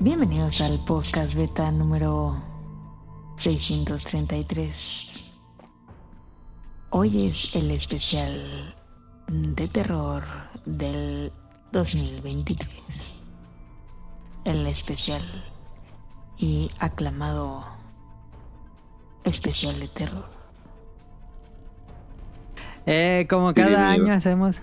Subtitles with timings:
[0.00, 2.42] Bienvenidos al podcast beta número
[3.36, 5.24] 633.
[6.90, 8.74] Hoy es el especial
[9.28, 10.22] de terror
[10.66, 11.32] del
[11.72, 12.68] 2023.
[14.44, 15.24] El especial
[16.36, 17.64] y aclamado
[19.24, 20.28] especial de terror.
[22.84, 24.60] Eh, como cada año hacemos,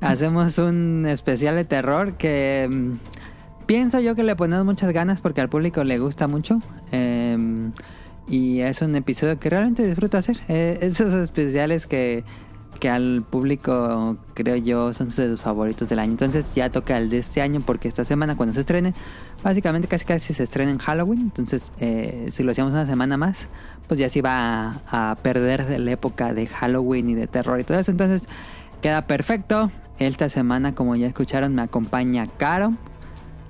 [0.00, 3.19] hacemos un especial de terror que mm,
[3.70, 6.60] pienso yo que le ponemos muchas ganas porque al público le gusta mucho.
[6.90, 7.70] eh,
[8.26, 10.38] y es un episodio que realmente disfruto hacer.
[10.48, 12.24] Eh, esos especiales que,
[12.80, 16.10] que al público, creo yo, son de sus favoritos del año.
[16.10, 18.92] Entonces ya toca el de este año porque esta semana cuando se estrene,
[19.44, 21.20] básicamente casi casi se estrena en Halloween.
[21.20, 23.46] Entonces eh, si lo hacíamos una semana más,
[23.86, 27.62] pues ya se iba a, perder de la época de Halloween y de terror y
[27.62, 27.92] todo eso.
[27.92, 28.28] Entonces
[28.82, 29.70] queda perfecto.
[30.00, 32.72] Esta semana, como ya escucharon, me acompaña Caro,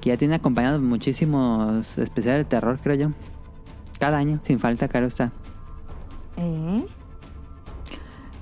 [0.01, 3.11] que ya tiene acompañado muchísimos especiales de terror, creo yo.
[3.98, 5.33] Cada año, sin falta, Caro está.
[6.37, 6.87] ¿Eh?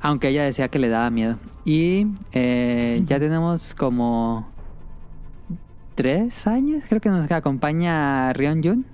[0.00, 1.36] Aunque ella decía que le daba miedo.
[1.64, 4.48] Y eh, ya tenemos como
[5.94, 8.86] tres años, creo que nos acompaña Rion Jun.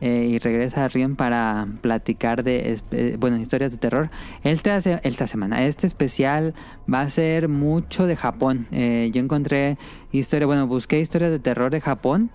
[0.00, 2.80] Eh, y regresa Rion para platicar de
[3.18, 4.10] bueno historias de terror.
[4.44, 6.54] Esta, esta semana, este especial
[6.92, 8.66] va a ser mucho de Japón.
[8.70, 9.78] Eh, yo encontré
[10.12, 12.30] historia, bueno, busqué historias de terror de Japón.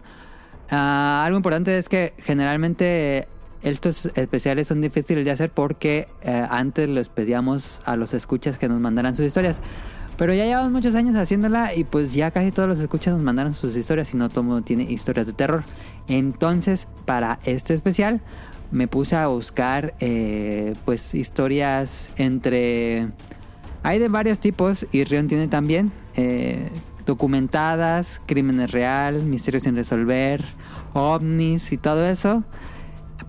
[0.69, 3.27] Ah, algo importante es que generalmente
[3.61, 8.67] estos especiales son difíciles de hacer porque eh, antes los pedíamos a los escuchas que
[8.67, 9.59] nos mandaran sus historias.
[10.17, 13.53] Pero ya llevamos muchos años haciéndola y pues ya casi todos los escuchas nos mandaron
[13.53, 15.66] sus historias y no todo mundo tiene historias de terror.
[16.08, 18.22] Entonces, para este especial
[18.72, 23.10] me puse a buscar eh, pues historias entre...
[23.83, 26.70] Hay de varios tipos y Rion tiene también eh,
[27.05, 30.43] documentadas, crímenes real, misterios sin resolver,
[30.93, 32.43] ovnis y todo eso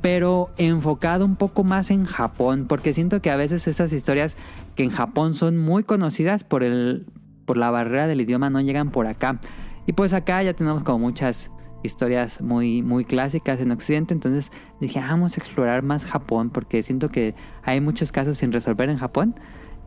[0.00, 4.36] pero enfocado un poco más en Japón, porque siento que a veces esas historias
[4.76, 7.06] que en Japón son muy conocidas por el
[7.44, 9.40] por la barrera del idioma no llegan por acá.
[9.86, 11.50] Y pues acá ya tenemos como muchas
[11.86, 16.82] historias muy muy clásicas en occidente, entonces dije, "Ah, vamos a explorar más Japón porque
[16.82, 19.36] siento que hay muchos casos sin resolver en Japón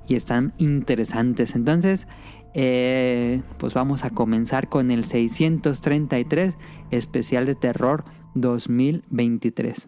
[0.09, 1.55] y están interesantes.
[1.55, 2.07] Entonces,
[2.53, 6.55] eh, pues vamos a comenzar con el 633
[6.91, 9.87] especial de terror 2023.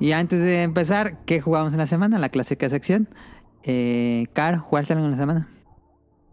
[0.00, 2.18] Y antes de empezar, ¿qué jugamos en la semana?
[2.18, 3.08] La clásica sección.
[3.62, 5.48] Eh, Car, ¿jugaste algo en la semana?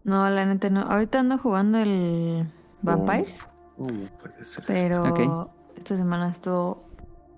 [0.04, 0.80] No, la neta no.
[0.80, 2.46] Ahorita ando jugando el
[2.80, 3.46] Vampires,
[3.76, 3.90] ¿Cómo
[4.20, 6.88] puede ser pero esta semana estuvo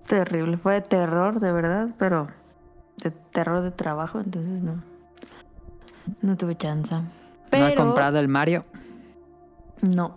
[0.07, 0.57] terrible.
[0.57, 2.27] Fue de terror, de verdad, pero
[3.03, 4.81] de terror de trabajo, entonces no.
[6.21, 6.95] No tuve chance.
[7.49, 8.65] Pero ¿No ha comprado el Mario?
[9.81, 10.15] No.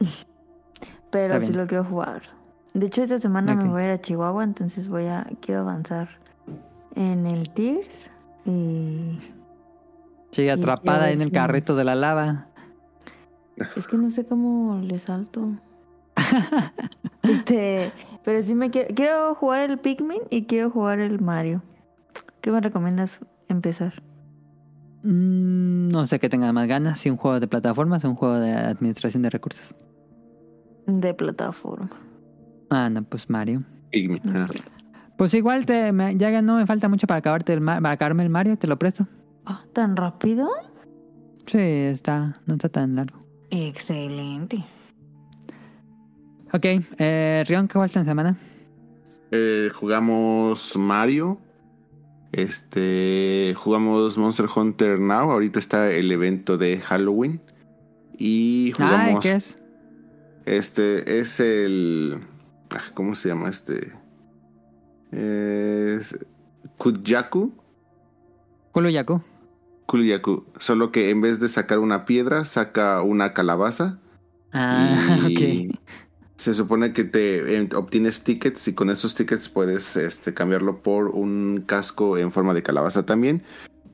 [1.10, 2.22] Pero sí lo quiero jugar.
[2.74, 6.08] De hecho, esta semana me voy a ir a Chihuahua, entonces voy a quiero avanzar
[6.96, 8.10] en el Tears
[8.44, 9.18] y
[10.36, 11.32] Y atrapada en el sí.
[11.32, 12.48] carrito de la lava.
[13.76, 15.52] es que no sé cómo le salto.
[17.22, 17.92] este,
[18.24, 21.62] pero sí me quiero quiero jugar el Pikmin y quiero jugar el Mario.
[22.40, 24.02] ¿Qué me recomiendas empezar?
[25.04, 28.38] Mm, no sé qué tenga más ganas, si un juego de plataformas o un juego
[28.38, 29.74] de administración de recursos.
[30.86, 31.90] De plataforma.
[32.76, 33.62] Ah, no, pues Mario.
[34.26, 34.46] Ah.
[35.16, 38.30] Pues igual te, me- ya no me falta mucho para acabarte el para acabarme el
[38.30, 39.06] Mario, te lo presto.
[39.46, 40.48] Ah, ¿Tan rápido?
[41.46, 43.18] Sí, está, no está tan largo.
[43.50, 44.64] Excelente.
[46.52, 46.64] Ok,
[46.98, 48.36] eh, Rion, ¿qué falta en semana?
[49.30, 51.38] Eh, jugamos Mario.
[52.32, 53.54] Este.
[53.56, 55.30] Jugamos Monster Hunter Now.
[55.30, 57.40] Ahorita está el evento de Halloween.
[58.18, 59.22] Y Ay, jugamos.
[59.22, 59.58] ¿qué es?
[60.44, 62.18] Este es el.
[62.70, 63.92] Ah, ¿Cómo se llama este?
[65.10, 66.18] Es.
[66.78, 67.52] Kujaku.
[68.72, 69.22] Kuluyaku.
[69.86, 70.44] Kujaku.
[70.58, 73.98] Solo que en vez de sacar una piedra, saca una calabaza.
[74.52, 75.78] Ah, y ok.
[76.36, 81.08] se supone que te eh, obtienes tickets y con esos tickets puedes este, cambiarlo por
[81.08, 83.42] un casco en forma de calabaza también.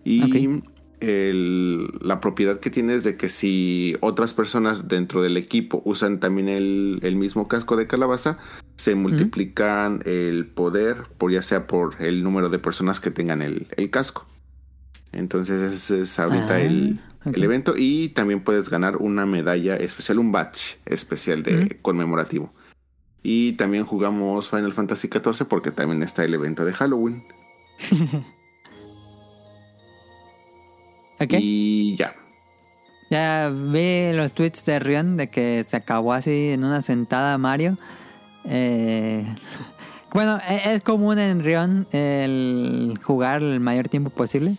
[0.05, 0.63] Y
[1.01, 6.49] el, la propiedad que tienes de que si otras personas dentro del equipo usan también
[6.49, 8.39] el, el mismo casco de calabaza,
[8.77, 13.69] se multiplican el poder, por ya sea por el número de personas que tengan el,
[13.77, 14.27] el casco.
[15.13, 16.59] Entonces ese es ahorita
[17.23, 22.53] Ah, el, evento y también puedes ganar una medalla especial, un badge especial de conmemorativo.
[23.23, 27.23] Y también jugamos Final Fantasy XIV porque también está el evento de Halloween.
[31.29, 32.15] Y ya.
[33.11, 37.77] Ya vi los tweets de Rion de que se acabó así en una sentada Mario.
[38.45, 39.25] Eh,
[40.15, 44.57] bueno, e- es común en Rion el jugar el mayor tiempo posible.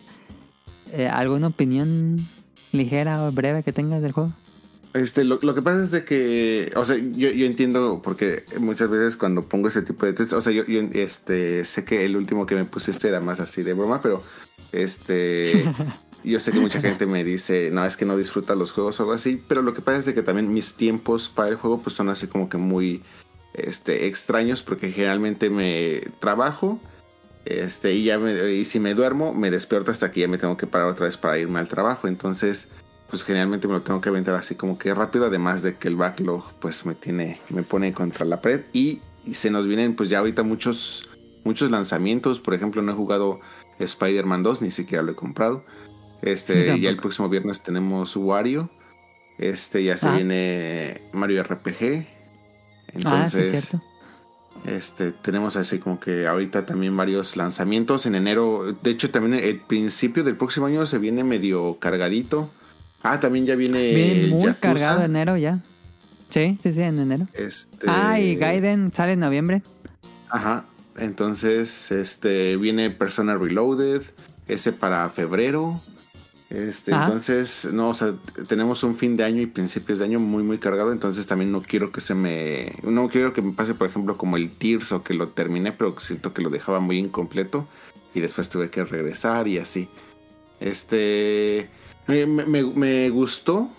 [0.92, 2.18] Eh, ¿Alguna opinión
[2.72, 4.32] ligera o breve que tengas del juego?
[4.92, 8.90] Este, lo, lo que pasa es de que, o sea, yo, yo entiendo porque muchas
[8.90, 12.14] veces cuando pongo ese tipo de tweets, o sea, yo, yo, este, sé que el
[12.14, 14.22] último que me pusiste era más así de broma, pero
[14.70, 15.64] este,
[16.24, 19.02] yo sé que mucha gente me dice, no, es que no disfruta los juegos o
[19.04, 21.80] algo así, pero lo que pasa es de que también mis tiempos para el juego
[21.80, 23.02] pues son así como que muy,
[23.54, 26.80] este, extraños porque generalmente me trabajo,
[27.44, 30.56] este, y ya me, y si me duermo, me despierto hasta que ya me tengo
[30.56, 32.68] que parar otra vez para irme al trabajo, entonces
[33.12, 35.96] pues generalmente me lo tengo que aventar así como que rápido, además de que el
[35.96, 38.62] backlog pues me tiene, me pone contra la pared.
[38.72, 41.10] Y, y se nos vienen pues ya ahorita muchos,
[41.44, 43.38] muchos lanzamientos, por ejemplo no he jugado
[43.78, 45.62] Spider-Man 2, ni siquiera lo he comprado,
[46.22, 48.70] este, ya el próximo viernes tenemos Wario,
[49.38, 50.12] este ya se Ah.
[50.16, 52.08] viene Mario RPG, ah, sí,
[52.88, 53.82] es entonces cierto.
[54.66, 58.76] este, tenemos así como que ahorita también varios lanzamientos en enero.
[58.82, 62.50] De hecho, también el principio del próximo año se viene medio cargadito.
[63.02, 63.94] Ah, también ya viene.
[63.94, 64.60] Viene muy Yakuza.
[64.60, 65.60] cargado enero ya.
[66.28, 67.26] Sí, sí, sí, en enero.
[67.34, 69.62] Este, Ah, y Gaiden sale en noviembre.
[70.30, 70.64] Ajá.
[70.96, 74.02] Entonces, este, viene Persona Reloaded.
[74.46, 75.80] Ese para febrero.
[76.54, 77.06] Este, Ajá.
[77.06, 78.14] entonces, no, o sea,
[78.46, 80.92] tenemos un fin de año y principios de año muy, muy cargado.
[80.92, 82.74] Entonces, también no quiero que se me.
[82.82, 85.98] No quiero que me pase, por ejemplo, como el Tears o que lo terminé, pero
[85.98, 87.66] siento que lo dejaba muy incompleto.
[88.14, 89.88] Y después tuve que regresar y así.
[90.60, 91.70] Este.
[92.06, 93.70] Me, me- me gustó.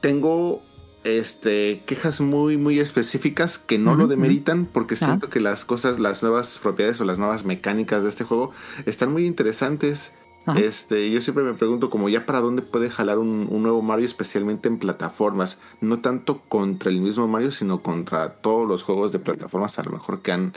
[0.00, 0.62] Tengo.
[1.04, 1.82] Este.
[1.84, 4.64] Quejas muy, muy específicas que no lo demeritan.
[4.64, 5.06] Porque Ajá.
[5.06, 8.52] siento que las cosas, las nuevas propiedades o las nuevas mecánicas de este juego
[8.86, 10.12] están muy interesantes.
[10.56, 14.06] Este, yo siempre me pregunto como ya para dónde puede jalar un, un nuevo Mario,
[14.06, 15.58] especialmente en plataformas.
[15.80, 19.90] No tanto contra el mismo Mario, sino contra todos los juegos de plataformas a lo
[19.90, 20.52] mejor que han,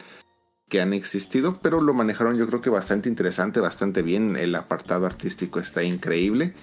[0.68, 1.60] que han existido.
[1.62, 4.36] Pero lo manejaron yo creo que bastante interesante, bastante bien.
[4.36, 6.54] El apartado artístico está increíble.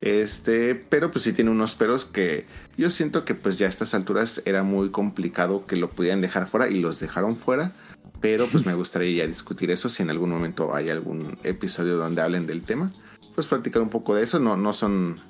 [0.00, 2.44] Este, pero pues sí tiene unos peros que
[2.76, 6.46] yo siento que pues ya a estas alturas era muy complicado que lo pudieran dejar
[6.46, 7.72] fuera y los dejaron fuera.
[8.20, 12.22] Pero pues me gustaría ya discutir eso si en algún momento hay algún episodio donde
[12.22, 12.92] hablen del tema.
[13.34, 14.38] Pues platicar un poco de eso.
[14.40, 15.20] No, no son.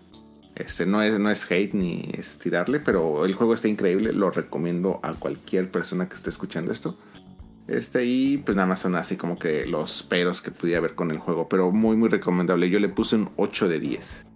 [0.55, 4.13] Este, no es, no es hate ni es tirarle, pero el juego está increíble.
[4.13, 6.97] Lo recomiendo a cualquier persona que esté escuchando esto.
[7.67, 11.11] Este, y pues nada más son así como que los peros que pudiera haber con
[11.11, 11.49] el juego.
[11.49, 12.71] Pero muy, muy recomendable.
[12.71, 14.27] Yo le puse un 8 de 10.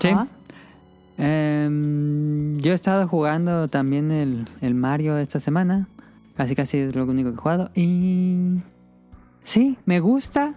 [0.00, 0.08] Sí.
[0.12, 0.26] Ah.
[1.18, 5.88] Em, yo he estado jugando también el, el Mario esta semana.
[6.36, 7.70] Casi casi es lo único que he jugado.
[7.74, 8.60] Y...
[9.42, 10.54] Sí, me gusta.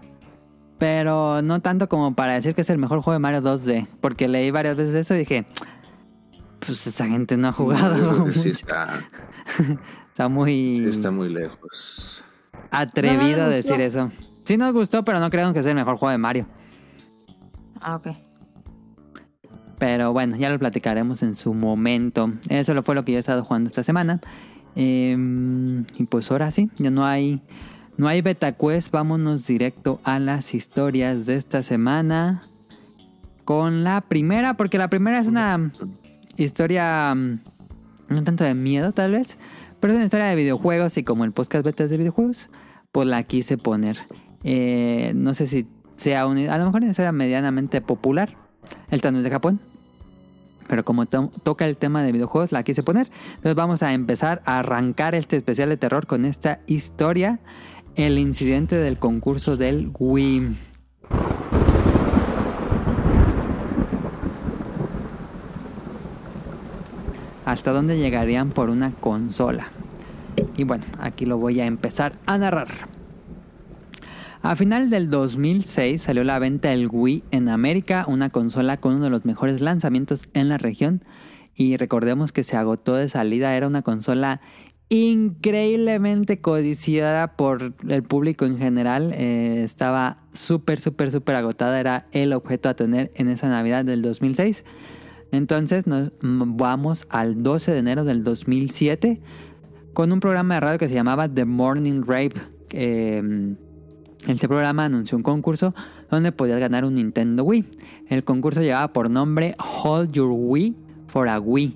[0.78, 3.88] Pero no tanto como para decir que es el mejor juego de Mario 2D.
[4.02, 5.46] Porque leí varias veces eso y dije...
[6.66, 8.32] Pues esa gente no ha jugado.
[8.34, 9.10] Sí está,
[10.10, 12.22] Está muy sí está muy lejos.
[12.72, 14.12] atrevido No a decir eso.
[14.44, 16.46] Sí nos gustó, pero no creemos que sea el mejor juego de Mario.
[17.80, 18.08] Ah, ok.
[19.78, 22.34] Pero bueno, ya lo platicaremos en su momento.
[22.50, 24.20] Eso lo fue lo que yo he estado jugando esta semana.
[24.76, 25.18] Eh,
[25.98, 27.42] y pues ahora sí, ya no hay,
[27.98, 28.92] no hay beta quest.
[28.92, 32.44] Vámonos directo a las historias de esta semana.
[33.46, 35.72] Con la primera, porque la primera es una
[36.38, 37.40] historia mm,
[38.10, 39.38] no tanto de miedo tal vez,
[39.80, 42.50] pero es una historia de videojuegos y como el podcast beta es de videojuegos,
[42.92, 43.98] pues la quise poner.
[44.44, 48.36] Eh, no sé si sea una, a lo mejor una historia medianamente popular.
[48.90, 49.60] El no es de Japón.
[50.70, 53.10] Pero como to- toca el tema de videojuegos, la quise poner.
[53.30, 57.40] Entonces vamos a empezar a arrancar este especial de terror con esta historia.
[57.96, 60.56] El incidente del concurso del Wii.
[67.46, 69.70] ¿Hasta dónde llegarían por una consola?
[70.56, 72.68] Y bueno, aquí lo voy a empezar a narrar.
[74.42, 79.04] A final del 2006 salió la venta el Wii en América, una consola con uno
[79.04, 81.04] de los mejores lanzamientos en la región.
[81.56, 84.40] Y recordemos que se agotó de salida, era una consola
[84.88, 89.12] increíblemente codiciada por el público en general.
[89.14, 91.78] Eh, estaba súper, súper, súper agotada.
[91.78, 94.64] Era el objeto a tener en esa Navidad del 2006.
[95.34, 99.22] Entonces nos vamos al 12 de enero del 2007
[99.94, 102.42] con un programa de radio que se llamaba The Morning Rape.
[104.28, 105.74] Este programa anunció un concurso
[106.12, 107.66] donde podías ganar un Nintendo Wii.
[108.10, 110.76] El concurso llevaba por nombre Hold Your Wii
[111.08, 111.76] for a Wii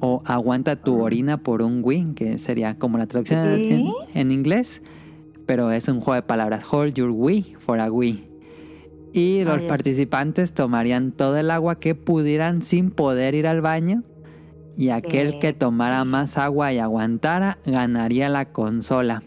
[0.00, 4.82] o Aguanta tu orina por un Wii, que sería como la traducción en, en, inglés,
[5.46, 6.64] pero es un juego de palabras.
[6.70, 8.28] Hold Your Wii for a Wii.
[9.12, 14.02] Y los participantes tomarían todo el agua que pudieran sin poder ir al baño.
[14.76, 19.22] Y aquel que tomara más agua y aguantara ganaría la consola.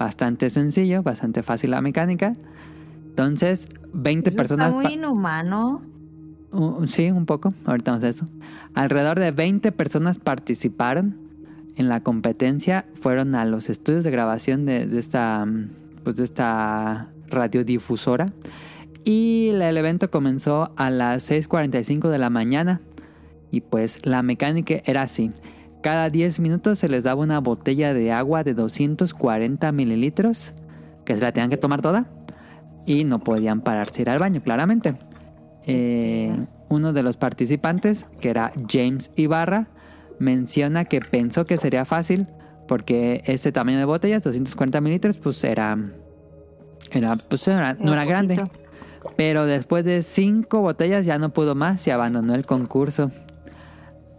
[0.00, 2.32] Bastante sencillo, bastante fácil la mecánica.
[3.10, 4.68] Entonces, 20 personas.
[4.68, 5.82] Está muy inhumano.
[6.52, 7.52] Uh, sí, un poco.
[7.66, 8.24] Ahorita vamos a eso.
[8.72, 11.18] Alrededor de 20 personas participaron
[11.76, 12.86] en la competencia.
[12.94, 15.46] Fueron a los estudios de grabación de, de esta,
[16.02, 18.32] pues de esta radiodifusora.
[19.04, 22.80] Y el evento comenzó a las 6.45 de la mañana.
[23.50, 25.30] Y pues la mecánica era así.
[25.82, 30.52] Cada 10 minutos se les daba una botella de agua de 240 mililitros.
[31.04, 32.06] Que se la tenían que tomar toda.
[32.86, 34.94] Y no podían pararse ir al baño, claramente.
[35.66, 36.34] Eh,
[36.68, 39.68] uno de los participantes, que era James Ibarra,
[40.18, 42.26] menciona que pensó que sería fácil
[42.70, 45.76] porque ese tamaño de botellas, 240 mililitros, pues era,
[46.92, 48.40] era, pues era, no era grande.
[49.16, 53.10] Pero después de cinco botellas ya no pudo más y abandonó el concurso.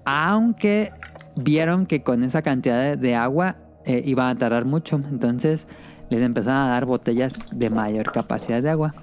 [0.03, 0.91] Aunque
[1.35, 5.01] vieron que con esa cantidad de, agua eh, iban a tardar mucho.
[5.09, 5.67] Entonces
[6.09, 8.93] les empezaron a dar botellas de mayor capacidad de agua.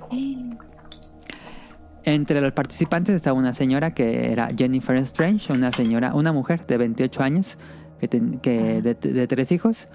[2.04, 6.78] Entre los participantes estaba una señora que era Jennifer Strange, una señora, una mujer de
[6.78, 7.58] 28 años,
[8.00, 9.88] que, de, tres hijos,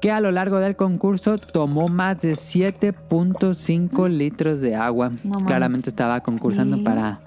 [0.00, 5.12] que a lo largo del concurso tomó más de 7.5 litros de agua.
[5.46, 7.20] Claramente estaba concursando para,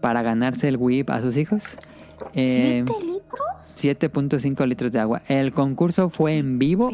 [0.00, 1.64] para ganarse el whip a sus hijos.
[2.34, 3.59] Eh, ¿7 litros?
[3.82, 5.22] 7.5 litros de agua.
[5.28, 6.90] El concurso fue en vivo.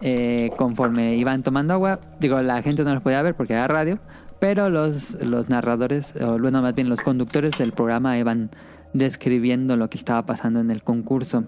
[0.00, 3.98] Eh, conforme iban tomando agua, digo, la gente no los podía ver porque era radio,
[4.38, 8.50] pero los, los narradores, o bueno, más bien los conductores del programa iban
[8.92, 11.44] describiendo lo que estaba pasando en el concurso.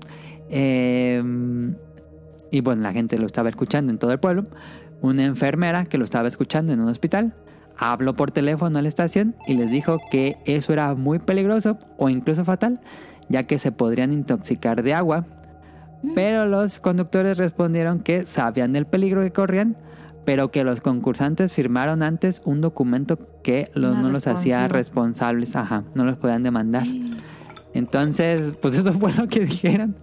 [0.49, 1.75] Em,
[2.51, 4.45] y bueno, la gente lo estaba escuchando en todo el pueblo.
[5.01, 7.35] Una enfermera que lo estaba escuchando en un hospital
[7.79, 12.09] habló por teléfono a la estación y les dijo que eso era muy peligroso o
[12.09, 12.81] incluso fatal,
[13.29, 15.25] ya que se podrían intoxicar de agua.
[16.03, 16.15] Mm.
[16.15, 19.77] Pero los conductores respondieron que sabían del peligro que corrían,
[20.25, 26.05] pero que los concursantes firmaron antes un documento que no los hacía responsables, ajá, no
[26.05, 26.87] los podían demandar.
[27.75, 29.97] Entonces, pues eso fue lo que dijeron.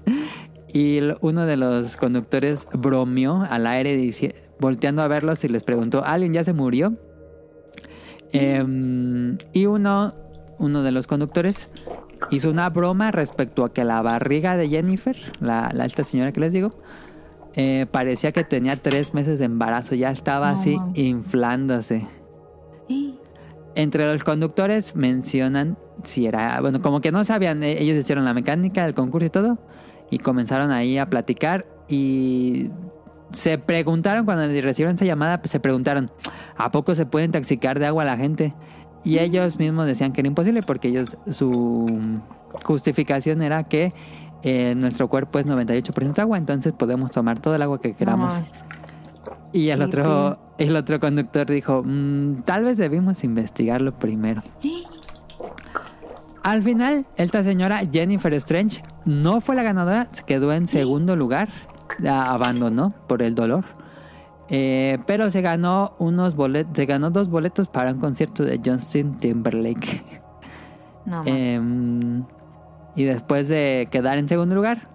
[0.73, 4.11] Y uno de los conductores bromeó al aire
[4.59, 6.97] volteando a verlos y les preguntó, ¿alguien ya se murió?
[8.31, 10.15] Em, y uno,
[10.57, 11.67] uno de los conductores
[12.31, 16.39] hizo una broma respecto a que la barriga de Jennifer, la, la alta señora que
[16.39, 16.71] les digo,
[17.55, 22.07] eh, parecía que tenía tres meses de embarazo, ya estaba así inflándose.
[23.75, 28.33] Entre los conductores mencionan si era, bueno, como que no sabían, eh, ellos hicieron la
[28.33, 29.59] mecánica del concurso y todo,
[30.09, 32.69] y comenzaron ahí a platicar y
[33.31, 36.11] se preguntaron cuando recibieron esa llamada, se preguntaron,
[36.55, 38.53] ¿a poco se puede intoxicar de agua la gente?
[39.03, 42.21] Y ellos mismos decían que era imposible porque ellos, su
[42.63, 43.93] justificación era que
[44.43, 48.33] eh, nuestro cuerpo es 98% agua, entonces podemos tomar todo el agua que queramos.
[49.51, 54.43] y el otro, el otro conductor dijo, mm, tal vez debimos investigarlo primero.
[56.43, 61.49] Al final, esta señora Jennifer Strange no fue la ganadora, se quedó en segundo lugar,
[62.05, 63.63] abandonó por el dolor.
[64.49, 69.17] Eh, pero se ganó unos boletos, se ganó dos boletos para un concierto de Justin
[69.17, 70.21] Timberlake.
[71.05, 71.23] No,
[72.95, 74.89] y después de quedar en segundo lugar,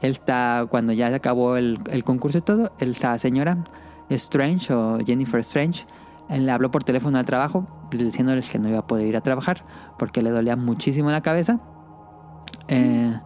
[0.00, 3.58] él está, cuando ya se acabó el, concurso y todo, esta señora
[4.10, 5.84] Strange o Jennifer Strange,
[6.28, 9.20] él le habló por teléfono al trabajo diciéndoles que no iba a poder ir a
[9.20, 9.64] trabajar
[9.98, 11.60] porque le dolía muchísimo la cabeza.
[12.68, 13.18] Eh,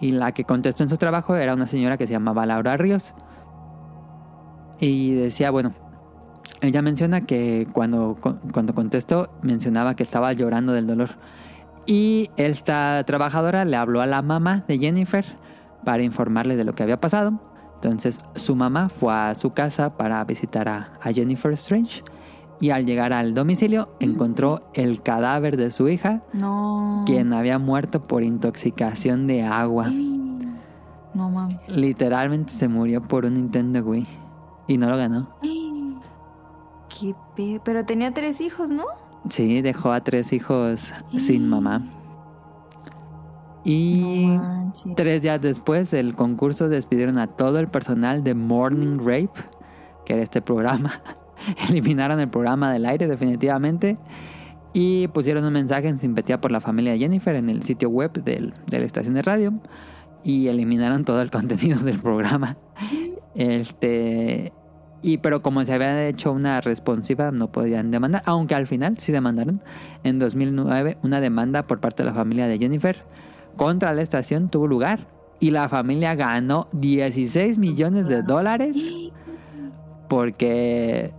[0.00, 3.14] y la que contestó en su trabajo era una señora que se llamaba Laura Ríos.
[4.80, 5.74] Y decía, bueno,
[6.60, 8.16] ella menciona que cuando,
[8.52, 11.10] cuando contestó mencionaba que estaba llorando del dolor.
[11.86, 15.24] Y esta trabajadora le habló a la mamá de Jennifer
[15.84, 17.40] para informarle de lo que había pasado.
[17.76, 22.02] Entonces su mamá fue a su casa para visitar a, Jennifer Strange.
[22.60, 26.22] Y al llegar al domicilio encontró el cadáver de su hija,
[27.06, 29.90] quien había muerto por intoxicación de agua.
[31.14, 31.68] No mames.
[31.68, 34.27] Literalmente se murió por un Nintendo Wii.
[34.68, 35.30] Y no lo ganó.
[36.88, 37.14] Qué.
[37.64, 38.84] Pero tenía tres hijos, ¿no?
[39.30, 41.82] Sí, dejó a tres hijos sin mamá.
[43.64, 49.30] Y No tres días después del concurso despidieron a todo el personal de Morning Rape,
[50.06, 51.02] que era este programa.
[51.68, 53.98] Eliminaron el programa del aire definitivamente.
[54.72, 58.12] Y pusieron un mensaje en simpatía por la familia de Jennifer en el sitio web
[58.22, 59.52] del- de la estación de radio.
[60.24, 62.56] Y eliminaron todo el contenido del programa.
[63.34, 64.52] Este.
[65.00, 68.22] Y pero como se había hecho una responsiva, no podían demandar.
[68.26, 69.62] Aunque al final sí demandaron.
[70.02, 73.02] En 2009, una demanda por parte de la familia de Jennifer
[73.56, 75.06] contra la estación tuvo lugar.
[75.40, 78.76] Y la familia ganó 16 millones de dólares.
[80.08, 81.12] Porque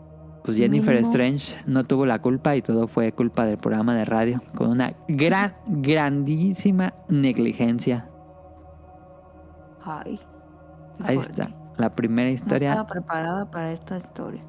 [0.44, 0.96] pues Jennifer.
[0.96, 4.42] Strange no tuvo la culpa y todo fue culpa del programa de radio.
[4.56, 8.10] Con una gran, grandísima negligencia.
[9.84, 10.20] Ay.
[11.04, 11.59] Ahí está.
[11.80, 14.42] La primera No historia estaba preparada para esta historia.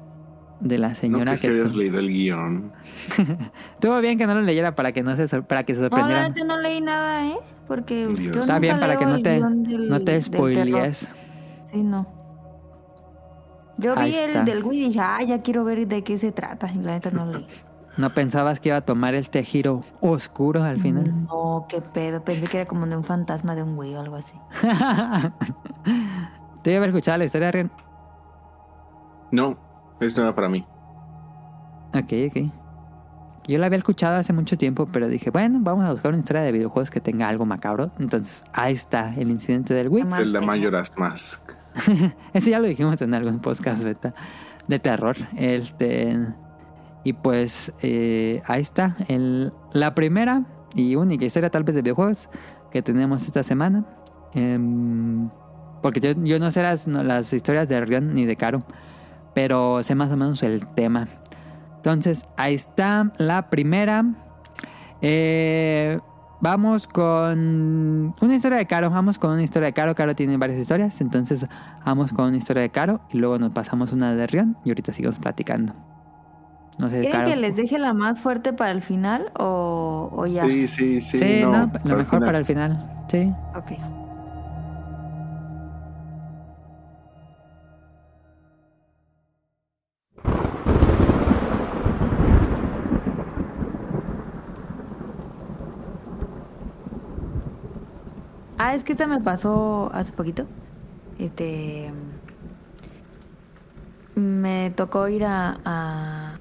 [0.59, 1.53] de la No señora que si que...
[1.53, 2.71] habías leído el guion.
[3.73, 6.23] Estuvo bien que no lo leyera para que no se para que se No, sorprendieran.
[6.33, 7.37] neta no leí nada, ¿eh?
[7.67, 8.35] Porque Dios.
[8.35, 11.07] yo Está bien para que no te, del- no te spoilees.
[11.71, 12.05] Sí, no.
[13.77, 14.39] Yo Ahí vi está.
[14.41, 16.69] el del Wii y dije, ah, ya quiero ver de qué se trata.
[16.71, 17.47] Y la neta no leí.
[17.97, 21.25] ¿No pensabas que iba a tomar este giro oscuro al final?
[21.25, 22.23] No, qué pedo.
[22.23, 24.37] Pensé que era como de un fantasma de un Wii o algo así.
[26.63, 27.71] ¿Tú ya habías escuchado la historia, Rian?
[29.31, 29.57] No,
[29.99, 30.65] es nueva para mí.
[31.93, 32.51] Ok, ok.
[33.47, 36.43] Yo la había escuchado hace mucho tiempo, pero dije, bueno, vamos a buscar una historia
[36.43, 37.91] de videojuegos que tenga algo macabro.
[37.99, 40.03] Entonces, ahí está, el incidente del Wii.
[40.03, 40.45] La Marqués.
[40.45, 41.51] Majora's Mask.
[42.33, 44.13] Eso ya lo dijimos en algún podcast beta
[44.67, 45.17] de terror.
[45.35, 46.17] Este,
[47.03, 48.95] y pues eh, ahí está.
[49.07, 50.43] El, la primera
[50.75, 52.29] y única historia tal vez de videojuegos
[52.69, 53.85] que tenemos esta semana.
[54.33, 55.29] Em,
[55.81, 58.63] porque yo, yo no sé las, no, las historias de Rion ni de Caro.
[59.33, 61.07] Pero sé más o menos el tema.
[61.77, 64.05] Entonces, ahí está la primera.
[65.01, 65.99] Eh,
[66.41, 68.89] vamos con una historia de Caro.
[68.89, 69.95] Vamos con una historia de Caro.
[69.95, 70.99] Caro tiene varias historias.
[71.01, 71.47] Entonces,
[71.85, 73.01] vamos con una historia de Caro.
[73.11, 74.57] Y luego nos pasamos una de Rion.
[74.65, 75.73] Y ahorita seguimos platicando.
[76.77, 77.29] No sé, ¿Quieren Caro.
[77.29, 80.45] que les deje la más fuerte para el final o, o ya?
[80.45, 81.19] Sí, sí, sí.
[81.19, 82.25] Sí, no, lo mejor final.
[82.25, 83.05] para el final.
[83.07, 83.31] Sí.
[83.55, 84.00] Ok.
[98.63, 100.45] Ah, es que esta me pasó hace poquito.
[101.17, 101.91] Este.
[104.13, 105.59] Me tocó ir a.
[105.65, 106.37] a,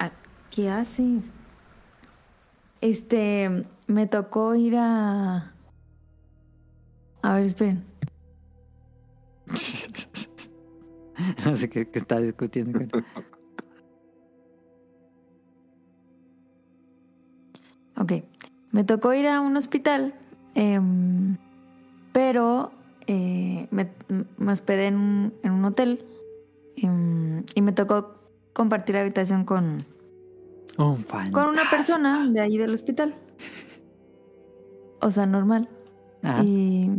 [0.00, 0.10] a-
[0.50, 1.22] ¿Qué haces?
[2.80, 3.66] Este.
[3.86, 5.52] Me tocó ir a.
[7.22, 7.84] A ver, esperen.
[11.44, 12.80] No sé qué, qué está discutiendo.
[12.80, 13.04] con-
[17.96, 18.12] Ok.
[18.76, 20.12] Me tocó ir a un hospital,
[20.54, 21.38] em,
[22.12, 22.72] pero
[23.06, 23.88] eh, me,
[24.36, 26.04] me hospedé en un, en un hotel
[26.76, 28.16] em, y me tocó
[28.52, 29.78] compartir habitación con,
[30.76, 31.32] Un fan.
[31.32, 33.14] con una persona de ahí del hospital.
[35.00, 35.68] O sea, normal.
[36.22, 36.90] Ah, Y,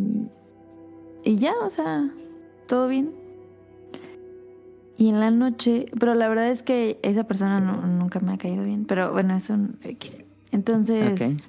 [1.24, 2.10] y ya, o sea,
[2.68, 3.12] todo bien.
[4.98, 8.38] Y en la noche, pero la verdad es que esa persona no- nunca me ha
[8.40, 10.22] caído bien, pero bueno, es un X.
[10.52, 11.42] Entonces, ok.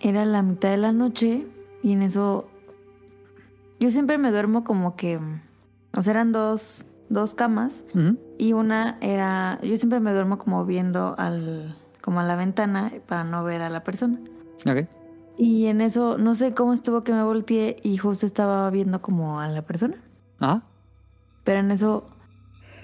[0.00, 1.46] Era la mitad de la noche
[1.82, 2.48] y en eso
[3.78, 5.18] yo siempre me duermo como que,
[5.96, 7.84] o sea, eran dos, dos camas
[8.38, 13.24] y una era, yo siempre me duermo como viendo al, como a la ventana para
[13.24, 14.18] no ver a la persona.
[14.66, 14.86] Ok.
[15.38, 19.40] Y en eso, no sé cómo estuvo que me volteé y justo estaba viendo como
[19.40, 19.96] a la persona.
[20.38, 20.62] Ah,
[21.44, 22.04] Pero en eso,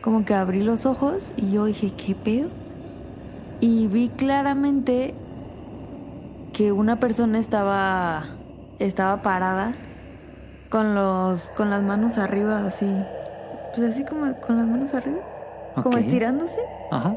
[0.01, 2.49] como que abrí los ojos y yo dije, ¿qué pedo?
[3.61, 5.15] Y vi claramente
[6.57, 8.25] que una persona estaba,
[8.79, 9.75] estaba parada
[10.71, 12.91] con los, con las manos arriba, así.
[13.75, 15.19] Pues así como con las manos arriba,
[15.83, 16.59] como estirándose.
[16.91, 17.15] Ajá.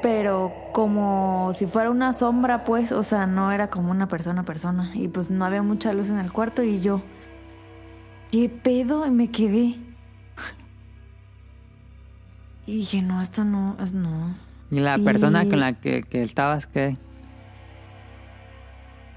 [0.00, 4.92] Pero como si fuera una sombra, pues, o sea, no era como una persona persona.
[4.94, 7.02] Y pues no había mucha luz en el cuarto y yo,
[8.30, 9.04] ¿qué pedo?
[9.06, 9.76] Y me quedé.
[12.64, 14.34] Y dije, no, esto no, no.
[14.70, 16.96] Y la persona Y- con la que, que estabas, ¿qué?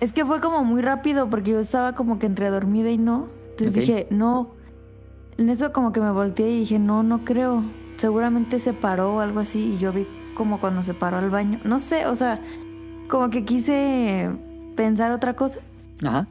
[0.02, 3.28] Es que fue como muy rápido porque yo estaba como que entre dormida y no.
[3.52, 4.50] Entonces dije, no.
[5.38, 7.64] En eso como que me volteé y dije, no, no creo.
[7.98, 11.60] Seguramente se paró o algo así y yo vi como cuando se paró al baño.
[11.64, 12.42] No sé, o sea,
[13.10, 14.30] como que quise
[14.76, 15.60] pensar otra cosa.
[16.04, 16.28] Ajá.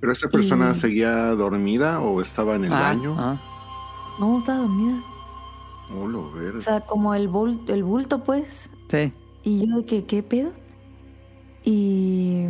[0.00, 3.16] ¿Pero esa persona Y- seguía dormida o estaba en el Ah, baño?
[3.18, 3.40] ah.
[4.20, 5.02] No, estaba dormida.
[5.92, 6.58] Oh, lo verde.
[6.58, 8.70] O sea, como el, bul- el bulto, pues.
[8.88, 9.12] Sí.
[9.42, 10.52] Y yo de que, ¿qué pedo?
[11.64, 12.44] Y...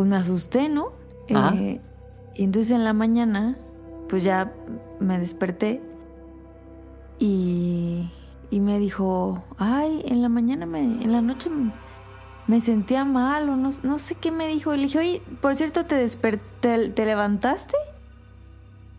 [0.00, 0.92] Pues me asusté, ¿no?
[1.28, 1.54] Ajá.
[1.56, 1.78] Eh,
[2.34, 3.58] y entonces en la mañana,
[4.08, 4.50] pues ya
[4.98, 5.82] me desperté
[7.18, 8.08] y,
[8.50, 11.70] y me dijo, ay, en la mañana, me, en la noche me,
[12.46, 14.72] me sentía mal o no, no sé qué me dijo.
[14.72, 17.76] Y le dije, oye, por cierto, ¿te desperté, te levantaste?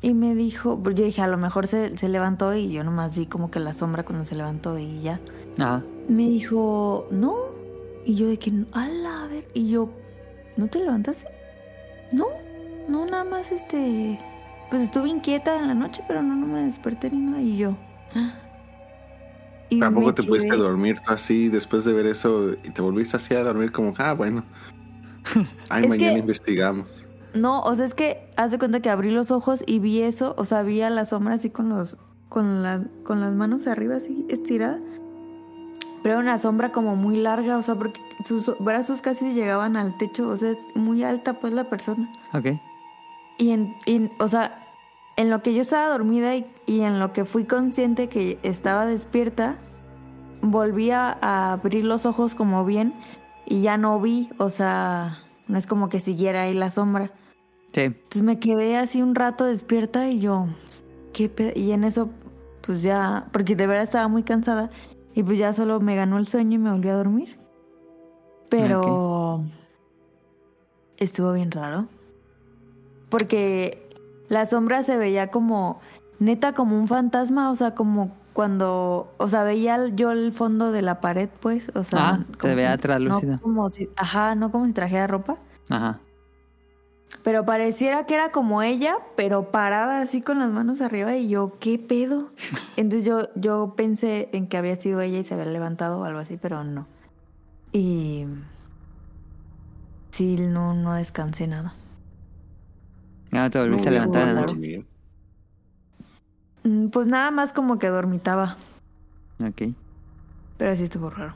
[0.03, 3.17] Y me dijo, pues yo dije, a lo mejor se, se levantó y yo nomás
[3.17, 5.19] vi como que la sombra cuando se levantó y ya.
[5.57, 5.81] Ajá.
[6.07, 7.33] Me dijo, no.
[8.05, 9.47] Y yo de que, ala, a ver.
[9.55, 9.89] Y yo,
[10.61, 11.27] ¿no te levantaste?
[12.11, 12.25] No,
[12.87, 14.19] no, nada más este.
[14.69, 17.41] Pues estuve inquieta en la noche, pero no, no me desperté ni nada.
[17.41, 17.75] Y yo,
[18.15, 18.33] "Ah".
[19.69, 23.17] Y ¿Tampoco te quedé- pudiste dormir tú así después de ver eso y te volviste
[23.17, 24.43] así a dormir como, ah, bueno.
[25.69, 27.05] Ay, mañana que- investigamos.
[27.33, 30.35] No, o sea, es que haz de cuenta que abrí los ojos y vi eso,
[30.37, 31.97] o sea, vi a la sombra así con los,
[32.27, 34.79] con la, con las manos arriba así estirada.
[36.01, 39.97] Pero era una sombra como muy larga, o sea, porque sus brazos casi llegaban al
[39.97, 42.11] techo, o sea, muy alta pues la persona.
[42.33, 42.59] Ok.
[43.37, 44.67] Y en, y, o sea,
[45.15, 48.85] en lo que yo estaba dormida y, y en lo que fui consciente que estaba
[48.85, 49.57] despierta,
[50.41, 52.93] volví a, a abrir los ojos como bien
[53.45, 57.11] y ya no vi, o sea, no es como que siguiera ahí la sombra.
[57.73, 57.81] Sí.
[57.81, 60.47] Entonces me quedé así un rato despierta y yo,
[61.13, 61.51] ¿qué pedo?
[61.55, 62.09] Y en eso,
[62.61, 64.71] pues ya, porque de verdad estaba muy cansada
[65.13, 67.37] y pues ya solo me ganó el sueño y me volví a dormir.
[68.49, 69.43] Pero
[70.97, 71.87] estuvo bien raro.
[73.09, 73.89] Porque
[74.29, 75.79] la sombra se veía como,
[76.19, 80.81] neta, como un fantasma, o sea, como cuando, o sea, veía yo el fondo de
[80.81, 83.33] la pared, pues, o sea, Ah, se como- veía translúcido.
[83.33, 85.37] No como si, ajá, no como si trajera ropa.
[85.69, 85.99] Ajá.
[87.23, 91.57] Pero pareciera que era como ella, pero parada así con las manos arriba y yo,
[91.59, 92.31] ¿qué pedo?
[92.77, 96.19] Entonces yo, yo pensé en que había sido ella y se había levantado o algo
[96.19, 96.87] así, pero no.
[97.73, 98.25] Y
[100.11, 101.73] sí, no, no descansé nada.
[103.31, 104.85] No te volviste a levantar en la no, noche.
[106.63, 108.57] Mm, Pues nada más como que dormitaba,
[109.39, 109.73] Ok.
[110.57, 111.33] pero sí estuvo raro.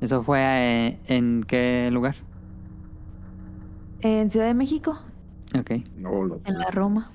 [0.00, 2.16] ¿Eso fue eh, en qué lugar?
[4.02, 4.98] En Ciudad de México,
[5.58, 5.70] Ok.
[5.96, 7.10] No, lo en la Roma.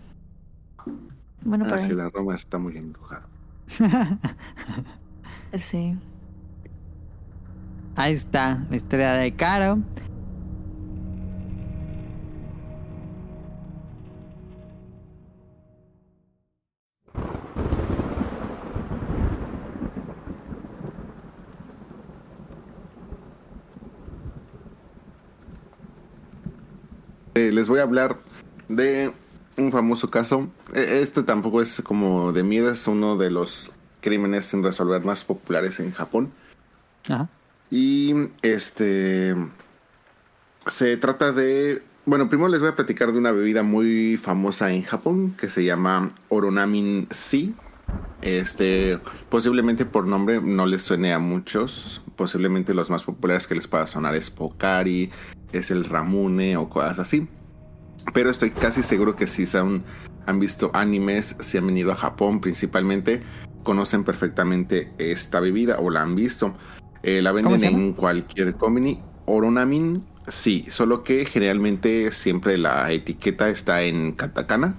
[1.44, 3.28] Bueno, Ah, por sí, la Roma está muy embrujada.
[5.54, 5.98] Sí.
[7.96, 9.80] Ahí está, la historia de Caro.
[27.38, 28.18] Eh, les voy a hablar
[28.68, 29.12] de
[29.58, 30.50] un famoso caso.
[30.74, 33.72] Eh, Este tampoco es como de miedo, es uno de los
[34.02, 36.32] crímenes sin resolver más populares en Japón.
[37.08, 37.30] Ajá.
[37.70, 39.36] Y este
[40.66, 44.82] se trata de, bueno, primero les voy a platicar de una bebida muy famosa en
[44.82, 47.52] Japón que se llama Oronamin C.
[48.24, 52.02] Este, posiblemente por nombre no les suene a muchos.
[52.16, 55.12] Posiblemente los más populares que les pueda sonar es Pocari,
[55.52, 57.28] es el Ramune o cosas así.
[58.14, 59.84] Pero estoy casi seguro que si son,
[60.26, 63.22] han visto animes, si han venido a Japón principalmente,
[63.64, 66.56] conocen perfectamente esta bebida o la han visto.
[67.04, 69.02] Eh, la venden en cualquier combini.
[69.26, 74.76] Oronamin, sí, solo que generalmente siempre la etiqueta está en katakana.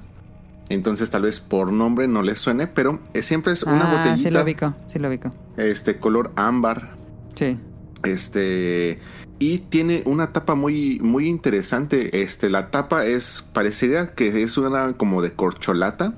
[0.70, 4.31] Entonces tal vez por nombre no les suene, pero eh, siempre es una ah, sí
[4.31, 5.33] lo botellita, ubico, sí lo ubico.
[5.57, 6.94] este color ámbar,
[7.35, 7.57] Sí.
[8.04, 8.98] este
[9.38, 12.22] y tiene una tapa muy muy interesante.
[12.22, 16.14] Este la tapa es parecería que es una como de corcholata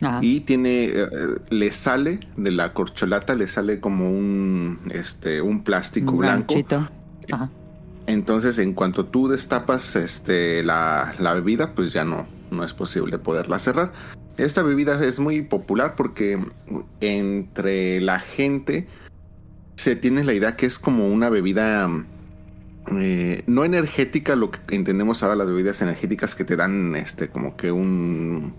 [0.00, 0.20] Ajá.
[0.22, 1.08] y tiene eh, eh,
[1.50, 6.54] le sale de la corcholata le sale como un este un plástico Un blanco.
[7.32, 7.50] Ajá.
[8.06, 13.18] Entonces, en cuanto tú destapas este, la, la bebida, pues ya no, no es posible
[13.18, 13.92] poderla cerrar.
[14.36, 16.42] Esta bebida es muy popular porque
[17.00, 18.88] entre la gente
[19.76, 21.88] se tiene la idea que es como una bebida
[22.98, 27.56] eh, no energética, lo que entendemos ahora las bebidas energéticas que te dan este como
[27.56, 28.54] que un,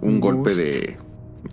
[0.00, 0.96] un Un golpe de,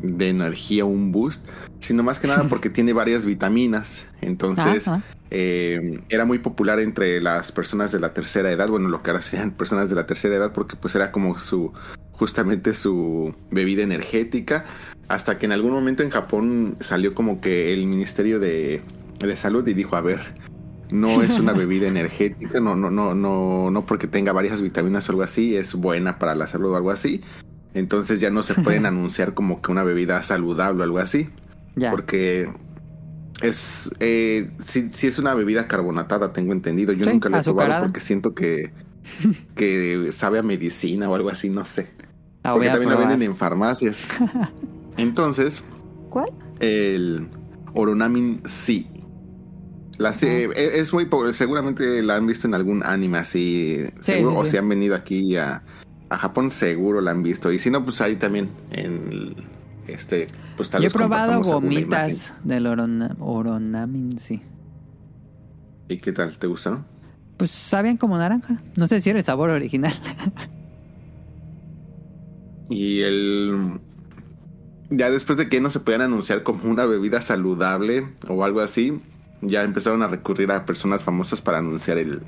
[0.01, 1.45] de energía, un boost,
[1.79, 4.05] sino más que nada porque tiene varias vitaminas.
[4.21, 4.89] Entonces,
[5.31, 9.21] eh, era muy popular entre las personas de la tercera edad, bueno, lo que ahora
[9.21, 11.73] serían personas de la tercera edad, porque pues era como su,
[12.11, 14.65] justamente su bebida energética,
[15.07, 18.81] hasta que en algún momento en Japón salió como que el Ministerio de,
[19.19, 20.21] de Salud y dijo, a ver,
[20.91, 25.13] No es una bebida energética, no, no, no, no, no porque tenga varias vitaminas o
[25.13, 27.21] algo así, es buena para la salud o algo así.
[27.73, 31.29] Entonces ya no se pueden anunciar como que una bebida saludable o algo así.
[31.75, 31.91] Ya.
[31.91, 32.49] Porque
[33.41, 36.93] es eh, sí es una bebida carbonatada, tengo entendido.
[36.93, 38.71] Yo Sí, nunca la he probado porque siento que,
[39.55, 41.87] que sabe a medicina o algo así, no sé.
[42.43, 44.07] Porque también la venden en farmacias.
[44.97, 45.63] Entonces,
[46.09, 46.29] ¿Cuál?
[46.59, 47.27] el
[47.73, 48.85] Oronamin C.
[49.97, 54.11] La C- e- es muy po- seguramente la han visto en algún anime así, Sí,
[54.13, 55.63] seguro, sí, o si han venido aquí a,
[56.09, 59.35] a Japón seguro la han visto y si no pues ahí también en
[59.87, 60.27] este
[60.57, 64.41] pues tal Yo he probado gomitas del orona- oronamin, sí.
[65.87, 66.37] ¿Y qué tal?
[66.37, 66.83] ¿Te gustaron?
[67.37, 68.61] Pues sabían como naranja.
[68.75, 69.93] No sé si era el sabor original.
[72.69, 73.79] Y el
[74.89, 78.99] ya después de que no se podían anunciar como una bebida saludable o algo así,
[79.47, 82.21] ya empezaron a recurrir a personas famosas para anunciar el,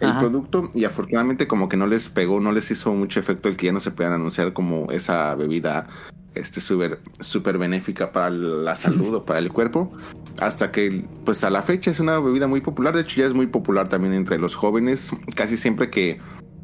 [0.00, 3.56] el producto y afortunadamente como que no les pegó, no les hizo mucho efecto el
[3.56, 5.88] que ya no se puedan anunciar como esa bebida
[6.34, 9.92] este súper súper benéfica para la salud o para el cuerpo.
[10.40, 13.34] Hasta que pues a la fecha es una bebida muy popular de hecho ya es
[13.34, 15.10] muy popular también entre los jóvenes.
[15.34, 16.18] Casi siempre que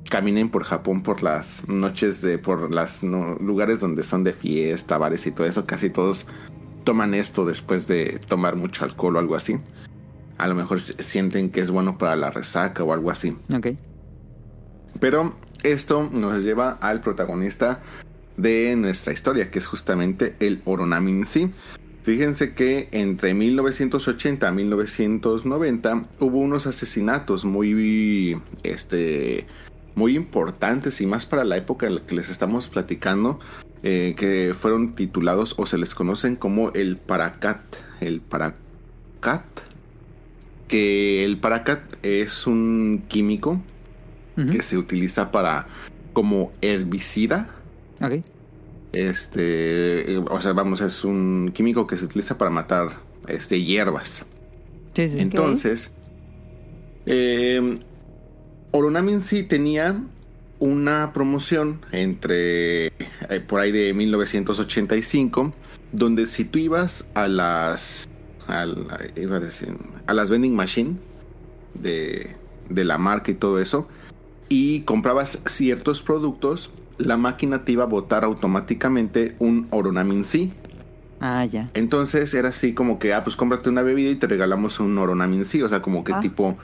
[0.09, 4.99] caminen por Japón por las noches de por las no, lugares donde son de fiesta
[4.99, 6.27] bares y todo eso casi todos
[6.83, 9.61] toman esto después de tomar mucho alcohol o algo así
[10.43, 13.69] a lo mejor sienten que es bueno para la resaca o algo así ok.
[14.99, 17.81] pero esto nos lleva al protagonista
[18.37, 21.51] de nuestra historia, que es justamente el Oronamin C.
[22.03, 29.47] Fíjense que entre 1980 a 1990 hubo unos asesinatos muy, este,
[29.95, 33.39] muy importantes y más para la época en la que les estamos platicando,
[33.83, 37.61] eh, que fueron titulados o se les conocen como el Paracat.
[38.01, 39.45] El Paracat,
[40.71, 43.61] que el Paracat es un químico
[44.51, 45.67] que se utiliza para
[46.13, 47.51] como herbicida.
[48.01, 48.25] Ok.
[48.93, 54.25] Este, eh, o sea, vamos, es un químico que se utiliza para matar este hierbas.
[54.95, 55.93] Entonces,
[57.05, 57.75] eh,
[58.71, 60.01] Oronamin sí tenía
[60.61, 65.53] una promoción entre eh, por ahí de 1985,
[65.91, 68.09] donde si tú ibas a las
[68.51, 69.75] a la- iba a decir,
[70.07, 70.97] a las vending machines
[71.75, 72.35] de,
[72.69, 73.89] de la marca y todo eso,
[74.49, 80.51] y comprabas ciertos productos, la máquina te iba a botar automáticamente un Oronamin C.
[81.21, 81.69] Ah, ya.
[81.75, 85.45] Entonces era así como que, ah, pues cómprate una bebida y te regalamos un Oronamin
[85.45, 85.63] C.
[85.63, 86.21] O sea, como que Ah.
[86.21, 86.57] tipo,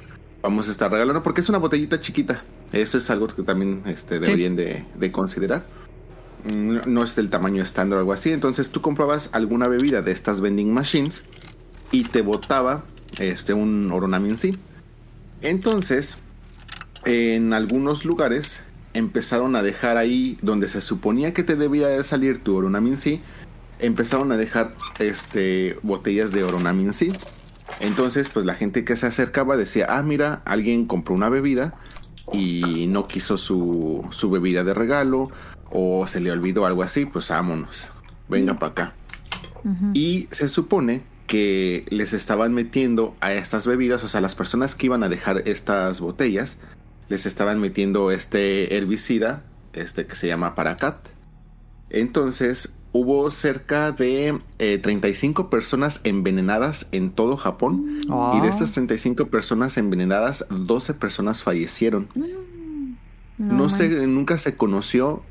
[0.42, 2.42] vamos a estar regalando, porque es una botellita chiquita.
[2.72, 5.64] Eso es algo que también este, deberían de, de considerar.
[6.54, 8.32] Mm, No es del tamaño estándar o algo así.
[8.32, 11.22] Entonces tú comprabas alguna bebida de estas vending machines
[11.90, 12.84] y te botaba
[13.18, 14.56] este, un Oronamin C.
[15.42, 16.18] Entonces,
[17.04, 18.62] en algunos lugares
[18.94, 23.20] empezaron a dejar ahí donde se suponía que te debía de salir tu Oronamin C,
[23.78, 27.12] empezaron a dejar este botellas de Oronamin C.
[27.80, 31.74] Entonces, pues la gente que se acercaba decía, ah, mira, alguien compró una bebida
[32.32, 35.30] y no quiso su, su bebida de regalo
[35.70, 37.88] o se le olvidó algo así, pues vámonos,
[38.28, 38.94] venga para acá.
[39.94, 44.86] Y se supone que les estaban metiendo a estas bebidas, o sea, las personas que
[44.86, 46.58] iban a dejar estas botellas,
[47.08, 50.96] les estaban metiendo este herbicida, este que se llama Paracat.
[51.90, 57.98] Entonces, hubo cerca de eh, 35 personas envenenadas en todo Japón.
[58.02, 58.50] Y de Ah.
[58.50, 62.08] estas 35 personas envenenadas, 12 personas fallecieron.
[62.14, 62.26] No,
[63.38, 65.22] No, se, nunca se conoció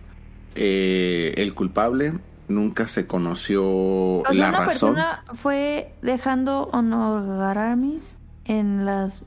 [0.53, 2.13] eh, el culpable,
[2.47, 4.93] nunca se conoció O sea, la una razón.
[4.95, 9.23] persona fue dejando onogaramis en las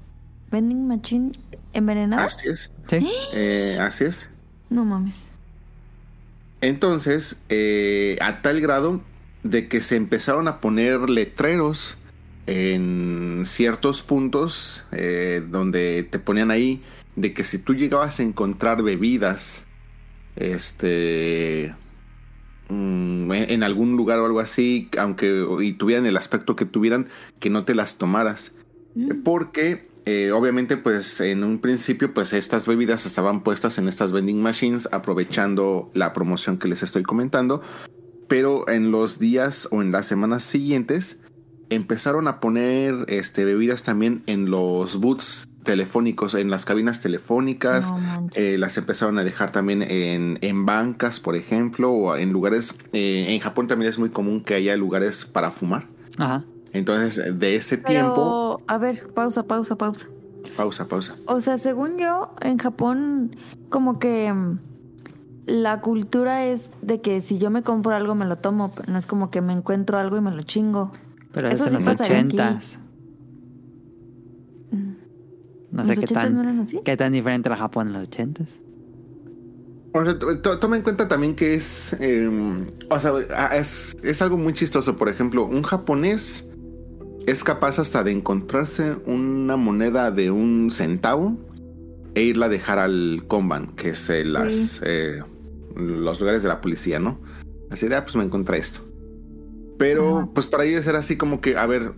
[0.51, 1.33] vending machine
[1.73, 2.37] envenenadas.
[2.37, 2.73] Así es.
[2.87, 3.11] Sí.
[3.35, 4.31] Eh, así es.
[4.71, 5.15] No mames.
[6.61, 9.01] Entonces, eh, a tal grado
[9.43, 11.97] de que se empezaron a poner letreros
[12.47, 16.83] en ciertos puntos eh, donde te ponían ahí
[17.15, 19.65] de que si tú llegabas a encontrar bebidas,
[20.37, 21.75] este,
[22.69, 27.09] mm, en algún lugar o algo así, aunque y tuvieran el aspecto que tuvieran,
[27.41, 28.53] que no te las tomaras.
[28.95, 29.23] Mm.
[29.23, 34.41] Porque eh, obviamente pues en un principio pues estas bebidas estaban puestas en estas vending
[34.41, 37.63] machines aprovechando la promoción que les estoy comentando.
[38.27, 41.21] Pero en los días o en las semanas siguientes
[41.71, 47.91] empezaron a poner este, bebidas también en los booths telefónicos, en las cabinas telefónicas.
[47.91, 48.29] No.
[48.35, 52.75] Eh, las empezaron a dejar también en, en bancas, por ejemplo, o en lugares.
[52.95, 55.87] eh, en Japón también es muy común que haya lugares para fumar.
[56.17, 56.45] Ajá.
[56.73, 58.61] Entonces, de ese tiempo...
[58.65, 60.07] Pero, a ver, pausa, pausa, pausa.
[60.57, 61.17] Pausa, pausa.
[61.27, 63.37] O sea, según yo, en Japón,
[63.69, 64.59] como que mm,
[65.47, 68.71] la cultura es de que si yo me compro algo, me lo tomo.
[68.87, 70.93] No es como que me encuentro algo y me lo chingo.
[71.33, 72.37] Pero Eso eso en sí los pasaría aquí.
[75.79, 76.81] No sé ¿Los qué no tan, eran así?
[76.85, 78.49] qué tan diferente era Japón en los ochentas.
[79.95, 82.29] O sea, to- to- toma en cuenta también que es, eh,
[82.91, 83.13] o sea,
[83.57, 84.97] es, es algo muy chistoso.
[84.97, 86.45] Por ejemplo, un japonés
[87.27, 91.37] es capaz hasta de encontrarse una moneda de un centavo
[92.15, 95.23] e irla a dejar al Konban, que es eh, las, eh,
[95.75, 97.19] los lugares de la policía, ¿no?
[97.71, 98.81] Así de, ah, pues me encontré esto.
[99.79, 100.29] Pero, Ajá.
[100.35, 101.93] pues para ellos era así como que, a ver,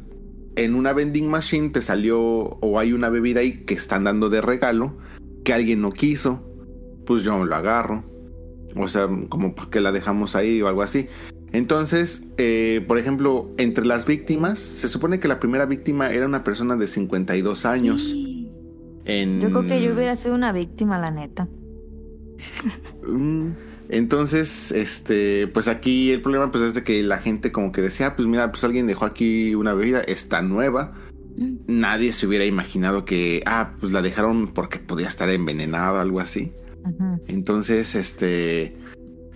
[0.56, 4.40] en una vending machine te salió o hay una bebida ahí que están dando de
[4.40, 4.96] regalo
[5.44, 6.42] que alguien no quiso,
[7.06, 8.04] pues yo lo agarro.
[8.76, 11.08] O sea, como que la dejamos ahí o algo así.
[11.52, 16.44] Entonces, eh, por ejemplo, entre las víctimas, se supone que la primera víctima era una
[16.44, 18.14] persona de 52 años.
[19.06, 19.40] En...
[19.40, 21.48] Yo creo que yo hubiera sido una víctima, la neta.
[23.90, 27.82] Mm, Entonces, este, pues aquí el problema pues es de que la gente como que
[27.82, 30.92] decía, "Ah, pues mira, pues alguien dejó aquí una bebida, está nueva.
[31.66, 36.20] Nadie se hubiera imaginado que, ah, pues la dejaron porque podía estar envenenado o algo
[36.20, 36.52] así.
[37.28, 38.76] Entonces, este,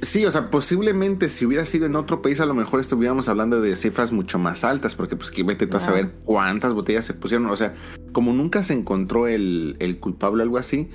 [0.03, 3.61] sí, o sea, posiblemente si hubiera sido en otro país a lo mejor estuviéramos hablando
[3.61, 7.15] de cifras mucho más altas, porque pues que vete tú a saber cuántas botellas se
[7.15, 7.47] pusieron.
[7.47, 7.75] O sea,
[8.13, 10.89] como nunca se encontró el, el culpable o algo así,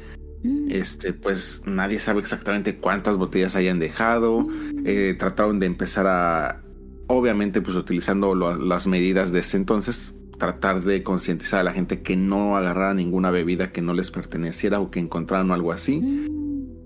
[0.70, 4.48] este, pues nadie sabe exactamente cuántas botellas hayan dejado.
[4.86, 6.62] Eh, trataron de empezar a,
[7.08, 12.02] obviamente, pues utilizando lo- las medidas de ese entonces, tratar de concientizar a la gente
[12.02, 16.28] que no agarrara ninguna bebida que no les perteneciera o que encontraran algo así.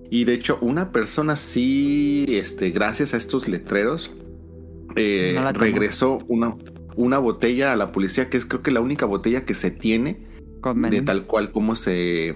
[0.09, 4.11] Y de hecho, una persona sí, este, gracias a estos letreros,
[4.95, 6.55] eh, No regresó una,
[6.95, 10.17] una botella a la policía, que es creo que la única botella que se tiene
[10.91, 12.35] de tal cual como se,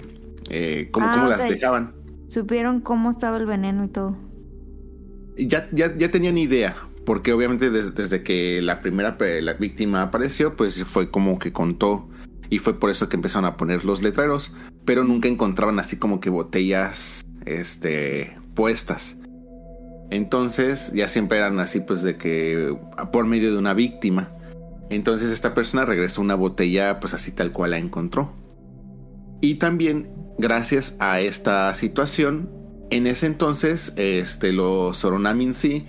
[0.49, 1.93] eh, como, Ah, las sea, dejaban.
[2.27, 4.17] Supieron cómo estaba el veneno y todo.
[5.37, 10.55] Ya, ya, ya tenían idea, porque obviamente des- desde que la primera la víctima apareció,
[10.55, 12.09] pues fue como que contó
[12.49, 14.55] y fue por eso que empezaron a poner los letreros,
[14.85, 19.17] pero nunca encontraban así como que botellas este puestas.
[20.09, 22.75] Entonces ya siempre eran así pues de que
[23.11, 24.31] por medio de una víctima.
[24.89, 28.31] Entonces esta persona regresó una botella pues así tal cual la encontró.
[29.41, 32.49] Y también gracias a esta situación,
[32.89, 35.85] en ese entonces este, los Oronamin sí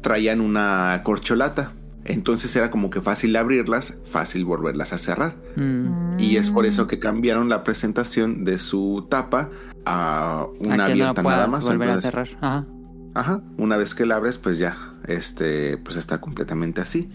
[0.00, 1.72] traían una corcholata.
[2.04, 5.36] Entonces era como que fácil abrirlas, fácil volverlas a cerrar.
[5.54, 6.18] Mm.
[6.18, 9.50] Y es por eso que cambiaron la presentación de su tapa
[9.86, 11.64] a una a no abierta nada más.
[11.64, 12.28] volver a cerrar.
[12.40, 12.66] Ajá.
[13.14, 17.10] Ajá, una vez que la abres, pues ya, este, pues está completamente así.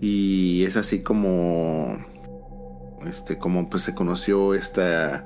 [0.00, 2.04] Y es así como,
[3.06, 5.24] este, como pues se conoció esta,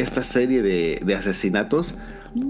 [0.00, 1.96] esta serie de, de asesinatos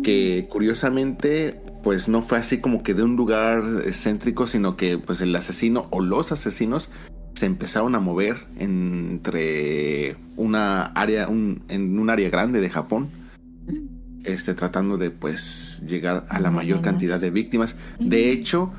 [0.02, 5.20] que curiosamente, pues no fue así como que de un lugar excéntrico, sino que pues
[5.22, 6.90] el asesino o los asesinos
[7.34, 13.08] se empezaron a mover entre una área, un, en un área grande de Japón
[14.24, 17.76] este, tratando de pues llegar a la mayor cantidad de víctimas.
[17.98, 18.70] De hecho,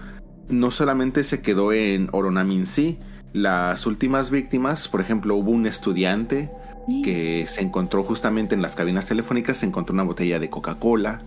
[0.49, 2.99] no solamente se quedó en Oronaminsi,
[3.33, 6.51] las últimas víctimas, por ejemplo, hubo un estudiante
[7.03, 11.21] que se encontró justamente en las cabinas telefónicas, se encontró una botella de Coca-Cola.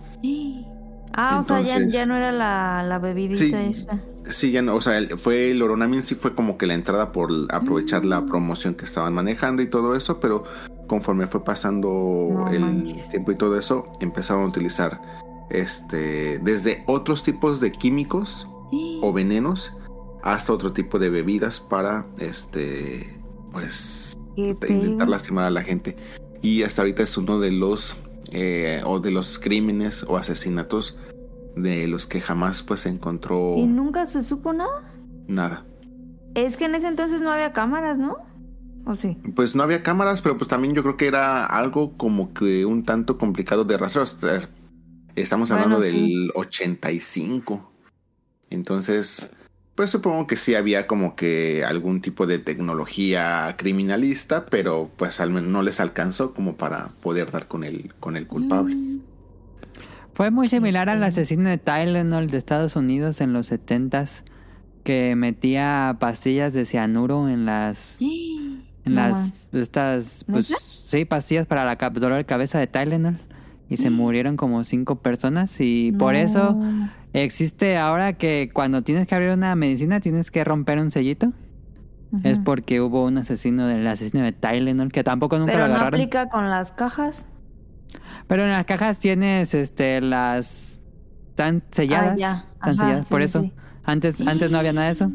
[1.17, 3.53] Ah, o sea, ya, ya no era la, la bebidita Sí.
[3.53, 3.99] esa.
[4.27, 7.29] Sí, ya no, o sea, el- fue el Oronaminsi fue como que la entrada por
[7.53, 10.43] aprovechar la promoción que estaban manejando y todo eso, pero
[10.87, 11.87] conforme fue pasando
[12.31, 13.09] No el manches.
[13.11, 14.99] tiempo y todo eso, empezaron a utilizar
[15.51, 18.47] este desde otros tipos de químicos
[19.01, 19.77] o venenos
[20.23, 23.15] hasta otro tipo de bebidas para este
[23.53, 24.04] pues
[24.35, 25.95] Intentar lastimar a la gente
[26.41, 27.95] y hasta ahorita es uno de los
[28.31, 30.97] eh, o de los crímenes o asesinatos
[31.55, 34.91] de los que jamás pues se encontró ¿Y nunca se supo nada?
[35.27, 35.65] nada
[36.33, 38.17] Es que en ese entonces no había cámaras, ¿no?
[38.85, 39.17] ¿O sí?
[39.35, 42.83] pues no había cámaras pero pues también yo creo que era algo como que un
[42.83, 44.41] tanto complicado de rastrear
[45.15, 46.13] estamos hablando Bueno, sí.
[46.13, 47.71] del 85
[48.49, 49.31] entonces
[49.75, 55.31] pues supongo que sí había como que algún tipo de tecnología criminalista, pero pues al
[55.31, 58.75] menos no les alcanzó como para poder dar con el, con el culpable.
[58.75, 59.01] Mm.
[60.13, 64.23] Fue muy similar al asesino de Tylenol de Estados Unidos en los 70s
[64.85, 69.49] que metía pastillas de cianuro en las en No las más.
[69.51, 70.47] estas pues
[70.85, 73.17] sí pastillas para la dolor de cabeza de Tylenol
[73.67, 76.57] y se murieron como cinco personas y por eso
[77.23, 81.31] existe ahora que cuando tienes que abrir una medicina tienes que romper un sellito
[82.23, 85.75] es porque hubo un asesino del asesino de Tylenol que tampoco nunca Pero lo no
[85.75, 85.99] agarraron.
[85.99, 87.25] aplica con las cajas.
[88.27, 90.81] Pero en las cajas tienes este las
[91.35, 92.45] tan selladas, Ah, ya.
[92.63, 93.41] tan selladas, sí, por eso.
[93.41, 93.51] sí.
[93.83, 95.11] Antes antes no había nada de eso.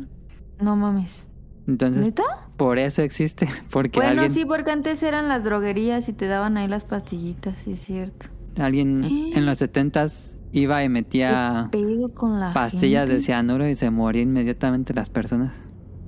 [0.61, 1.27] No mames.
[1.67, 2.23] Entonces, ¿Neta?
[2.59, 6.59] por eso existe, porque Bueno, alguien sí, porque antes eran las droguerías y te daban
[6.59, 8.27] ahí las pastillitas, sí es cierto.
[8.59, 9.31] alguien Eh.
[9.37, 13.91] en los setentas iba y metía ¿Qué pedo con la pastillas de cianuro y se
[13.91, 15.53] morían inmediatamente las personas.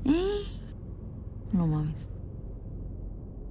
[1.52, 2.08] No mames.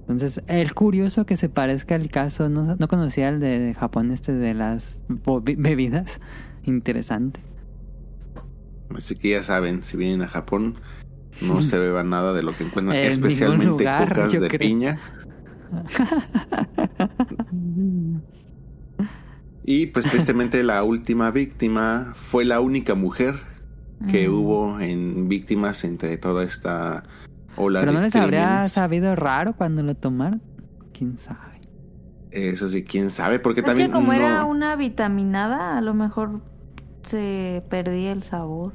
[0.00, 4.32] Entonces, el curioso que se parezca el caso, no, no conocía el de Japón este
[4.32, 6.18] de las bebidas.
[6.64, 7.38] Interesante.
[8.94, 10.74] Así que ya saben, si vienen a Japón,
[11.40, 14.58] no se beban nada de lo que encuentran, En especialmente lugar, cocas de creo.
[14.58, 15.00] piña.
[19.64, 23.36] Y pues tristemente la última víctima fue la única mujer
[24.10, 24.32] que Mm.
[24.34, 27.04] hubo en víctimas entre toda esta
[27.56, 30.42] ola Pero de no les habría sabido raro cuando lo tomaron.
[30.92, 31.60] ¿Quién sabe?
[32.32, 35.94] Eso sí, quién sabe, porque Es también que como no- era una vitaminada, a lo
[35.94, 36.40] mejor
[37.02, 38.72] se perdía el sabor.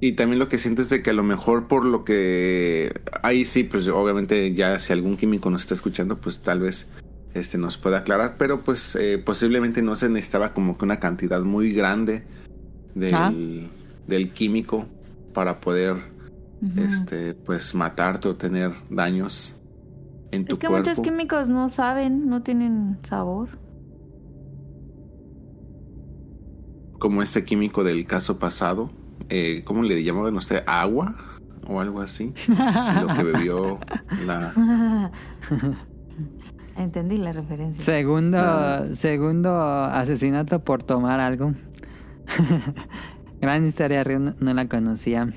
[0.00, 3.44] Y también lo que siento es de que a lo mejor por lo que ahí
[3.44, 6.86] sí, pues obviamente ya si algún químico nos está escuchando, pues tal vez
[7.38, 11.42] este nos pueda aclarar, pero pues eh, posiblemente no se necesitaba como que una cantidad
[11.42, 12.24] muy grande
[12.94, 13.32] del, Ah.
[14.06, 14.86] del químico
[15.34, 15.96] para poder
[16.76, 19.54] este pues matarte o tener daños
[20.30, 20.88] en tu es que cuerpo.
[20.88, 23.58] muchos químicos no saben, no tienen sabor.
[26.98, 28.90] Como ese químico del caso pasado,
[29.28, 30.62] eh, ¿cómo le llamaban usted?
[30.66, 31.14] ¿Agua?
[31.68, 32.32] O algo así.
[33.00, 33.78] lo que bebió
[34.26, 35.12] la...
[36.76, 37.82] Entendí la referencia.
[37.82, 38.84] Segundo, Ah.
[38.94, 41.54] segundo asesinato por tomar algo.
[43.40, 45.32] Gran historia, Río, no, no la conocía.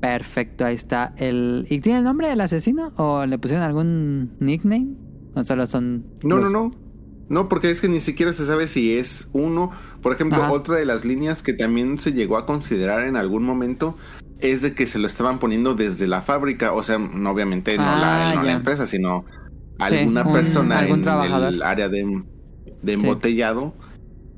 [0.00, 1.12] Perfecto, ahí está.
[1.16, 2.92] El, ¿Y tiene el nombre del asesino?
[2.96, 4.94] ¿O le pusieron algún nickname?
[5.34, 6.04] ¿O solo son.?
[6.22, 6.88] No, los- no, no.
[7.28, 9.70] No, porque es que ni siquiera se sabe si es uno.
[10.00, 10.50] Por ejemplo, Ajá.
[10.52, 13.96] otra de las líneas que también se llegó a considerar en algún momento
[14.40, 16.72] es de que se lo estaban poniendo desde la fábrica.
[16.72, 18.56] O sea, no, obviamente no, la, Ah, no la ya.
[18.56, 19.26] empresa, sino
[19.78, 21.48] alguna un- persona algún en trabajador.
[21.54, 22.22] el área de,
[22.82, 23.74] de embotellado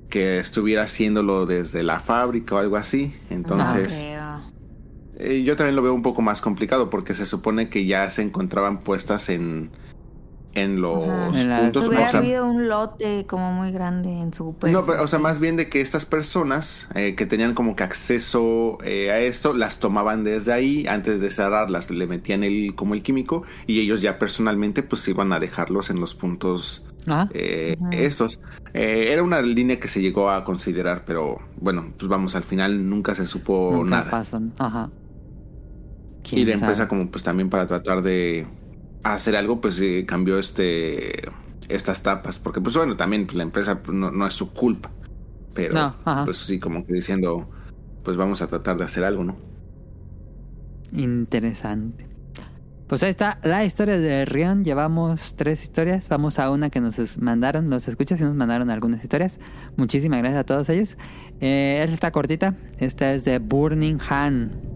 [0.09, 3.15] que estuviera haciéndolo desde la fábrica o algo así.
[3.31, 4.41] Entonces, No creo.
[5.33, 8.23] eh, yo también lo veo un poco más complicado porque se supone que ya se
[8.23, 9.71] encontraban puestas en,
[10.55, 11.41] en los Ajá.
[11.41, 11.89] En las- puntos.
[11.89, 15.19] Hubiera o sea, habido un lote como muy grande en su no, pero, o sea,
[15.19, 19.55] más bien de que estas personas eh, que tenían como que acceso eh, a esto,
[19.55, 24.01] las tomaban desde ahí, antes de cerrarlas, le metían el, como el químico, y ellos
[24.03, 28.41] ya personalmente pues iban a dejarlos en los puntos Ah, eh, estos.
[28.75, 32.91] Eh, era una línea que se llegó a considerar, pero bueno, pues vamos, al final
[32.91, 34.11] nunca se supo nunca nada.
[34.11, 34.53] pasan.
[34.59, 34.91] Ajá.
[36.25, 36.89] Y ¿Quién la empresa sabe?
[36.89, 38.47] como pues también para tratar de
[39.03, 41.31] hacer algo, pues eh, cambió este
[41.69, 44.91] estas tapas, porque pues bueno, también pues, la empresa pues, no, no es su culpa,
[45.55, 47.49] pero No, pues sí, como que diciendo,
[48.03, 49.37] pues vamos a tratar de hacer algo, ¿no?
[50.93, 52.11] Interesante.
[52.89, 54.65] Pues ahí está la historia de Rion.
[54.65, 56.09] Llevamos tres historias.
[56.09, 59.39] Vamos a una que nos mandaron, los escuchas y nos mandaron algunas historias.
[59.77, 60.97] Muchísimas gracias a todos ellos.
[61.41, 62.57] Eh, esta está cortita.
[62.79, 64.70] Esta es de Burning Han.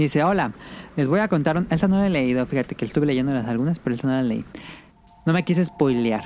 [0.00, 0.52] Dice, hola,
[0.96, 1.56] les voy a contar...
[1.58, 4.14] un- Esta no la he leído, fíjate que estuve leyendo las algunas, pero esta no
[4.14, 4.44] la leí.
[5.26, 6.24] No me quise spoilear.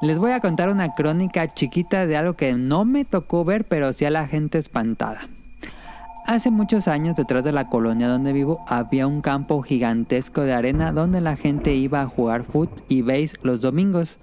[0.00, 3.92] Les voy a contar una crónica chiquita de algo que no me tocó ver, pero
[3.92, 5.20] sí a la gente espantada.
[6.26, 10.90] Hace muchos años, detrás de la colonia donde vivo, había un campo gigantesco de arena
[10.92, 14.16] donde la gente iba a jugar foot y base los domingos.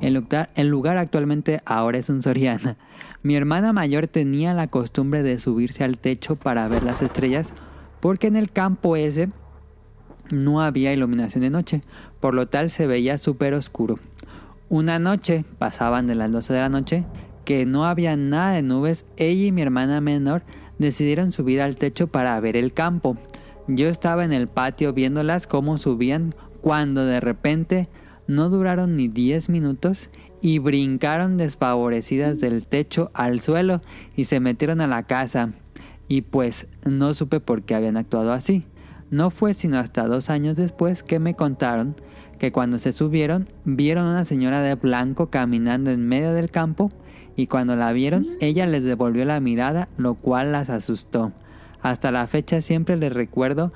[0.00, 2.76] El lugar, el lugar actualmente ahora es un Soriana.
[3.22, 7.52] Mi hermana mayor tenía la costumbre de subirse al techo para ver las estrellas
[8.00, 9.28] porque en el campo ese
[10.30, 11.82] no había iluminación de noche,
[12.20, 13.98] por lo tal se veía súper oscuro.
[14.68, 17.04] Una noche, pasaban de las 12 de la noche,
[17.44, 20.42] que no había nada de nubes, ella y mi hermana menor
[20.78, 23.16] decidieron subir al techo para ver el campo.
[23.66, 27.88] Yo estaba en el patio viéndolas cómo subían cuando de repente
[28.26, 33.82] no duraron ni 10 minutos y brincaron desfavorecidas del techo al suelo
[34.16, 35.50] y se metieron a la casa.
[36.10, 38.64] Y pues no supe por qué habían actuado así.
[39.10, 41.94] No fue sino hasta dos años después que me contaron
[42.40, 46.90] que cuando se subieron vieron una señora de blanco caminando en medio del campo
[47.36, 51.30] y cuando la vieron, ella les devolvió la mirada, lo cual las asustó.
[51.80, 53.70] Hasta la fecha siempre les recuerdo,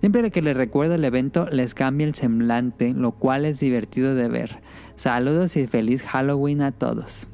[0.00, 4.26] siempre que les recuerdo el evento, les cambia el semblante, lo cual es divertido de
[4.26, 4.58] ver.
[4.96, 7.28] Saludos y feliz Halloween a todos.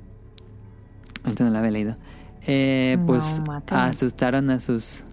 [1.24, 1.96] Esto no lo había leído.
[2.46, 3.40] Eh, pues
[3.70, 5.04] asustaron a sus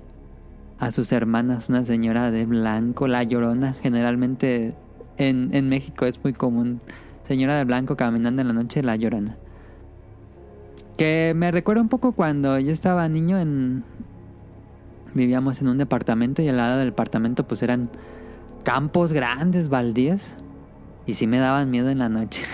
[0.80, 3.74] a sus hermanas, una señora de blanco, la llorona.
[3.74, 4.74] Generalmente
[5.18, 6.80] en, en México es muy común.
[7.28, 9.38] Señora de blanco caminando en la noche, la llorona.
[10.98, 13.84] Que me recuerda un poco cuando yo estaba niño en...
[15.14, 17.90] Vivíamos en un departamento y al lado del departamento pues eran
[18.64, 20.22] campos grandes, baldíos.
[21.06, 22.46] Y sí me daban miedo en la noche.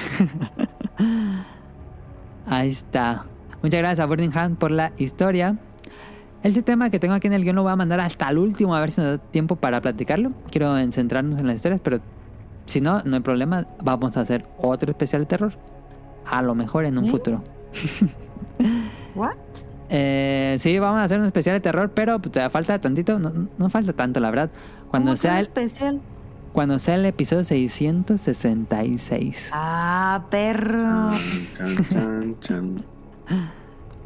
[2.47, 3.25] Ahí está.
[3.65, 5.57] Muchas gracias a Burning Hand por la historia.
[6.43, 8.75] Este tema que tengo aquí en el guion lo voy a mandar hasta el último
[8.75, 10.33] a ver si nos da tiempo para platicarlo.
[10.51, 11.99] Quiero en- centrarnos en las historias, pero
[12.67, 13.65] si no, no hay problema.
[13.81, 15.53] Vamos a hacer otro especial de terror.
[16.27, 17.09] A lo mejor en un ¿Eh?
[17.09, 17.43] futuro.
[19.15, 19.33] ¿What?
[19.89, 23.17] Eh, sí, vamos a hacer un especial de terror, pero pues, falta tantito.
[23.17, 24.51] No, no falta tanto, la verdad.
[24.91, 26.01] Cuando ¿Cómo que sea, el, especial?
[26.53, 29.49] cuando sea el episodio 666.
[29.51, 31.09] Ah, perro.
[31.57, 32.75] Chan, chan, chan.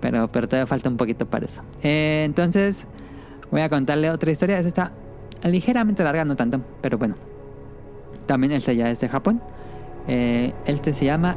[0.02, 1.62] Pero, pero todavía falta un poquito para eso.
[1.84, 2.86] Eh, entonces,
[3.52, 4.58] voy a contarle otra historia.
[4.58, 7.16] Esta está ligeramente larga, no tanto, pero bueno.
[8.26, 9.42] También este ya es de Japón.
[10.08, 11.36] Eh, este se llama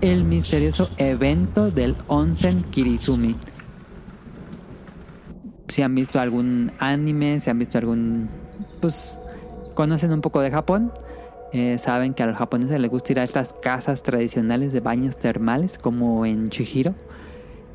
[0.00, 3.36] El misterioso evento del Onsen Kirizumi.
[5.68, 8.28] Si han visto algún anime, si han visto algún...
[8.80, 9.18] Pues
[9.74, 10.92] conocen un poco de Japón.
[11.52, 15.16] eh, saben que a los japoneses les gusta ir a estas casas tradicionales de baños
[15.16, 16.94] termales, como en Chihiro.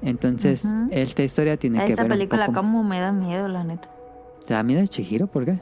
[0.01, 2.57] Entonces, esta historia tiene que Esa ver un película poco...
[2.59, 3.89] como me da miedo, la neta.
[4.45, 5.27] ¿Te da miedo Chihiro?
[5.27, 5.59] ¿Por qué?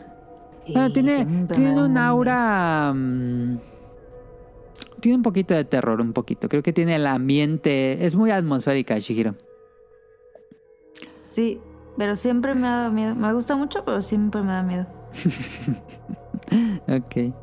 [0.73, 2.91] Bueno, Sí, tiene, tiene un aura.
[2.93, 3.57] mm,
[4.99, 6.49] tiene un poquito de terror, un poquito.
[6.49, 8.05] Creo que tiene el ambiente.
[8.05, 9.35] Es muy atmosférica, Shihiro.
[11.29, 11.59] Sí,
[11.97, 13.15] pero siempre me ha dado miedo.
[13.15, 14.85] Me gusta mucho, pero siempre me da miedo.
[16.87, 17.33] Ok.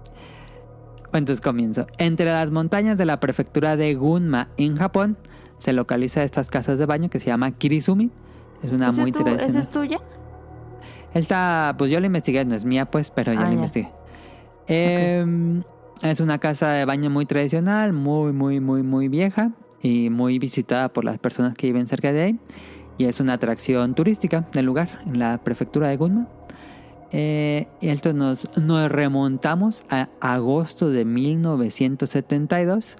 [1.12, 1.86] Entonces comienzo.
[1.98, 5.16] Entre las montañas de la prefectura de Gunma, en Japón,
[5.56, 8.10] se localiza estas casas de baño que se llama Kirizumi.
[8.62, 9.50] Es una ¿Ese muy tú- tradicional.
[9.50, 10.00] ¿Esa es tuya?
[11.12, 13.54] Esta, pues yo la investigué, no es mía, pues, pero yo Ah, la ya.
[13.54, 13.88] investigué.
[14.66, 15.62] Eh,
[16.02, 20.88] Es una casa de baño muy tradicional, muy, muy, muy, muy vieja y muy visitada
[20.92, 22.38] por las personas que viven cerca de ahí.
[22.98, 26.28] Y es una atracción turística del lugar, en la prefectura de Gunma.
[27.10, 27.66] Eh,
[28.14, 32.96] nos, nos remontamos a agosto de 1972.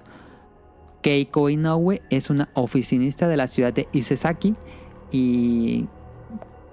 [1.01, 4.55] Keiko Inoue es una oficinista de la ciudad de Isesaki
[5.11, 5.87] y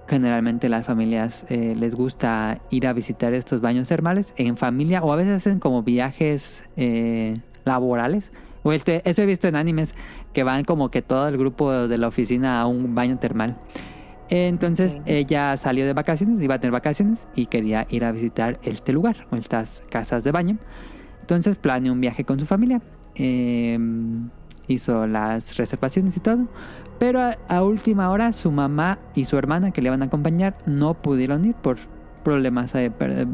[0.07, 5.11] generalmente las familias eh, les gusta ir a visitar estos baños termales en familia o
[5.13, 8.31] a veces hacen como viajes eh, laborales.
[8.63, 9.95] Eso he visto en animes
[10.33, 13.57] que van como que todo el grupo de la oficina a un baño termal.
[14.29, 18.93] Entonces ella salió de vacaciones, iba a tener vacaciones y quería ir a visitar este
[18.93, 20.57] lugar o estas casas de baño.
[21.21, 22.81] Entonces planeó un viaje con su familia.
[23.15, 23.77] Eh,
[24.67, 26.47] hizo las reservaciones y todo.
[26.99, 30.55] Pero a, a última hora su mamá y su hermana que le van a acompañar
[30.65, 31.77] no pudieron ir por
[32.23, 32.73] problemas.
[32.75, 32.91] eh,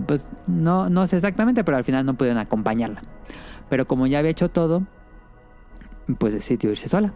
[0.08, 3.02] pues no, no sé exactamente, pero al final no pudieron acompañarla.
[3.70, 4.84] Pero como ya había hecho todo,
[6.18, 7.14] pues decidió irse sola.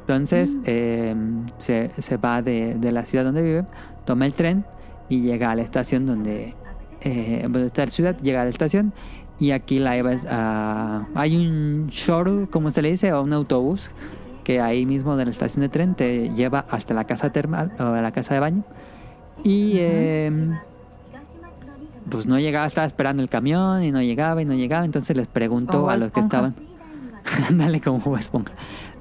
[0.00, 0.62] Entonces Mm.
[0.66, 1.14] eh,
[1.58, 3.64] se, se va de, de la ciudad donde vive,
[4.04, 4.64] toma el tren
[5.08, 6.54] y llega a la estación donde,
[7.02, 8.92] eh, donde está la ciudad, llega a la estación
[9.38, 11.06] y aquí la lleva a...
[11.14, 13.90] Hay un shuttle, como se le dice, o un autobús
[14.44, 17.84] que ahí mismo de la estación de tren te lleva hasta la casa termal o
[17.94, 18.64] la casa de baño.
[19.44, 20.30] Y eh,
[22.10, 24.84] pues no llegaba, estaba esperando el camión y no llegaba y no llegaba.
[24.84, 26.54] Entonces les preguntó a los que estaban.
[27.52, 28.52] Dale como Bob Esponja.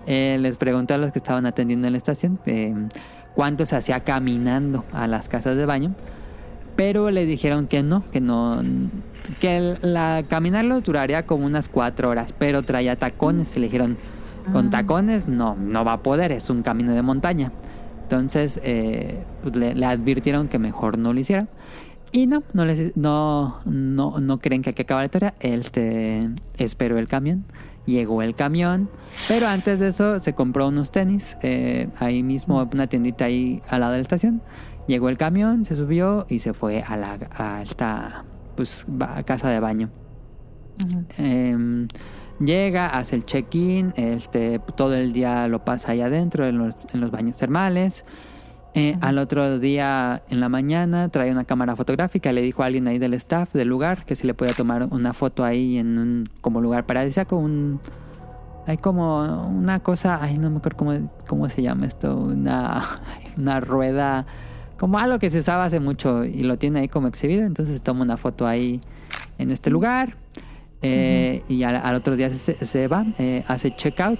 [0.07, 2.73] Eh, les preguntó a los que estaban atendiendo en la estación eh,
[3.35, 5.93] cuánto se hacía caminando a las casas de baño.
[6.75, 8.61] Pero le dijeron que no, que no,
[9.39, 13.55] que el- la caminarlo duraría como unas cuatro horas, pero traía tacones.
[13.55, 13.97] Y le dijeron,
[14.51, 14.69] con Ah.
[14.71, 17.51] tacones no, no va a poder, es un camino de montaña.
[18.03, 21.47] Entonces eh, pues, le, le advirtieron que mejor no lo hiciera.
[22.13, 25.33] Y no, no, les, no, no, no creen que hay que acabar la historia.
[25.39, 27.45] Él te esperó el camión.
[27.85, 28.89] Llegó el camión.
[29.27, 31.37] Pero antes de eso se compró unos tenis.
[31.41, 34.41] eh, ahí mismo, una tiendita ahí al lado de la estación.
[34.87, 38.23] Llegó el camión, se subió y se fue a la a esta
[38.55, 39.89] pues, ba- casa de baño.
[41.17, 41.87] Em,
[42.39, 46.99] Llega, hace el check-in, este, todo el día lo pasa ahí adentro en los, en
[46.99, 48.03] los baños termales.
[48.73, 52.87] Eh, al otro día en la mañana trae una cámara fotográfica, le dijo a alguien
[52.87, 56.29] ahí del staff del lugar que si le podía tomar una foto ahí en un
[56.39, 57.81] como lugar paradisíaco, un
[58.65, 62.81] hay como una cosa, ay no me acuerdo cómo, cómo se llama esto, una,
[63.37, 64.25] una rueda,
[64.77, 68.03] como algo que se usaba hace mucho y lo tiene ahí como exhibido, entonces toma
[68.03, 68.79] una foto ahí
[69.37, 70.15] en este lugar
[70.81, 74.19] eh, y al, al otro día se, se va, eh, hace checkout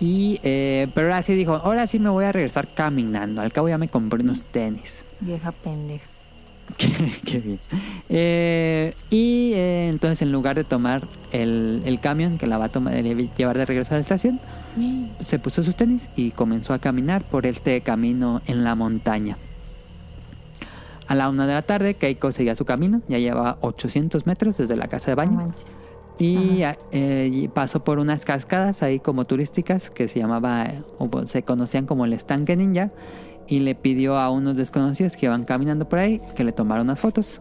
[0.00, 3.42] y, eh, pero ahora sí dijo, ahora sí me voy a regresar caminando.
[3.42, 5.04] Al cabo ya me compré unos tenis.
[5.20, 6.06] Vieja pendeja.
[6.78, 6.88] qué,
[7.24, 7.60] qué bien.
[8.08, 12.68] Eh, y eh, entonces en lugar de tomar el, el camión que la va a
[12.70, 14.40] tomar, eh, llevar de regreso a la estación,
[15.24, 19.36] se puso sus tenis y comenzó a caminar por este camino en la montaña.
[21.08, 24.76] A la una de la tarde, Keiko seguía su camino, ya llevaba 800 metros desde
[24.76, 25.32] la casa de No baño.
[25.32, 25.79] manches.
[26.20, 26.62] Y
[26.92, 30.68] eh, y pasó por unas cascadas ahí como turísticas que se llamaba,
[30.98, 32.90] o bueno, se conocían como el estanque ninja.
[33.46, 37.00] Y le pidió a unos desconocidos que iban caminando por ahí que le tomaran unas
[37.00, 37.40] fotos.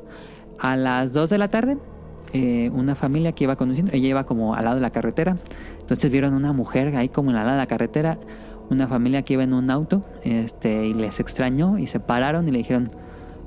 [0.58, 1.78] A las 2 de la tarde,
[2.34, 5.38] eh, una familia que iba conduciendo, ella iba como al lado de la carretera.
[5.80, 8.18] Entonces vieron una mujer ahí como en la lado de la carretera,
[8.70, 12.52] una familia que iba en un auto, este, y les extrañó y se pararon y
[12.52, 12.92] le dijeron,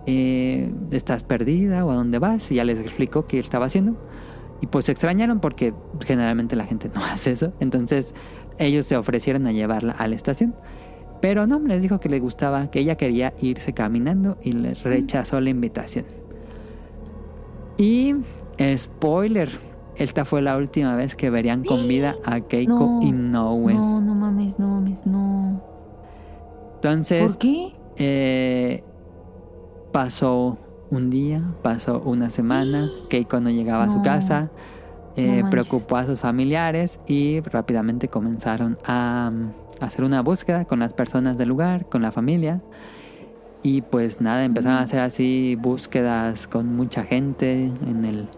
[0.06, 2.50] eh, ¿estás perdida o a dónde vas?
[2.50, 3.96] Y ya les explicó qué estaba haciendo.
[4.62, 5.74] Y pues se extrañaron porque
[6.06, 7.52] generalmente la gente no hace eso.
[7.60, 8.14] Entonces
[8.58, 10.54] ellos se ofrecieron a llevarla a la estación.
[11.20, 15.40] Pero no, les dijo que le gustaba, que ella quería irse caminando y les rechazó
[15.40, 16.04] la invitación.
[17.76, 18.14] Y
[18.76, 19.50] spoiler,
[19.96, 23.74] esta fue la última vez que verían con vida a Keiko No, Inoue.
[23.74, 25.62] No, no mames, no mames, no.
[26.76, 27.72] Entonces, ¿Por qué?
[27.96, 28.82] Eh,
[29.92, 30.58] pasó
[30.93, 34.51] un día, pasó una semana, Keiko no llegaba a su casa,
[35.16, 40.93] eh, preocupó a sus familiares y rápidamente comenzaron a, mm, hacer una búsqueda con las
[40.93, 42.59] personas del lugar, con la familia.
[43.62, 48.28] Y pues nada, empezaron a hacer así búsquedas con mucha gente en, el,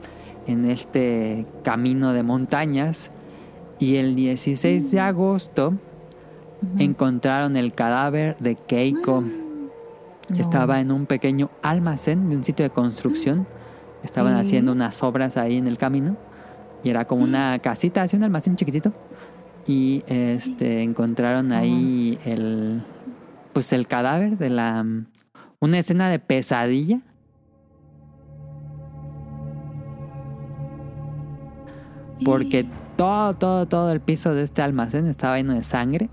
[0.47, 3.11] en este camino de montañas.
[3.81, 6.83] Y el 16 de agosto Ujú.
[6.83, 9.25] encontraron el cadáver de Keiko.
[10.29, 10.37] No.
[10.37, 13.47] Estaba en un pequeño almacén de un sitio de construcción.
[14.03, 14.41] Estaban ¿Qué?
[14.41, 16.17] haciendo unas obras ahí en el camino.
[16.83, 18.93] Y era como una casita, así un almacén chiquitito.
[19.67, 22.83] Y este encontraron ahí el
[23.55, 24.85] pues el cadáver de la
[25.61, 27.01] una escena de pesadilla.
[32.25, 32.67] Porque
[32.97, 36.11] todo, todo, todo el piso de este almacén estaba lleno de sangre.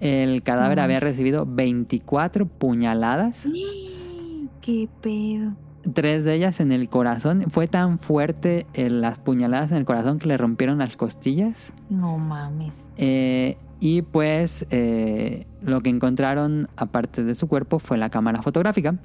[0.00, 3.44] El cadáver No había recibido 24 puñaladas,
[4.60, 5.52] ¿Qué pedo?
[5.94, 7.46] tres de ellas en el corazón.
[7.50, 11.72] Fue tan fuerte eh, las puñaladas en el corazón que le rompieron las costillas.
[11.88, 12.84] No mames.
[12.98, 18.96] Eh, y pues eh, lo que encontraron aparte de su cuerpo fue la cámara fotográfica.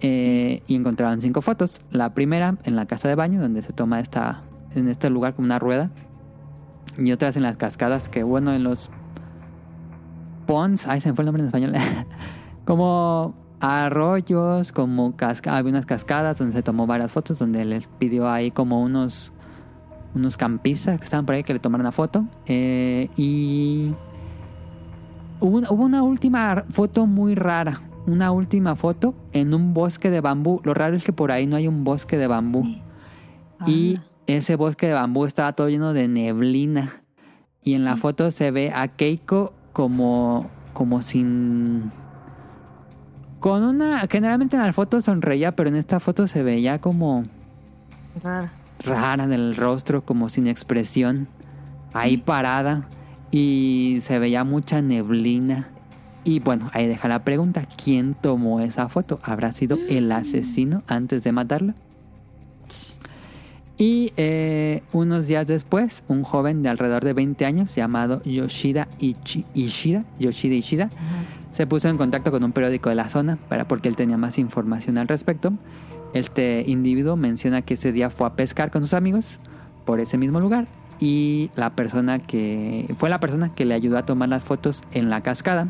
[0.00, 1.80] Eh, y encontraron cinco fotos.
[1.90, 4.42] La primera en la casa de baño, donde se toma esta,
[4.74, 5.90] en este lugar como una rueda.
[6.98, 8.90] Y otras en las cascadas, que bueno, en los
[10.46, 11.72] ponds, ay, se me fue el nombre en español.
[12.64, 18.28] como arroyos, como casca había unas cascadas donde se tomó varias fotos, donde les pidió
[18.30, 19.32] ahí como unos
[20.14, 22.24] unos campistas que estaban por ahí que le tomaron una foto.
[22.46, 23.92] Eh, y
[25.40, 27.80] hubo una, hubo una última foto muy rara.
[28.06, 30.60] Una última foto en un bosque de bambú.
[30.64, 32.64] Lo raro es que por ahí no hay un bosque de bambú.
[33.66, 34.04] Y Ala.
[34.26, 37.02] ese bosque de bambú estaba todo lleno de neblina.
[37.62, 41.92] Y en la foto se ve a Keiko como, como sin...
[43.40, 44.06] Con una...
[44.10, 47.24] Generalmente en la foto sonreía, pero en esta foto se veía como
[48.22, 48.50] Rara.
[48.82, 51.28] rara del rostro, como sin expresión,
[51.92, 52.88] ahí parada
[53.30, 55.68] y se veía mucha neblina.
[56.22, 59.20] Y bueno, ahí deja la pregunta, ¿quién tomó esa foto?
[59.22, 61.74] ¿Habrá sido el asesino antes de matarla?
[63.76, 69.44] Y eh, unos días después, un joven de alrededor de 20 años llamado Yoshida Ichi-
[69.52, 70.90] Ishida, Yoshida Ishida,
[71.52, 74.38] se puso en contacto con un periódico de la zona para porque él tenía más
[74.38, 75.52] información al respecto.
[76.12, 79.38] Este individuo menciona que ese día fue a pescar con sus amigos
[79.84, 80.68] por ese mismo lugar
[81.00, 85.10] y la persona que fue la persona que le ayudó a tomar las fotos en
[85.10, 85.66] la cascada.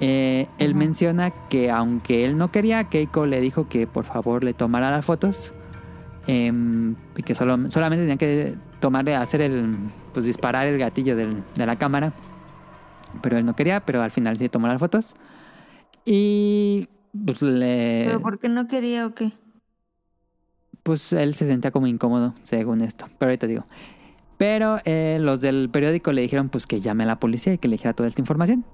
[0.00, 4.52] Eh, él menciona que aunque él no quería, Keiko le dijo que por favor le
[4.54, 5.52] tomara las fotos
[6.26, 9.76] y que solo, solamente tenía que tomarle, hacer el,
[10.12, 12.12] pues disparar el gatillo del- de la cámara.
[13.22, 15.14] Pero él no quería, pero al final sí tomó las fotos.
[16.04, 16.88] Y
[17.24, 18.04] pues le...
[18.06, 19.32] ¿Pero por qué no quería o qué?
[20.82, 23.06] Pues él se sentía como incómodo, según esto.
[23.18, 23.64] Pero ahorita digo.
[24.38, 27.68] Pero eh, los del periódico le dijeron pues que llame a la policía y que
[27.68, 28.64] le dijera toda esta información.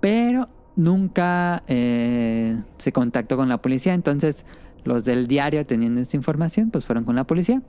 [0.00, 3.94] Pero nunca eh, se contactó con la policía.
[3.94, 4.44] Entonces
[4.88, 7.62] los del diario teniendo esta información pues fueron con la policía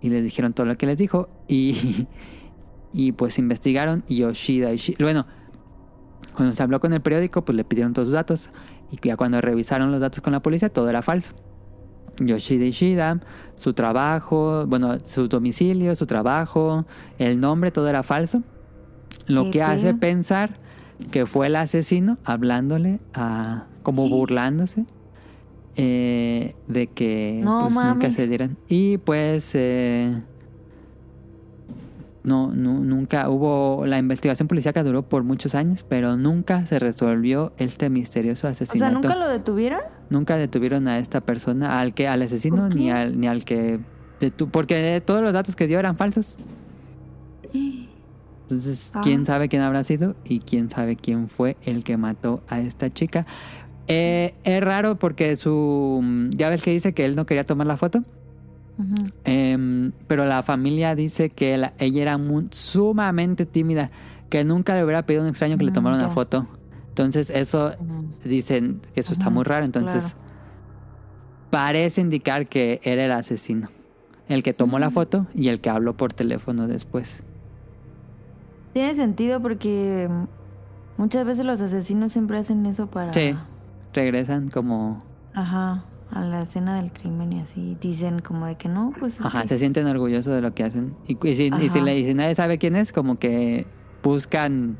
[0.00, 1.28] y les dijeron todo lo que les dijo.
[1.46, 2.08] Y,
[2.92, 5.26] y pues investigaron y Yoshida y Bueno,
[6.34, 8.50] cuando se habló con el periódico pues le pidieron todos sus datos.
[8.90, 11.32] Y ya cuando revisaron los datos con la policía todo era falso.
[12.18, 13.20] Yoshida Ishida,
[13.56, 16.86] su trabajo, bueno, su domicilio, su trabajo,
[17.18, 18.42] el nombre, todo era falso.
[19.26, 20.56] Lo ¿Qué que hace pensar
[21.10, 23.64] que fue el asesino hablándole a.
[23.82, 24.86] como burlándose.
[25.76, 28.56] Eh, de que No pues, nunca se dieran.
[28.68, 29.50] Y pues.
[29.54, 30.20] eh,
[32.22, 33.84] no, nu- nunca hubo.
[33.86, 38.78] La investigación policíaca duró por muchos años, pero nunca se resolvió este misterioso O asesinato.
[38.78, 39.80] sea, ¿nunca lo detuvieron?
[40.08, 43.78] Nunca detuvieron a esta persona, al que al asesino ni al ni al que
[44.20, 46.36] detu- porque todos los datos que dio eran falsos.
[47.52, 49.00] Entonces, Ah.
[49.02, 52.90] quién sabe quién habrá sido y quién sabe quién fue el que mató a esta
[52.92, 53.26] chica.
[53.88, 57.76] Eh, es raro porque su ya ves que dice que él no quería tomar la
[57.76, 58.00] foto.
[59.24, 63.90] Em, pero la familia dice que la- ella era muy- sumamente tímida,
[64.30, 66.48] que nunca le hubiera pedido a un extraño que le Mm, tomara una foto.
[66.88, 67.72] Entonces eso
[68.24, 70.18] dicen que eso está muy raro, entonces claro.
[71.50, 73.68] parece indicar que era el asesino,
[74.28, 74.92] el que tomó la Mm.
[74.92, 77.20] foto y el que habló por teléfono después.
[78.72, 83.12] Tiene sentido porque mm, muchas veces los asesinos siempre hacen eso para...
[83.12, 83.34] Sí.
[83.94, 85.02] Regresan como,
[85.34, 87.76] Ajá, a la escena del crimen y así.
[87.80, 90.64] Dicen como de que no, pues es ajá, que- se sienten orgullosos de lo que
[90.64, 90.94] hacen.
[91.06, 91.80] Y, y si, y si Ajá.
[91.80, 93.66] le- y si nadie sabe quién es, como que
[94.02, 94.76] buscan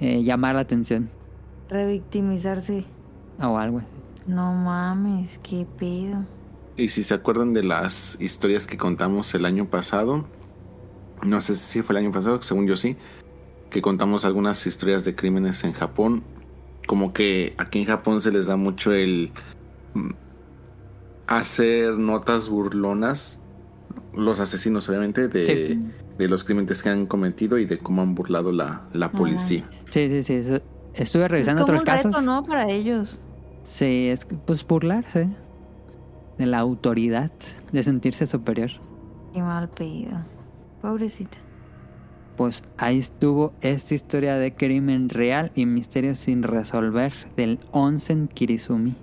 [0.00, 1.10] eh, llamar la atención
[1.68, 2.84] revictimizarse.
[3.40, 3.86] o algo así.
[4.26, 6.24] No mames, qué pedo.
[6.76, 10.24] Y si se acuerdan de las historias que contamos el año pasado,
[11.22, 12.96] no sé si fue el año pasado, según yo sí,
[13.70, 16.22] que contamos algunas historias de crímenes en Japón,
[16.86, 19.30] como que aquí en Japón se les da mucho el
[19.94, 20.10] mm,
[21.26, 23.40] hacer notas burlonas,
[24.14, 25.82] los asesinos obviamente, de, Sí.
[26.18, 29.64] de los crímenes que han cometido y de cómo han burlado la, la No policía.
[29.90, 30.60] Sí, sí, sí.
[30.94, 32.04] Estuve Es revisando como otros un casos.
[32.14, 32.42] reto, ¿no?
[32.42, 33.20] Para ellos.
[33.62, 35.28] Sí, es que, pues burlarse
[36.38, 37.30] de la autoridad,
[37.70, 38.70] de sentirse superior.
[39.32, 40.18] Qué mal pedo.
[40.82, 41.38] Pobrecita.
[42.36, 48.94] Pues ahí estuvo esta historia de crimen real y misterio sin resolver del Onsen Kirizumi.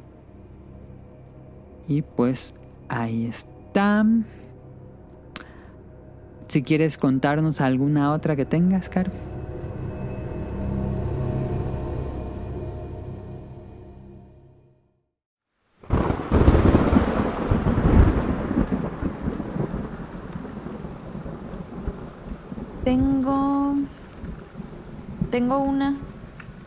[1.87, 2.55] Y pues
[2.87, 4.05] ahí está.
[6.47, 9.11] Si quieres contarnos alguna otra que tengas, Caro.
[22.89, 23.75] Tengo.
[25.29, 25.95] Tengo una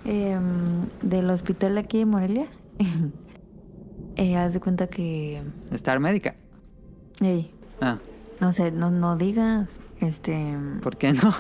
[0.05, 2.47] em, del hospital aquí de Morelia.
[4.15, 5.43] eh, haz de cuenta que.
[5.73, 6.37] Star Médica.
[7.21, 7.99] Ey, Ah,
[8.39, 9.81] no sé, no, no digas.
[9.99, 10.57] Este.
[10.81, 11.35] ¿por qué no?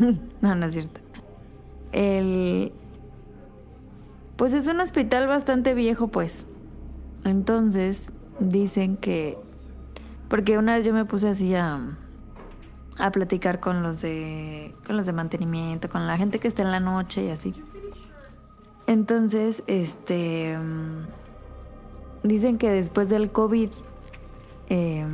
[0.40, 1.00] No, no es cierto.
[1.92, 2.72] El.
[4.34, 6.44] Pues es un hospital bastante viejo, pues.
[7.24, 8.10] Entonces,
[8.40, 9.38] dicen que.
[10.28, 11.99] Porque una vez yo me puse así a.
[12.98, 14.74] a platicar con los de.
[14.86, 17.54] con los de mantenimiento, con la gente que está en la noche y así.
[18.86, 20.58] Entonces, este.
[20.58, 21.06] mm,
[22.22, 23.70] Dicen que después del COVID.
[24.68, 25.06] eh,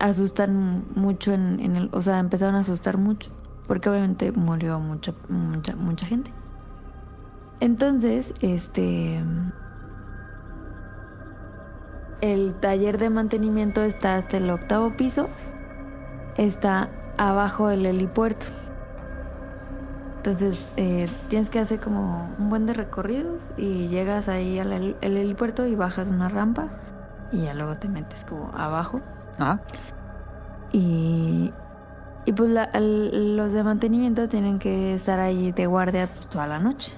[0.00, 1.88] asustan mucho en, en el.
[1.92, 3.32] O sea, empezaron a asustar mucho.
[3.66, 6.32] Porque obviamente murió mucha, mucha, mucha gente.
[7.60, 9.22] Entonces, este.
[12.20, 15.28] El taller de mantenimiento está hasta el octavo piso.
[16.36, 18.46] Está abajo del helipuerto.
[20.18, 24.96] Entonces, eh, tienes que hacer como un buen de recorridos y llegas ahí al hel-
[25.00, 26.66] el helipuerto y bajas una rampa
[27.30, 29.00] y ya luego te metes como abajo.
[29.38, 29.60] Ah,
[30.72, 31.52] Y,
[32.24, 36.58] y pues la- los de mantenimiento tienen que estar ahí de guardia pues, toda la
[36.58, 36.92] noche.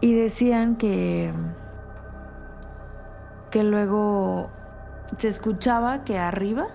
[0.00, 1.32] Y decían que,
[3.50, 4.50] que luego
[5.16, 6.66] se escuchaba que arriba,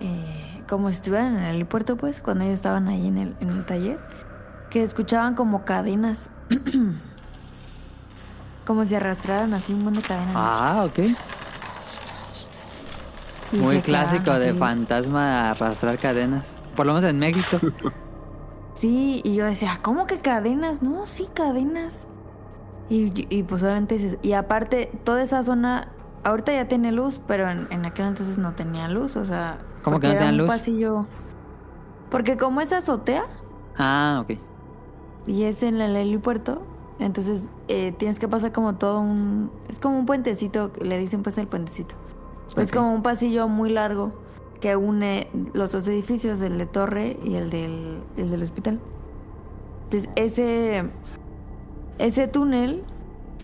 [0.00, 3.50] eh, como si estuvieran en el helipuerto, pues, cuando ellos estaban ahí en el, en
[3.50, 3.98] el taller,
[4.70, 6.30] que escuchaban como cadenas.
[8.66, 10.34] como si arrastraran así un montón de cadenas.
[10.36, 10.98] ah, ok.
[13.52, 16.52] Y Muy clásico de fantasma arrastrar cadenas.
[16.76, 17.58] Por lo menos en México.
[18.74, 20.80] Sí, y yo decía, ¿cómo que cadenas?
[20.80, 22.06] No, sí, cadenas.
[22.88, 25.88] Y, y pues obviamente, dices- y aparte, toda esa zona
[26.24, 29.58] ahorita ya tiene luz, pero en, en aquel entonces no tenía luz, o sea.
[29.82, 30.46] ¿Cómo que no tenía un luz?
[30.48, 31.06] pasillo.
[32.10, 33.24] Porque como es azotea
[33.78, 34.38] Ah, ok.
[35.26, 36.62] y es en el helipuerto,
[36.98, 39.50] entonces eh, tienes que pasar como todo un.
[39.68, 41.94] Es como un puentecito, le dicen pues el puentecito.
[42.56, 44.12] Es como un pasillo muy largo
[44.60, 48.80] que une los dos edificios, el de Torre y el del, el del hospital.
[49.84, 50.84] Entonces, ese,
[51.98, 52.82] ese túnel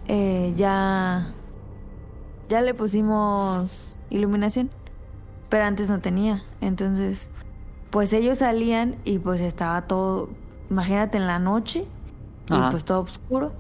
[0.09, 1.33] eh, ya,
[2.49, 4.71] ya le pusimos iluminación,
[5.57, 6.43] pero antes no tenía.
[6.61, 7.29] Entonces,
[7.89, 10.29] pues ellos salían y pues estaba todo,
[10.69, 11.87] imagínate en la noche
[12.51, 13.53] y pues todo oscuro.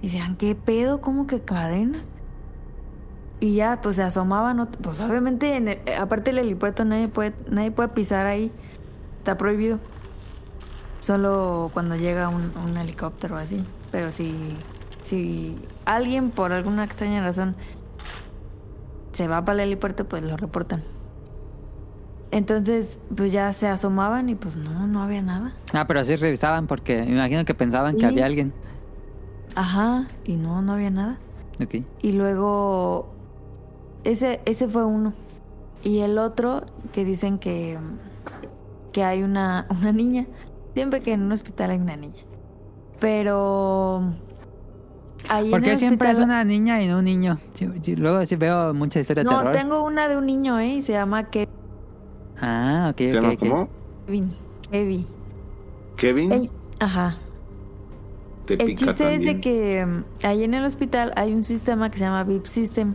[0.00, 1.00] Y decían, ¿qué pedo?
[1.00, 2.06] ¿Cómo que cadenas?
[3.40, 7.72] Y ya, pues se asomaban, pues obviamente, en el- aparte del helipuerto nadie puede, nadie
[7.72, 8.52] puede pisar ahí,
[9.18, 9.80] está prohibido.
[11.00, 13.64] Solo cuando llega un, un helicóptero o así.
[13.90, 14.56] Pero si,
[15.02, 17.56] si alguien por alguna extraña razón
[19.10, 20.84] se va para el helipuerto, pues lo reportan.
[22.30, 25.54] Entonces, pues ya se asomaban y pues no, no había nada.
[25.72, 28.52] Ah, pero así revisaban porque me imagino que pensaban que había alguien.
[29.54, 31.18] Ajá, y no, no había nada.
[31.62, 31.76] Ok.
[32.02, 33.08] Y luego,
[34.04, 35.14] ese, ese fue uno.
[35.82, 37.78] Y el otro, que dicen que,
[38.92, 40.26] que hay una, una niña.
[40.74, 42.22] Siempre que en un hospital hay una niña.
[43.00, 44.02] Pero...
[45.30, 47.38] Ahí ¿Por qué siempre es una niña y no un niño?
[47.96, 49.52] Luego sí veo muchas historias de No, terror.
[49.52, 50.74] tengo una de un niño, ¿eh?
[50.76, 51.24] Y se llama
[52.40, 53.68] Ah, ok, ¿Se llama cómo?
[54.06, 54.34] Kevin.
[54.70, 55.06] Kevin.
[55.96, 57.16] Kevin El- ajá.
[58.46, 61.90] te El pica chiste es de que mm, ahí en el hospital hay un sistema
[61.90, 62.94] que se llama VIP System.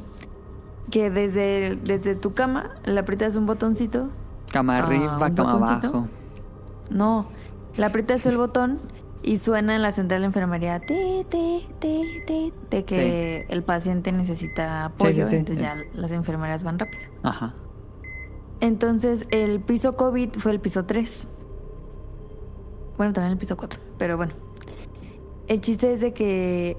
[0.91, 4.09] Que desde, desde tu cama le aprietas un botoncito.
[4.51, 5.87] Cama Ah, arriba, un cama botoncito.
[5.87, 6.07] abajo.
[6.89, 7.27] No,
[7.77, 8.79] le aprietas el botón
[9.23, 14.85] y suena en la central de enfermería ti, ti, ti, de que el paciente necesita
[14.85, 15.23] apoyo.
[15.25, 17.03] sí, sí, entonces ya es- las enfermeras van rápido.
[17.23, 17.53] Ajá.
[18.63, 21.27] Entonces el piso COVID fue el piso 3.
[22.95, 24.31] Bueno, también el piso 4, pero bueno.
[25.49, 26.77] El chiste es de que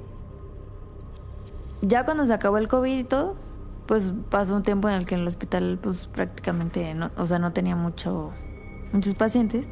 [1.83, 3.37] ya cuando se acabó el COVID y todo,
[3.85, 7.39] pues pasó un tiempo en el que en el hospital pues prácticamente no, o sea,
[7.39, 8.31] no tenía mucho
[8.95, 9.69] muchos pacientes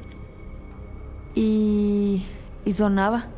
[1.35, 2.27] y
[2.67, 3.29] y sonaba.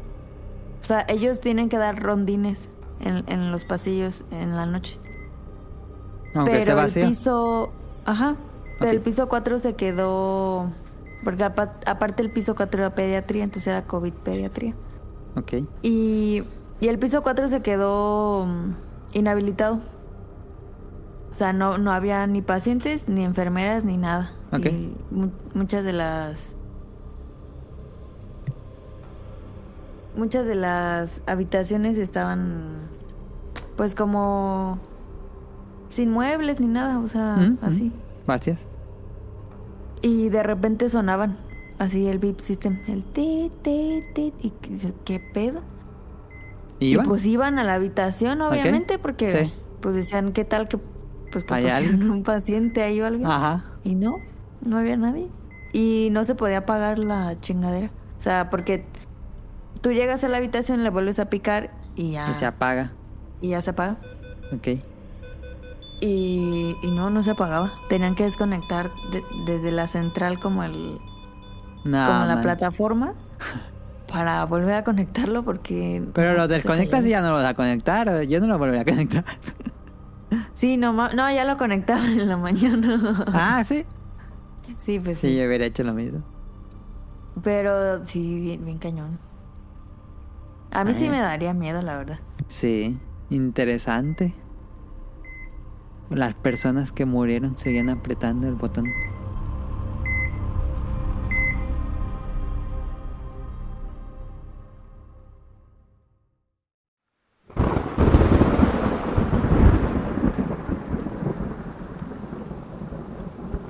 [0.81, 2.69] O sea, ellos tienen que dar rondines
[2.99, 4.99] en, en los pasillos en la noche.
[6.35, 7.71] Aunque pero el piso,
[8.05, 8.35] ajá,
[8.79, 10.71] pero el piso 4 se quedó
[11.23, 14.75] porque apa- aparte el piso 4 era pediatría, entonces era COVID pediatría.
[15.37, 15.53] Ok.
[15.83, 16.43] Y,
[16.81, 19.81] y el piso 4 se quedó mm, inhabilitado.
[21.31, 24.33] O sea, no, no había ni pacientes, ni enfermeras, ni nada.
[24.53, 24.67] Ok.
[24.67, 26.55] Y mu- muchas de las...
[30.17, 32.85] Muchas de las habitaciones estaban
[33.77, 34.79] pues como
[35.89, 37.93] sin muebles ni nada, o sea, Mm, así.
[38.27, 38.61] Vacías.
[40.03, 41.39] Y de repente sonaban
[41.79, 45.61] así el beep system, el ti, ti, ti, y que- ¿qué pedo?
[46.81, 49.55] ¿Y pues iban a la habitación, obviamente, porque Sí.
[49.81, 50.79] pues decían, ¿qué tal que
[51.33, 53.27] pues que ¿Hay pusieron un paciente ahí o algo?
[53.27, 53.65] Ajá.
[53.83, 54.19] Y no,
[54.65, 55.29] no había nadie.
[55.73, 57.91] Y no se podía apagar la chingadera.
[58.17, 58.85] O sea, porque
[59.81, 62.93] tú llegas a la habitación, le vuelves a picar y ya, Y se apaga.
[63.41, 63.97] y ya se apaga.
[64.53, 64.81] Ok.
[66.01, 67.73] Y, y no, no se apagaba.
[67.89, 70.99] Tenían que desconectar de- desde la central como el
[71.85, 73.15] No, como la plataforma
[74.13, 78.23] para volver a conectarlo porque Pero lo desconectas y ya no lo vas a conectar.
[78.23, 79.25] Yo no lo volveré a conectar.
[80.53, 83.25] Sí, no, no, ya lo conectaba en la mañana.
[83.33, 83.85] ah, sí.
[84.79, 85.37] Sí, pues Sí, sí.
[85.37, 86.23] yo hubiera hecho lo mismo.
[87.43, 89.19] Pero sí, bien, bien cañón.
[90.73, 92.19] A mí sí me daría miedo, la verdad.
[92.49, 92.99] Sí,
[93.31, 94.35] interesante.
[96.11, 98.87] Las personas que murieron seguían apretando el botón.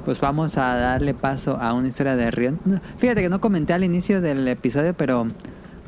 [0.04, 2.60] Pues vamos a darle paso a una historia de Rion.
[2.98, 5.28] Fíjate que no comenté al inicio del episodio, pero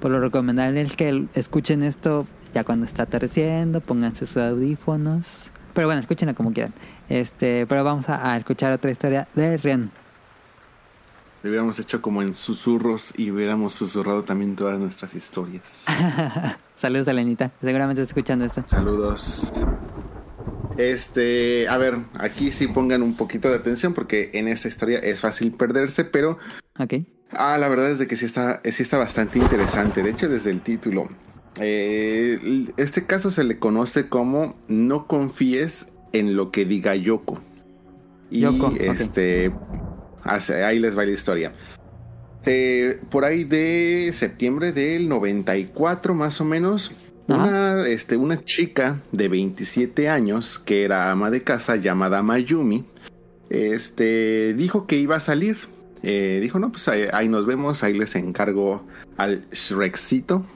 [0.01, 5.51] por lo recomendable es que escuchen esto ya cuando está atardeciendo, pónganse sus audífonos.
[5.77, 6.73] Pero bueno, escúchenla como quieran.
[7.09, 9.91] Este, pero vamos a, a escuchar otra historia de Rion.
[11.43, 15.85] Lo hubiéramos hecho como en susurros y hubiéramos susurrado también todas nuestras historias.
[16.75, 18.65] Saludos a Lenita, seguramente está escuchando esto.
[18.67, 19.53] Saludos.
[20.77, 25.21] Este, a ver, aquí sí pongan un poquito de atención porque en esta historia es
[25.21, 26.39] fácil perderse, pero
[26.79, 26.95] Ok.
[27.33, 30.03] ah, la verdad es de que sí está, sí está bastante interesante.
[30.03, 31.09] De hecho, desde el título
[31.61, 37.41] Eh, este caso se le conoce como no confíes en lo que diga Yoko.
[38.31, 38.77] Y Yoko, ok.
[38.81, 39.53] este,
[40.25, 41.53] ahí les va la historia.
[42.45, 46.93] Eh, por ahí de septiembre del 94 más o menos,
[47.27, 52.85] una, este, una chica de 27 años que era ama de casa llamada Mayumi,
[53.51, 55.59] este, dijo que iba a salir.
[56.03, 58.87] Eh, dijo, no, pues ahí, ahí nos vemos, ahí les encargo
[59.17, 60.47] al Shrekcito.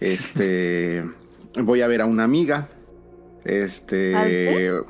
[0.00, 1.04] Este,
[1.62, 2.68] voy a ver a una amiga.
[3.44, 4.84] Este, ¿Al?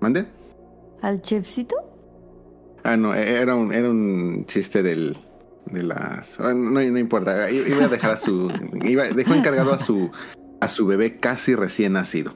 [0.00, 0.26] ¿mande?
[1.02, 1.76] ¿Al chefcito?
[2.84, 5.16] Ah, no, era un, era un chiste del,
[5.66, 6.38] de las.
[6.40, 8.50] ah, No, no importa, iba a dejar a su.
[8.84, 10.10] Iba, dejó encargado a su,
[10.60, 12.34] a su bebé casi recién nacido.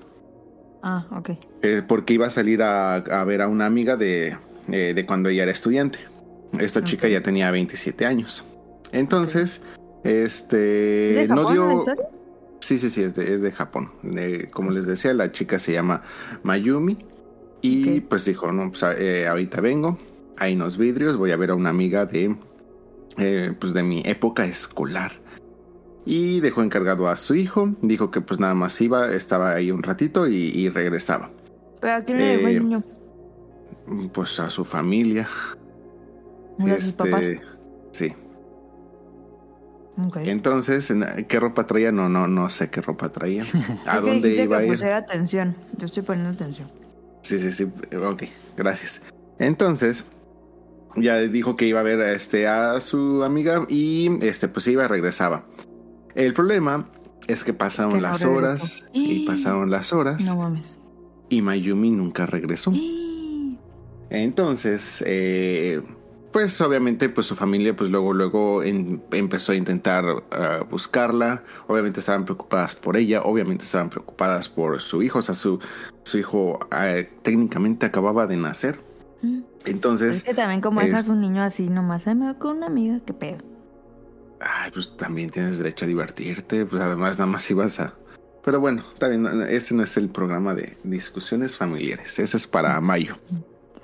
[0.82, 1.30] Ah, ok.
[1.62, 4.36] eh, porque iba a salir a, a ver a una amiga de,
[4.68, 5.98] eh, de cuando ella era estudiante.
[6.58, 8.44] Esta chica ya tenía 27 años.
[8.90, 9.62] Entonces,
[10.04, 11.22] este.
[11.22, 11.68] ¿Es de no Japón dio.
[11.68, 12.08] la historia?
[12.60, 13.90] Sí, sí, sí, es de, es de Japón.
[14.04, 16.02] Eh, como les decía, la chica se llama
[16.42, 16.96] Mayumi.
[17.60, 19.96] Y pues dijo, no, pues eh, ahorita vengo,
[20.36, 22.36] hay unos vidrios, voy a ver a una amiga de,
[23.18, 25.12] eh, pues de mi época escolar.
[26.04, 29.84] Y dejó encargado a su hijo, dijo que pues nada más iba, estaba ahí un
[29.84, 31.30] ratito y, y regresaba.
[31.80, 32.84] ¿Pero a quién le dejó el niño?
[34.12, 35.28] Pues a su familia.
[36.58, 37.22] ¿Y a sus papás?
[37.22, 37.42] Este,
[37.92, 38.14] sí.
[40.24, 41.92] Entonces, en- ¿qué ropa traía?
[41.92, 43.44] No, no, no sé qué ropa traía.
[43.86, 44.72] ¿A Es dónde iba a que ir?
[44.72, 45.54] pusiera atención.
[45.76, 46.70] Yo estoy poniendo atención.
[47.22, 47.64] Sí, sí, sí.
[47.96, 48.24] Ok,
[48.56, 49.02] gracias.
[49.38, 50.04] Entonces,
[50.96, 55.44] ya dijo que iba a ver este, a su amiga y este, pues iba, regresaba.
[56.14, 56.88] El problema
[57.28, 58.34] es que pasaron no las regresó.
[58.36, 60.78] horas y pasaron las horas No mames.
[61.28, 62.72] y Mayumi nunca regresó.
[64.10, 65.80] Entonces, eh,
[66.32, 71.42] pues obviamente pues su familia pues luego luego en- empezó a intentar ah, buscarla.
[71.68, 75.60] Obviamente estaban preocupadas por ella, obviamente estaban preocupadas por su hijo, o sea, su,
[76.04, 78.80] su hijo ah, técnicamente acababa de nacer.
[79.22, 79.40] Mm.
[79.66, 82.56] Entonces, Es que también como es- dejas un niño así nomás, "Ay, me voy con
[82.56, 83.38] una amiga, qué pedo.
[84.40, 87.94] ay, pues también tienes derecho a divertirte, pues además nada más ibas a...
[88.44, 93.16] Pero bueno, también este no es el programa de discusiones familiares, ese es para mayo.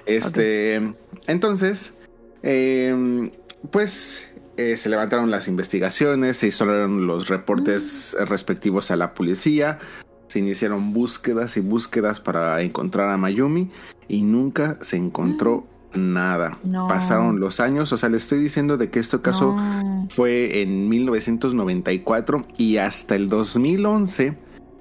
[0.05, 0.95] Este,
[1.27, 1.98] entonces,
[2.43, 3.31] eh,
[3.71, 9.79] pues eh, se levantaron las investigaciones, se hicieron los reportes respectivos a la policía,
[10.27, 13.71] se iniciaron búsquedas y búsquedas para encontrar a Mayumi
[14.09, 15.65] y nunca se encontró
[15.95, 16.59] nada.
[16.65, 16.87] No.
[16.87, 20.07] Pasaron los años, o sea, le estoy diciendo de que este caso No.
[20.11, 24.37] fue en 1994 y hasta el 2011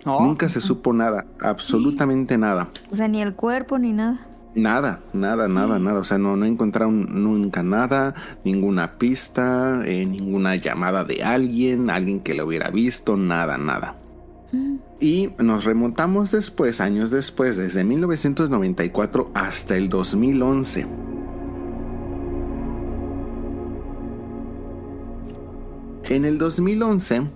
[0.10, 2.70] Oh, nunca se supo nada, absolutamente nada.
[2.91, 4.26] O sea, ni el cuerpo ni nada.
[4.58, 5.99] Nada, nada, nada, nada.
[5.99, 12.22] O sea, no, no encontraron nunca nada, ninguna pista, eh, ninguna llamada de alguien, alguien
[12.22, 13.97] que lo hubiera visto, nada, nada.
[14.51, 14.78] Mm.
[14.99, 20.88] Y nos remontamos después, años después, desde 1994 hasta el 2011.
[26.10, 27.28] En el 2011,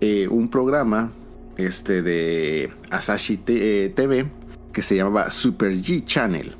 [0.00, 1.10] eh, un programa
[1.56, 4.26] este, de Asahi T- eh, TV
[4.76, 6.54] que se llamaba Super G Channel.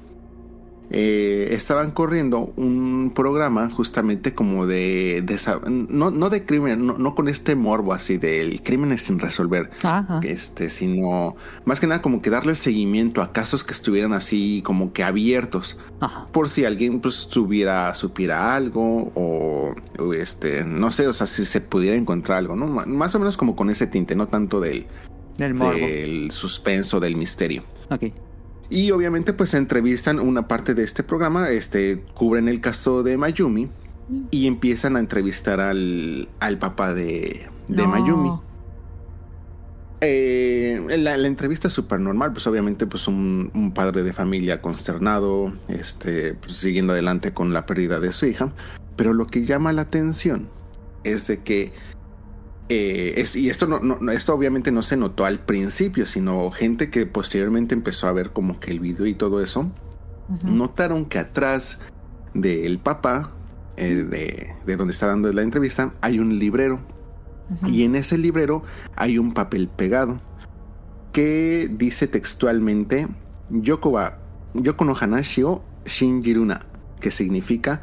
[0.89, 5.23] eh, estaban corriendo un programa justamente como de,
[5.69, 10.21] no, no de crimen, no, no con este morbo así del crímenes sin resolver, Ajá.
[10.23, 11.35] este, sino
[11.67, 15.77] más que nada como que darle seguimiento a casos que estuvieran así como que abiertos
[16.01, 16.29] Ajá.
[16.33, 21.45] por si alguien pues subiera, supiera algo o, o, este, no sé, o sea, si
[21.45, 22.67] se pudiera encontrar algo, ¿no?
[22.69, 24.87] Más o menos como con ese tinte, no tanto del,
[25.37, 25.77] Del morbo.
[25.77, 27.65] del suspenso, del misterio.
[27.91, 28.05] Ok.
[28.69, 33.69] Y obviamente pues entrevistan una parte de este programa, este, cubren el caso de Mayumi
[34.31, 37.89] y empiezan a entrevistar al, al papá de, de No.
[37.89, 38.31] Mayumi.
[40.03, 44.61] Eh, la, la entrevista es súper normal, pues obviamente pues un, un padre de familia
[44.61, 48.53] consternado, este, pues, siguiendo adelante con la pérdida de su hija,
[48.97, 50.49] pero lo que llama la atención
[51.03, 51.73] es de que,
[52.69, 57.07] eh, es- y esto, no, esto obviamente no se notó al principio, sino gente que
[57.07, 59.71] posteriormente empezó a ver como que el video y todo eso,
[60.43, 61.79] notaron que atrás
[62.35, 63.31] del papá,
[63.77, 66.81] eh, de, de donde está dando la entrevista, hay un librero.
[67.69, 68.65] Y en ese librero
[68.97, 70.21] hay un papel pegado
[71.13, 73.07] que dice textualmente
[73.51, 74.19] Yoko wa
[74.55, 76.67] Yoko no Hanashi o Shinjiruna,
[77.01, 77.83] que significa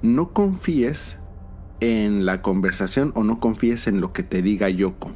[0.00, 1.18] no confíes
[1.84, 5.10] en la conversación o no confíes en lo que te diga Yoko.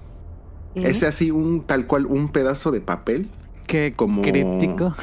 [0.74, 3.28] Es así un tal cual un pedazo de papel
[3.66, 4.94] Qué Como- críptico.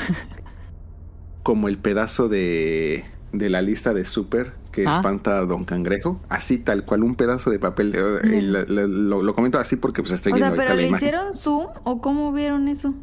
[1.44, 4.96] como el pedazo de de la lista de Super que Ah.
[4.96, 7.94] espanta a Don Cangrejo, así tal cual, un pedazo de papel.
[7.96, 10.76] eh, eh, lo, lo- lo comento así porque pues estoy O sea, viendo pero ahorita
[10.76, 11.08] la le imagen.
[11.08, 12.94] hicieron zoom o cómo vieron eso?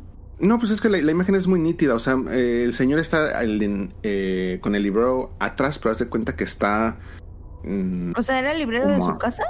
[0.41, 1.95] No, pues es que la, la imagen es muy nítida.
[1.95, 6.07] O sea, eh, el señor está el- eh, con el libro atrás, pero haz de
[6.07, 6.97] cuenta que está.
[7.65, 9.43] Mm, O sea, ¿era el librero de su casa?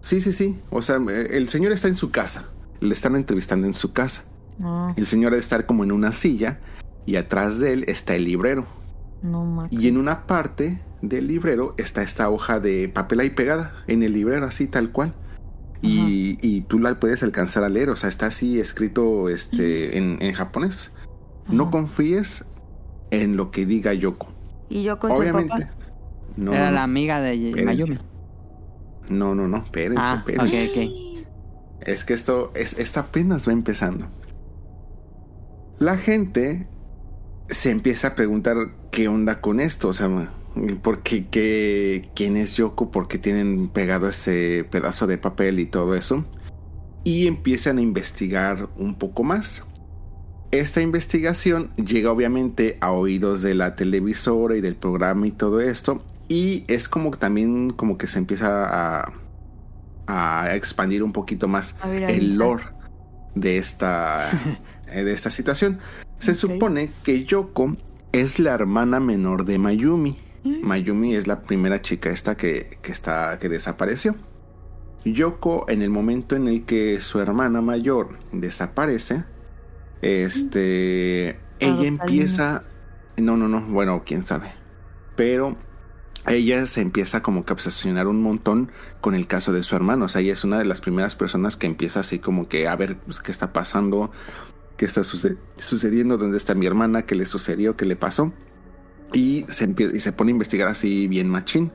[0.00, 0.60] sí, sí, sí.
[0.70, 2.44] O sea, eh, el señor está en su casa.
[2.80, 4.24] Le están entrevistando en su casa.
[4.58, 6.60] No, El señor debe estar como en una silla
[7.06, 8.66] y atrás de él está el librero.
[9.22, 9.66] no.
[9.70, 14.12] Y en una parte del librero está esta hoja de papel ahí pegada en el
[14.12, 15.14] librero, así tal cual.
[15.82, 20.16] Y, y tú la puedes alcanzar a leer, o sea, está así escrito este, en,
[20.22, 20.92] en japonés.
[21.46, 22.44] No confíes
[23.10, 24.28] en lo que diga Yoko.
[24.70, 25.50] Y yo con su Obviamente.
[25.50, 25.70] papá.
[26.36, 27.64] No, Era no, la amiga de Espérense.
[27.64, 27.98] Mayumi.
[29.10, 30.68] no, no, no, espérense, Ah, ok, espérense.
[31.20, 31.86] ok.
[31.86, 34.06] Es que esto, es, esto apenas va empezando.
[35.78, 36.66] La gente
[37.48, 38.56] se empieza a preguntar
[38.90, 40.08] qué onda con esto, o sea,
[40.82, 42.90] ¿por qué, qué- quién es Yoko?
[42.90, 46.24] ¿Por qué tienen pegado ese pedazo de papel y todo eso?
[47.02, 49.64] Y empiezan a investigar un poco más.
[50.52, 56.02] Esta investigación llega obviamente a oídos de la televisora y del programa y todo esto.
[56.28, 59.12] Y es como que también como que se empieza a,
[60.06, 62.64] a expandir un poquito más ver, el lore
[63.34, 64.30] de esta,
[64.92, 65.78] eh, de esta situación.
[66.18, 67.76] Se supone que Yoko
[68.12, 70.18] es la hermana menor de Mayumi.
[70.44, 70.66] Mm.
[70.66, 74.14] Mayumi es la primera chica esta que, que está, que desapareció.
[75.04, 79.24] Yoko, en el momento en el que su hermana mayor desaparece,
[80.00, 82.64] este, ella Adopta al empieza,
[83.18, 84.52] no, no, no, bueno, quién sabe,
[85.14, 85.56] pero
[86.32, 88.70] ella se empieza como que a obsesionar un montón
[89.00, 90.06] con el caso de su hermano.
[90.06, 92.76] O sea, ella es una de las primeras personas que empieza así como que a
[92.76, 94.10] ver pues, qué está pasando,
[94.76, 98.32] qué está suce- sucediendo, dónde está mi hermana, qué le sucedió, qué le pasó.
[99.12, 101.70] Y se, y se pone a investigar así bien machín.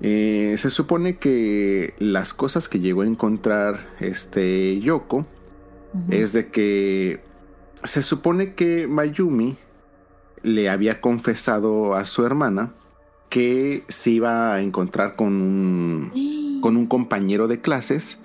[0.00, 5.26] Eh, se supone que las cosas que llegó a encontrar este Yoko
[6.08, 7.20] es de que
[7.84, 9.58] se supone que Mayumi
[10.42, 12.72] le había confesado a su hermana
[13.30, 18.18] que se iba a encontrar con un, con un compañero de clases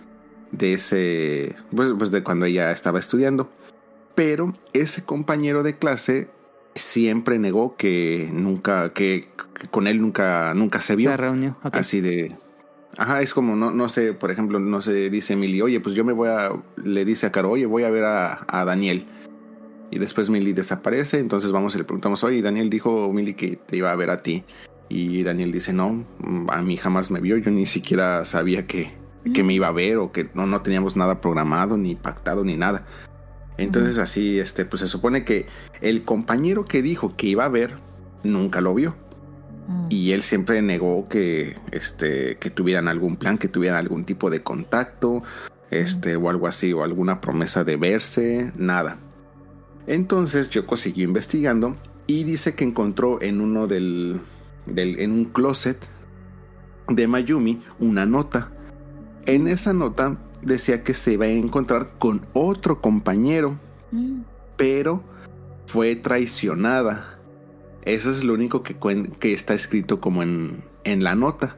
[0.52, 3.50] de ese, pues, pues de cuando ella estaba estudiando.
[4.16, 6.30] Pero ese compañero de clase
[6.74, 9.30] siempre negó que nunca, que,
[9.60, 11.12] que con él nunca, nunca se vio.
[11.12, 11.56] Se reunió.
[11.64, 11.76] ok.
[11.78, 12.36] Así de.
[12.98, 16.06] Ajá, es como, no, no sé, por ejemplo, no sé, dice Milly, oye, pues yo
[16.06, 16.52] me voy a.
[16.82, 19.06] Le dice a Caro, oye, voy a ver a, a Daniel.
[19.92, 23.78] Y después Milly desaparece, entonces vamos y le preguntamos, oye, Daniel dijo, Milly, que te
[23.78, 24.44] iba a ver a ti.
[24.90, 26.06] Y Daniel dice, no,
[26.50, 28.94] a mí jamás me vio, yo ni siquiera sabía que,
[29.34, 32.56] que me iba a ver o que no, no teníamos nada programado, ni pactado, ni
[32.56, 32.86] nada.
[33.58, 35.48] Entonces así, este, pues se supone que
[35.82, 37.76] el compañero que dijo que iba a ver,
[38.24, 38.96] nunca lo vio.
[39.68, 39.88] Mm.
[39.90, 44.44] Y él siempre negó que, este, que tuvieran algún plan, que tuvieran algún tipo de
[44.44, 45.24] contacto,
[45.72, 48.98] este, o algo así, o alguna promesa de verse, nada.
[49.88, 51.76] Entonces Yoko siguió investigando
[52.08, 54.20] y dice que encontró en uno del,
[54.66, 55.78] del en un closet
[56.90, 58.52] de Mayumi una nota.
[59.26, 63.60] En esa nota decía que se iba a encontrar con otro compañero
[63.96, 64.22] Mm.
[64.58, 65.04] pero
[65.68, 67.20] fue traicionada.
[67.84, 68.76] Eso es lo único que,
[69.20, 71.58] que está escrito como en, en la nota.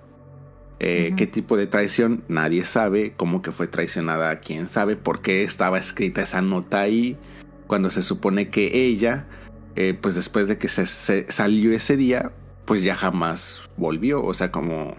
[0.80, 1.14] Eh.
[1.18, 2.24] ¿Qué tipo de traición?
[2.28, 3.14] Nadie sabe.
[3.18, 4.40] ¿Cómo que fue traicionada?
[4.40, 7.18] ¿Quién sabe por qué estaba escrita esa nota ahí?
[7.66, 9.28] Cuando se supone que ella,
[9.76, 12.32] eh, pues después de que se, se salió ese día,
[12.68, 14.24] pues ya jamás volvió.
[14.24, 14.94] O sea, como,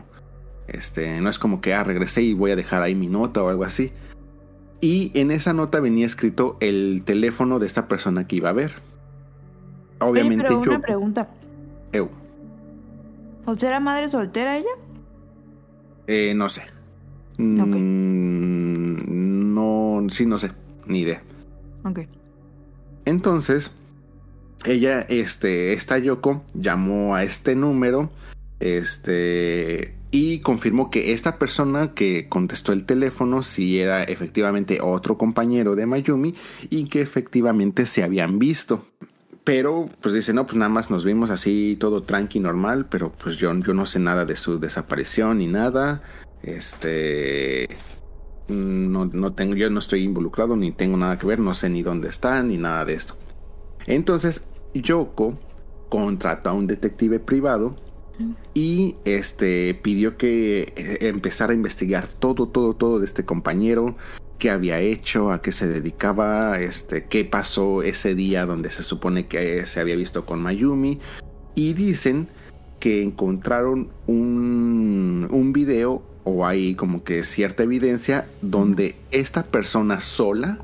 [0.66, 3.49] este, no es como que, ah, regresé y voy a dejar ahí mi nota o
[3.49, 3.93] algo así.
[4.81, 8.73] Y en esa nota venía escrito el teléfono de esta persona que iba a ver.
[10.01, 10.70] Oye, Obviamente pero yo.
[10.73, 11.28] una pregunta.
[11.93, 12.09] Eu,
[13.47, 14.69] ¿O sea, era madre soltera ella?
[16.07, 16.62] eh, no sé.
[17.39, 20.53] Mm, No, sí, no sé.
[20.86, 21.23] Ni idea.
[21.85, 22.01] Ok.
[23.05, 23.70] Entonces,
[24.65, 28.11] ella, este, esta Yoko llamó a este número,
[28.61, 35.77] este, y confirmó que esta persona que contestó el teléfono sí era efectivamente otro compañero
[35.77, 36.35] de Mayumi
[36.71, 38.87] y que efectivamente se habían visto.
[39.45, 43.37] Pero, pues dice, no, pues nada más nos vimos así todo tranqui, normal, pero pues
[43.37, 46.03] yo, yo no sé nada de su desaparición ni nada.
[46.43, 47.67] Este,
[48.49, 51.83] no, no tengo, yo no estoy involucrado ni tengo nada que ver, no sé ni
[51.83, 53.17] dónde está ni nada de esto.
[53.89, 55.39] Entonces, Yoko
[55.89, 57.74] contrató a un detective privado
[58.52, 63.97] y este pidió que eh, empezara a investigar todo, todo, todo de este compañero,
[64.39, 69.27] qué había hecho, a qué se dedicaba, este, qué pasó ese día donde se supone
[69.27, 70.98] que se había visto con Mayumi.
[71.55, 72.28] Y dicen
[72.81, 80.59] que encontraron un, un video o hay como que cierta evidencia donde esta persona sola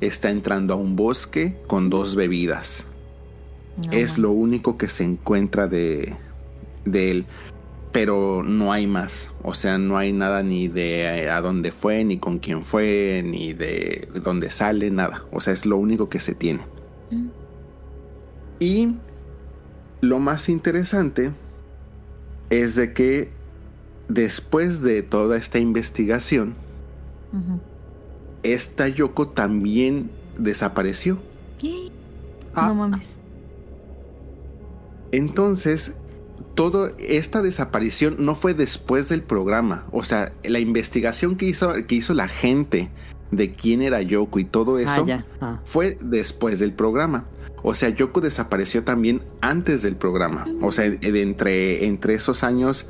[0.00, 2.84] está entrando a un bosque con dos bebidas.
[3.76, 6.16] No, es lo único que se encuentra de,
[6.84, 7.26] de él.
[7.92, 9.30] Pero no hay más.
[9.42, 13.54] O sea, no hay nada ni de a dónde fue, ni con quién fue, ni
[13.54, 15.24] de dónde sale, nada.
[15.32, 16.60] O sea, es lo único que se tiene.
[17.10, 17.28] Mm.
[18.60, 18.94] Y
[20.00, 21.32] lo más interesante
[22.50, 23.30] es de que
[24.08, 26.54] después de toda esta investigación.
[28.42, 31.18] Esta Yoko también desapareció.
[32.54, 32.68] Ah.
[32.68, 33.20] No mames.
[35.12, 35.94] Entonces,
[36.54, 39.86] toda esta desaparición no fue después del programa.
[39.92, 42.90] O sea, la investigación que hizo, que hizo la gente
[43.30, 45.26] de quién era Yoko y todo eso Ah, ya.
[45.40, 45.60] Ah.
[45.64, 47.26] fue después del programa.
[47.62, 50.46] O sea, Yoko desapareció también antes del programa.
[50.62, 52.88] O sea, de entre, entre esos años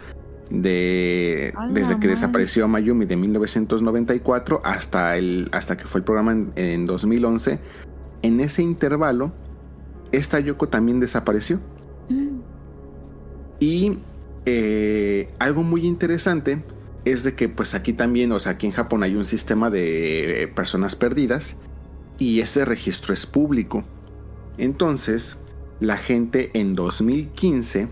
[0.50, 2.08] de desde que madre.
[2.08, 7.60] desapareció Mayumi de 1994 hasta el hasta que fue el programa en, en 2011.
[8.22, 9.32] En ese intervalo,
[10.12, 11.60] esta Yoko también desapareció.
[12.08, 12.38] Mm.
[13.60, 13.98] Y
[14.46, 16.62] eh, algo muy interesante
[17.04, 20.42] es de que pues aquí también, o sea, aquí en Japón hay un sistema de
[20.42, 21.56] eh, personas perdidas
[22.18, 23.84] y ese registro es público.
[24.56, 25.36] Entonces,
[25.80, 27.88] la gente en 2015,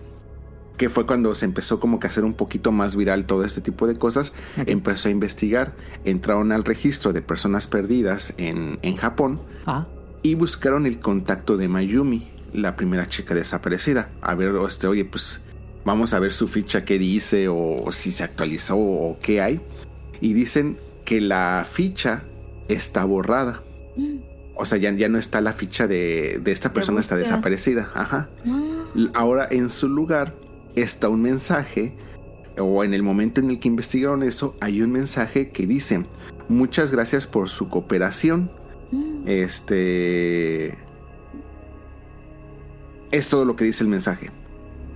[0.77, 3.61] que fue cuando se empezó como que a hacer un poquito más viral todo este
[3.61, 4.33] tipo de cosas,
[4.67, 5.75] empezó a investigar,
[6.05, 9.87] entraron al registro de personas perdidas en, en Japón Ah.
[10.23, 14.11] y buscaron el contacto de Mayumi, la primera chica desaparecida.
[14.21, 15.41] A ver, este, oye, pues
[15.85, 19.61] vamos a ver su ficha qué dice o, o si se actualizó o qué hay.
[20.21, 22.23] Y dicen que la ficha
[22.69, 23.63] está borrada.
[23.97, 24.17] Mm.
[24.57, 27.91] O sea, ya, ya no está la ficha de, de esta persona, está desaparecida.
[27.95, 28.29] Ajá.
[28.47, 28.63] Ah.
[29.15, 30.35] Ahora en su lugar
[30.77, 31.95] está un mensaje,
[32.59, 36.05] o en el momento en el que investigaron eso, hay un mensaje que dice,
[36.49, 38.51] muchas gracias por su cooperación.
[38.93, 39.23] Mm.
[39.27, 40.75] Este.
[43.11, 44.31] Es todo lo que dice el mensaje.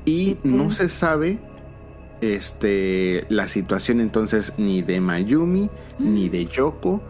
[0.05, 1.39] Y no se sabe.
[2.21, 3.25] Este.
[3.29, 7.03] La situación entonces ni de Mayumi ni de Yoko.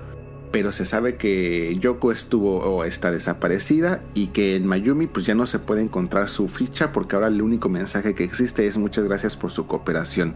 [0.51, 4.03] Pero se sabe que Yoko estuvo o está desaparecida.
[4.15, 6.93] Y que en Mayumi, pues ya no se puede encontrar su ficha.
[6.93, 10.35] Porque ahora el único mensaje que existe es muchas gracias por su cooperación.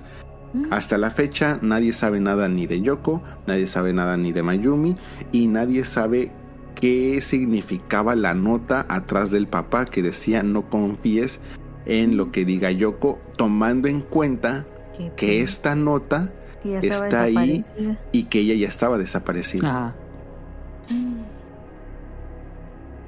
[0.54, 0.72] Mm.
[0.72, 4.96] Hasta la fecha nadie sabe nada ni de Yoko, nadie sabe nada ni de Mayumi
[5.32, 6.30] y nadie sabe
[6.76, 11.40] qué significaba la nota atrás del papá que decía no confíes
[11.86, 14.64] en lo que diga Yoko, tomando en cuenta
[15.16, 16.32] que esta nota
[16.64, 17.64] está ahí.
[18.12, 19.68] y que ella ya estaba desaparecida.
[19.68, 19.96] Ajá.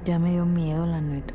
[0.05, 1.33] Ya me dio miedo, la neta.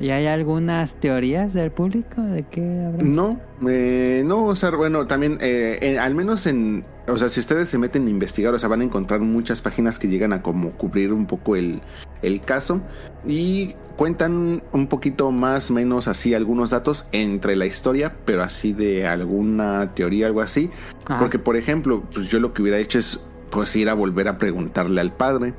[0.00, 3.04] ¿Y hay algunas teorías del público de qué habrá?
[3.06, 3.38] No,
[3.68, 7.68] eh, no, o sea, bueno, también, eh, en- al menos en, o sea, si ustedes
[7.68, 10.70] se meten a investigar, o sea, van a encontrar muchas páginas que llegan a como
[10.72, 11.80] cubrir un poco el,
[12.22, 12.80] el caso
[13.24, 19.06] y cuentan un poquito más menos así algunos datos entre la historia, pero así de
[19.06, 20.70] alguna teoría, algo así.
[21.06, 21.20] Ajá.
[21.20, 24.38] Porque, por ejemplo, pues yo lo que hubiera hecho es pues ir a volver a
[24.38, 25.54] preguntarle al padre,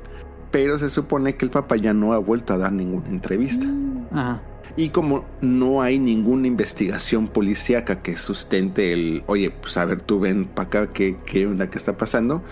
[0.50, 3.66] pero se supone que el papá ya no ha vuelto a dar ninguna entrevista.
[4.12, 4.42] Ajá.
[4.76, 10.20] Y como no hay ninguna investigación policíaca que sustente el, oye, pues a ver, tú
[10.20, 12.42] ven para acá, ¿qué, qué onda que está pasando?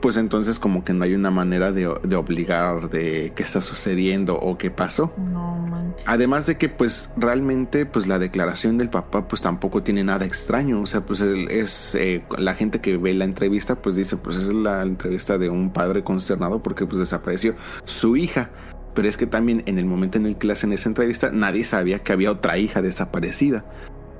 [0.00, 4.38] Pues entonces como que no hay una manera de, de obligar de qué está sucediendo
[4.38, 5.12] o qué pasó.
[5.18, 6.04] No manches.
[6.06, 10.80] Además de que pues realmente pues la declaración del papá pues tampoco tiene nada extraño.
[10.80, 14.52] O sea, pues es eh, la gente que ve la entrevista pues dice pues es
[14.52, 18.50] la entrevista de un padre consternado porque pues desapareció su hija.
[18.94, 21.64] Pero es que también en el momento en el que le hacen esa entrevista nadie
[21.64, 23.64] sabía que había otra hija desaparecida.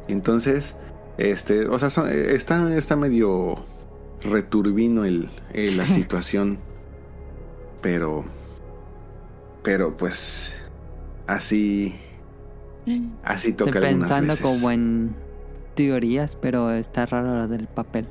[0.09, 0.75] Entonces,
[1.19, 3.65] este, o sea, son- eh, está, está medio
[4.23, 6.59] returbino el, eh, la situación.
[7.81, 8.25] Pero,
[9.63, 10.53] pero pues
[11.27, 11.95] así,
[13.23, 14.41] así Estoy toca algunas pensando veces.
[14.47, 15.15] como en
[15.75, 18.07] teorías, pero está raro lo del papel.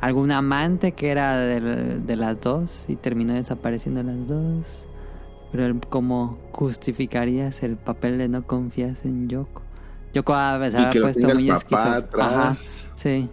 [0.00, 4.86] ¿Algún amante que era del- de, las dos y terminó desapareciendo las dos?
[5.52, 9.62] Pero el- ¿cómo justificarías el papel de no confías en Yoko?
[10.14, 12.86] Yoko a veces lo puesto muy el papá esquizo- Ajá, atrás.
[12.94, 13.28] sí.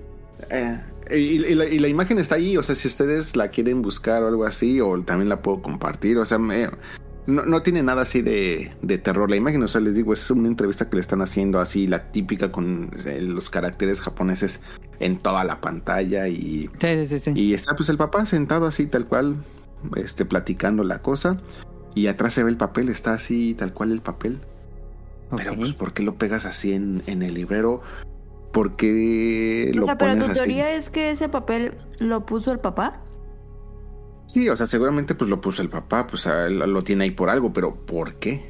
[0.49, 0.79] Eh,
[1.17, 4.23] y, y la, y la imagen está ahí, o sea, si ustedes la quieren buscar
[4.23, 6.69] o algo así, o también la puedo compartir, o sea, me-
[7.27, 10.29] no, no tiene nada así de, de terror la imagen, o sea, les digo, es
[10.31, 14.59] una entrevista que le están haciendo así, la típica con eh, los caracteres japoneses
[14.99, 17.19] en toda la pantalla y, Sí, sí, sí.
[17.19, 17.31] sí.
[17.35, 19.35] y está pues el papá sentado así, tal cual,
[19.95, 21.39] este, platicando la cosa,
[21.93, 24.39] y atrás se ve el papel, está así, tal cual el papel.
[25.37, 27.81] Pero pues, ¿por qué lo pegas así en, en el librero?
[28.51, 30.31] ¿Por qué lo O sea, pero tu así?
[30.31, 33.09] teoría es que ese papel lo puso el papá.
[34.27, 37.11] Sí, o sea, seguramente pues lo puso el papá, pues a él lo tiene ahí
[37.11, 38.49] por algo, pero ¿por qué?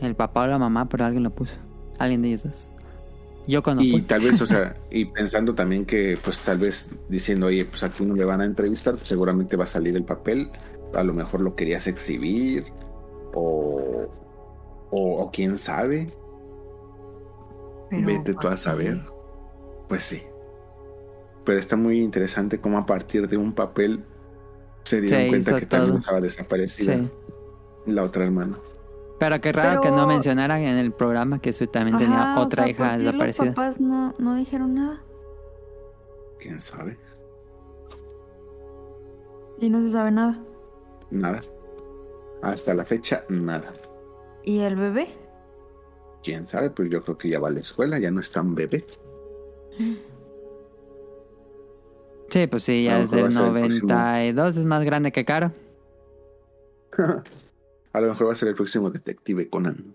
[0.00, 1.58] El papá o la mamá, pero alguien lo puso.
[1.98, 2.70] Alguien de ellos dos.
[3.46, 4.02] Yo cuando Y fui.
[4.02, 8.04] tal vez, o sea, y pensando también que, pues tal vez diciendo, oye, pues aquí
[8.04, 10.50] no le van a entrevistar, pues, seguramente va a salir el papel,
[10.92, 12.74] a lo mejor lo querías exhibir,
[13.32, 14.12] o,
[14.90, 16.08] o, o quién sabe,
[17.90, 19.00] Pero, vete tú a saber.
[19.88, 20.22] Pues sí.
[21.44, 24.04] Pero está muy interesante cómo a partir de un papel
[24.84, 25.98] se dieron cuenta que también todo.
[25.98, 27.10] estaba desaparecida Sí.
[27.86, 28.58] la otra hermana.
[29.18, 32.62] Pero qué raro que no mencionaran en el programa que su también tenía o otra
[32.62, 33.44] sea, hija ¿por qué desaparecida.
[33.46, 35.02] Los papás no, no dijeron nada.
[36.38, 36.96] ¿Quién sabe?
[39.58, 40.38] Y no se sabe nada.
[41.10, 41.40] Nada.
[42.42, 43.74] Hasta la fecha, nada.
[44.42, 45.08] ¿Y el bebé?
[46.22, 46.70] ¿Quién sabe?
[46.70, 48.84] Pues yo creo que ya va a la escuela, ya no es tan bebé.
[52.28, 53.88] Sí, pues sí, ya es del a ser el próximo.
[53.88, 55.52] 92, es más grande que Caro.
[57.92, 59.94] A lo mejor va a ser el próximo detective Conan.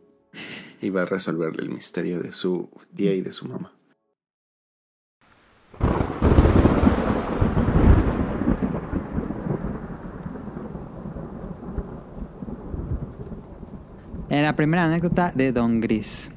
[0.81, 3.74] Y va a resolverle el misterio de su día y de su mamá.
[14.35, 16.29] En la primera anécdota de Don Gris.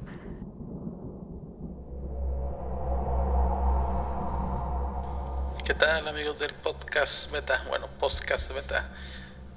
[5.64, 7.64] ¿Qué tal amigos del podcast Beta?
[7.68, 8.90] Bueno, podcast Beta.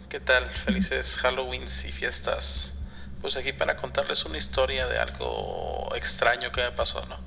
[0.10, 0.50] ¿Qué tal?
[0.50, 2.74] Felices Halloweens y fiestas.
[3.22, 7.18] Pues aquí para contarles una historia de algo extraño que me pasó, ¿no?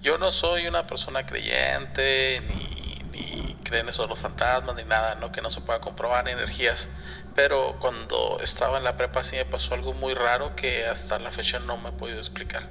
[0.00, 5.14] Yo no soy una persona creyente, ni, ni creen eso de los fantasmas, ni nada,
[5.14, 5.32] ¿no?
[5.32, 6.88] Que no se pueda comprobar energías.
[7.34, 11.30] Pero cuando estaba en la prepa sí me pasó algo muy raro que hasta la
[11.30, 12.64] fecha no me he podido explicar.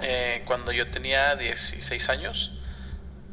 [0.00, 2.52] Eh, cuando yo tenía 16 años,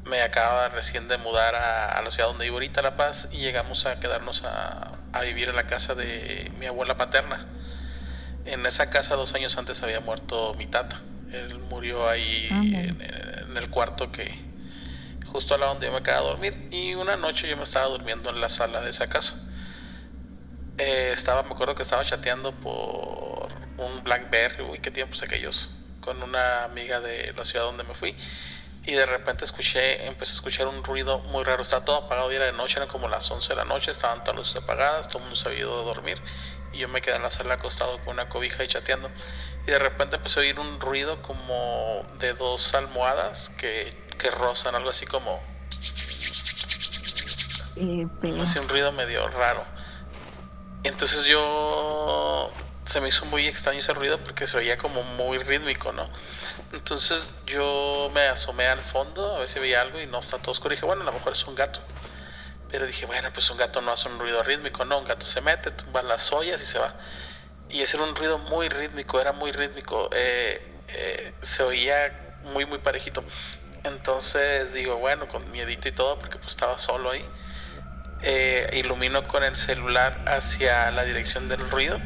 [0.06, 3.38] me acaba recién de mudar a, a la ciudad donde vivo ahorita, La Paz, y
[3.38, 7.46] llegamos a quedarnos a, a vivir en la casa de mi abuela paterna.
[8.46, 11.02] En esa casa dos años antes había muerto mi tata.
[11.32, 14.49] Él murió ahí en, en el cuarto que
[15.32, 16.68] justo al lado donde yo me quedaba a dormir.
[16.72, 19.36] Y una noche yo me estaba durmiendo en la sala de esa casa.
[20.78, 25.70] Eh, estaba, me acuerdo que estaba chateando por un Blackberry, uy, qué tiempos aquellos,
[26.00, 28.16] con una amiga de la ciudad donde me fui.
[28.86, 31.62] Y de repente escuché, empecé a escuchar un ruido muy raro.
[31.62, 34.24] Estaba todo apagado y era de noche, eran como las 11 de la noche, estaban
[34.24, 36.22] todas las luces apagadas, todo el mundo se había ido a dormir.
[36.72, 39.12] Y yo me quedé en la sala acostado con una cobija y chateando.
[39.68, 44.76] Y de repente empecé a oír un ruido como de dos almohadas que, que rozan,
[44.76, 45.42] algo así como,
[47.76, 49.66] Eh, pero- Hace un ruido medio raro.
[50.84, 52.52] Entonces yo
[52.86, 56.10] se me hizo muy extraño ese ruido porque se oía como muy rítmico, ¿no?
[56.74, 60.52] Entonces yo me asomé al fondo a ver si veía algo y no está todo
[60.52, 60.74] oscuro.
[60.74, 61.80] Y dije, bueno, a lo mejor es un gato.
[62.70, 65.42] Pero dije, bueno, pues un gato no hace un ruido rítmico, no, un gato se
[65.42, 66.94] mete, tumba las ollas y se va.
[67.70, 72.66] Y ese era un ruido muy rítmico, era muy rítmico, eh, eh, se oía muy,
[72.66, 73.24] muy parejito.
[73.84, 77.26] Entonces digo, bueno, con miedito y todo, porque pues estaba solo ahí,
[78.22, 82.00] eh, ilumino con el celular hacia la dirección del ruido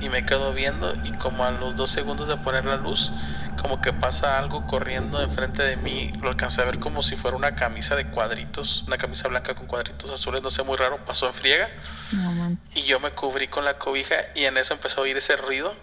[0.00, 3.12] y me quedo viendo y como a los dos segundos de poner la luz,
[3.56, 7.36] como que pasa algo corriendo enfrente de mí, lo alcancé a ver como si fuera
[7.36, 11.26] una camisa de cuadritos, una camisa blanca con cuadritos azules, no sé, muy raro, pasó
[11.26, 11.68] en friega.
[12.12, 12.56] No.
[12.74, 15.74] Y yo me cubrí con la cobija y en eso empezó a oír ese ruido.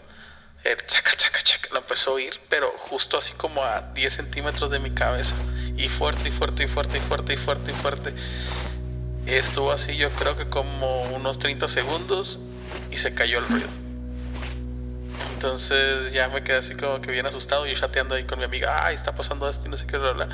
[0.63, 1.69] El chaca, chaca, chaca.
[1.71, 5.35] Lo empezó a oír, pero justo así como a 10 centímetros de mi cabeza.
[5.75, 8.13] Y fuerte, y fuerte, y fuerte, y fuerte, y fuerte, y fuerte.
[9.25, 12.39] Estuvo así yo creo que como unos 30 segundos
[12.91, 13.67] y se cayó el ruido.
[15.33, 17.65] Entonces ya me quedé así como que bien asustado.
[17.65, 20.11] Yo chateando ahí con mi amiga, ay, está pasando esto y no sé qué, bla,
[20.11, 20.29] bla.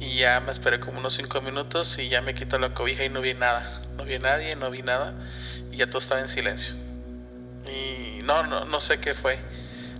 [0.00, 3.10] Y ya me esperé como unos 5 minutos y ya me quito la cobija y
[3.10, 3.82] no vi nada.
[3.96, 5.14] No vi a nadie, no vi nada.
[5.70, 6.74] Y ya todo estaba en silencio.
[7.66, 9.38] Y no, no, no sé qué fue.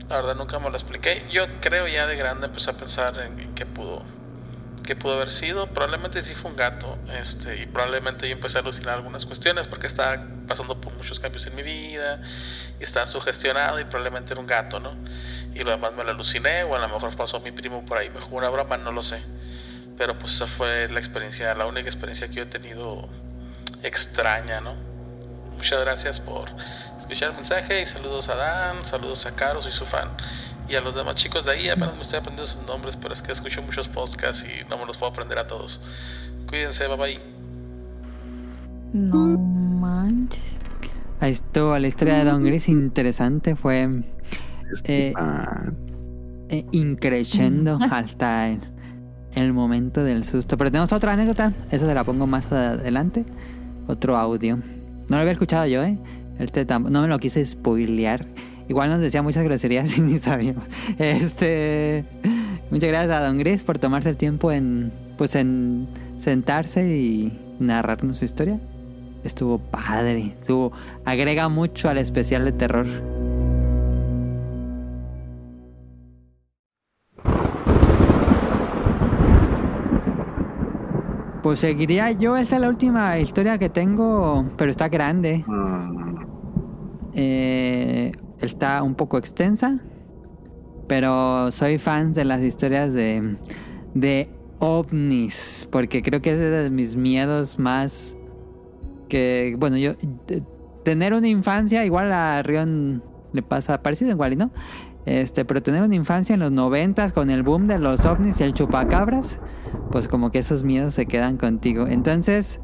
[0.09, 1.27] La verdad nunca me lo expliqué.
[1.31, 4.05] Yo creo ya de grande empecé a pensar en, qué pudo
[4.85, 5.67] qué pudo haber sido.
[5.69, 6.99] Probablemente sí fue un gato.
[7.19, 11.47] Este, y probablemente yo empecé a alucinar algunas cuestiones porque estaba pasando por muchos cambios
[11.47, 12.21] en mi vida
[12.79, 14.95] y estaba sugestionado y probablemente era un gato, ¿no?
[15.55, 18.11] Y lo demás me lo aluciné o a lo mejor pasó mi primo por ahí,
[18.11, 19.23] me jugó una broma, no lo sé.
[19.97, 23.09] Pero pues esa fue la experiencia, la única experiencia que yo he tenido
[23.83, 24.75] extraña, ¿no?
[25.57, 26.51] Muchas gracias por
[27.05, 30.09] escuchar el mensaje y saludos a Dan, saludos a Caro, soy su fan.
[30.69, 33.21] Y a los demás chicos de ahí, apenas me estoy aprendiendo sus nombres, pero es
[33.21, 35.81] que escucho muchos podcasts y no me los puedo aprender a todos.
[36.49, 37.21] Cuídense, bye bye.
[38.95, 40.59] No manches.
[41.21, 44.03] Ahí estuvo la historia de Don Gris, interesante, fue
[44.85, 45.13] eh,
[46.49, 48.61] eh, increciendo hasta el,
[49.35, 50.57] el momento del susto.
[50.57, 53.27] Pero tenemos otra anécdota, esa se la pongo más adelante,
[53.89, 54.57] otro audio.
[54.57, 55.99] No lo había escuchado yo, ¿eh?
[56.39, 58.27] Este no me lo quise spoilear.
[58.69, 60.65] Igual nos decía muchas groserías y ni sabíamos.
[60.99, 62.05] Este,
[62.71, 68.19] muchas gracias a Don Gris por tomarse el tiempo en, pues en sentarse y narrarnos
[68.19, 68.61] su historia.
[69.23, 70.73] Estuvo padre, estuvo,
[71.05, 72.87] agrega mucho al especial de terror.
[81.45, 85.45] Pues seguiría yo, esta es la última historia que tengo, pero está grande.
[85.47, 86.15] mm,
[87.17, 89.79] Eh, está un poco extensa,
[90.89, 93.37] pero soy fan de las historias de,
[93.93, 98.17] de ovnis, porque creo que es de mis miedos más
[99.09, 99.93] que, bueno, yo
[100.27, 100.43] de-
[100.83, 103.03] tener una infancia, igual a Rion
[103.33, 104.51] le pasa parecido igual, ¿y ¿no?
[105.07, 108.45] Este, pero tener una infancia en los noventas con el boom de los ovnis y
[108.45, 109.39] el chupacabras,
[109.91, 111.87] pues como que esos miedos se quedan contigo.
[111.87, 112.61] Entonces,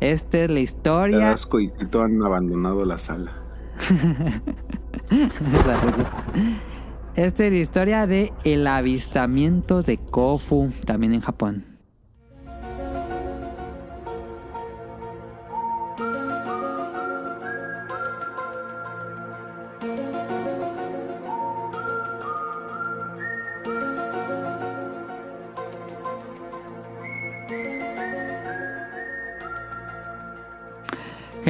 [0.00, 1.18] esta es la te historia.
[1.18, 3.32] das coitito, han abandonado la sala.
[7.14, 11.71] Esta es la historia de el avistamiento de Kofu, también en Japón.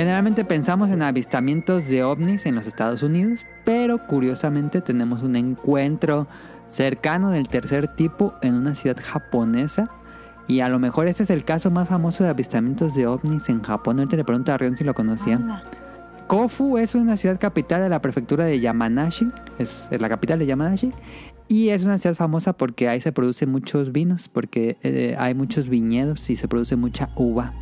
[0.03, 6.27] Generalmente pensamos en avistamientos de ovnis en los Estados Unidos, pero curiosamente tenemos un encuentro
[6.67, 9.93] cercano del tercer tipo en una ciudad japonesa.
[10.49, 13.63] Y a lo mejor este es el caso más famoso de avistamientos de ovnis en
[13.63, 14.01] Japón.
[14.01, 15.37] Ahorita le pregunto a Rion si lo conocía.
[15.37, 15.63] Anda.
[16.27, 19.31] Kofu es una ciudad capital de la prefectura de Yamanashi,
[19.61, 20.91] es, es la capital de Yamanashi,
[21.47, 25.69] y es una ciudad famosa porque ahí se producen muchos vinos, porque eh, hay muchos
[25.69, 27.55] viñedos y se produce mucha uva.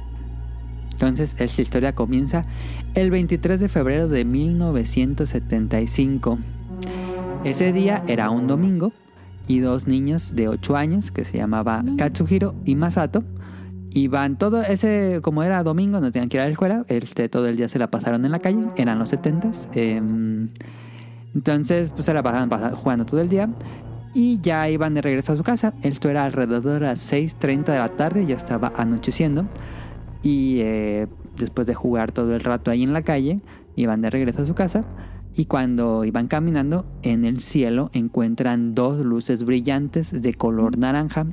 [1.01, 2.45] Entonces, esta historia comienza
[2.93, 6.39] el 23 de febrero de 1975.
[7.43, 8.93] Ese día era un domingo
[9.49, 13.25] y dos niños de 8 años que se llamaba Katsuhiro y Masato
[13.93, 17.49] iban todo ese como era domingo no tenían que ir a la escuela este todo
[17.49, 19.67] el día se la pasaron en la calle eran los 70s
[21.35, 23.49] entonces pues se la pasaban pasa- jugando todo el día
[24.15, 25.73] y ya iban de regreso a su casa.
[25.83, 29.47] Esto era alrededor de las 6.30 de la tarde ya estaba anocheciendo
[30.23, 31.07] y eh,
[31.39, 33.41] después de jugar todo el rato ahí en la calle
[33.77, 34.85] iban de regreso a su casa
[35.35, 41.27] y cuando iban caminando en el cielo encuentran dos luces brillantes de color naranja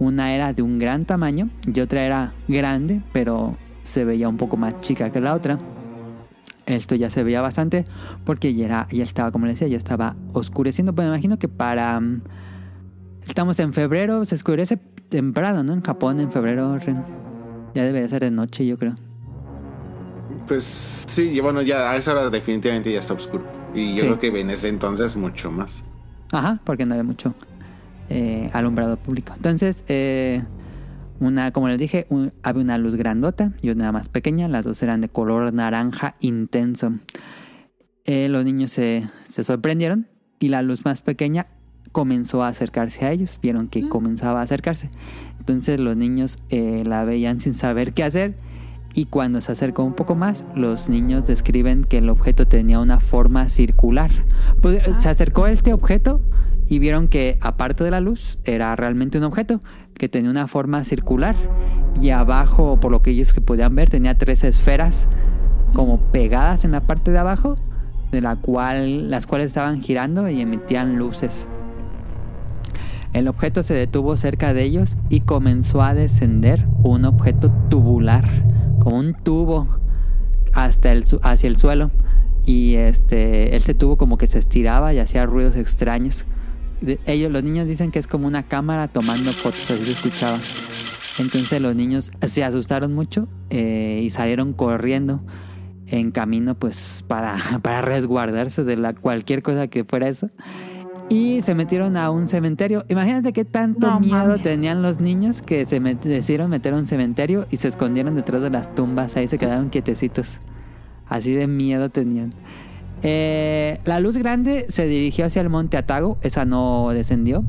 [0.00, 4.56] una era de un gran tamaño y otra era grande, pero se veía un poco
[4.56, 5.58] más chica que la otra.
[6.64, 7.84] Esto ya se veía bastante
[8.24, 10.94] porque ya, era, ya estaba, como les decía, ya estaba oscureciendo.
[10.94, 12.00] Pues me imagino que para...
[12.00, 12.22] mm,
[13.26, 14.78] Estamos en febrero, se oscurece
[15.08, 15.74] temprano, ¿no?
[15.74, 16.78] En Japón, en febrero.
[17.74, 18.96] Ya debería ser de noche, yo creo.
[20.46, 23.44] Pues sí, bueno, ya a esa hora definitivamente ya está oscuro.
[23.74, 24.06] Y yo Sí.
[24.06, 25.84] creo que en ese entonces mucho más.
[26.32, 27.34] Ajá, porque no había mucho
[28.12, 29.32] eh, alumbrado público.
[29.36, 30.42] Entonces, eh,
[31.20, 34.48] una, como les dije, un- había una luz grandota y una más pequeña.
[34.48, 36.94] Las dos eran de color naranja intenso.
[38.06, 40.08] Eh, los niños se, se sorprendieron
[40.40, 41.46] y la luz más pequeña
[41.92, 43.38] comenzó a acercarse a ellos.
[43.40, 44.90] Vieron que comenzaba a acercarse.
[45.40, 48.36] Entonces los niños eh, la veían sin saber qué hacer.
[48.92, 53.00] Y cuando se acercó un poco más, los niños describen que el objeto tenía una
[53.00, 54.10] forma circular.
[54.60, 56.20] Pues, se acercó este objeto
[56.68, 59.60] y vieron que aparte de la luz era realmente un objeto
[59.94, 61.36] que tenía una forma circular
[62.00, 65.08] y abajo, por lo que ellos que podían ver, tenía tres esferas
[65.74, 67.56] como pegadas en la parte de abajo,
[68.10, 71.46] de la cual las cuales estaban girando y emitían luces.
[73.12, 78.28] El objeto se detuvo cerca de ellos y comenzó a descender un objeto tubular,
[78.78, 79.68] como un tubo
[80.52, 81.90] hasta el, hacia el suelo.
[82.46, 86.24] Y este, este tubo como que se estiraba y hacía ruidos extraños.
[86.80, 90.38] De- ellos, los niños dicen que es como una cámara tomando fotos, así se escuchaba.
[91.18, 95.20] Entonces los niños se asustaron mucho eh, y salieron corriendo
[95.88, 100.30] en camino pues para, para resguardarse de la, cualquier cosa que fuera eso.
[101.10, 102.84] Y se metieron a un cementerio.
[102.88, 104.42] Imagínate qué tanto No miedo mames.
[104.42, 108.40] tenían los niños que se met- decidieron meter a un cementerio y se escondieron detrás
[108.42, 109.16] de las tumbas.
[109.16, 110.38] Ahí se quedaron quietecitos.
[111.08, 112.32] Así de miedo tenían.
[113.02, 116.16] Eh, la luz grande se dirigió hacia el monte Atago.
[116.22, 117.44] Esa no descendió.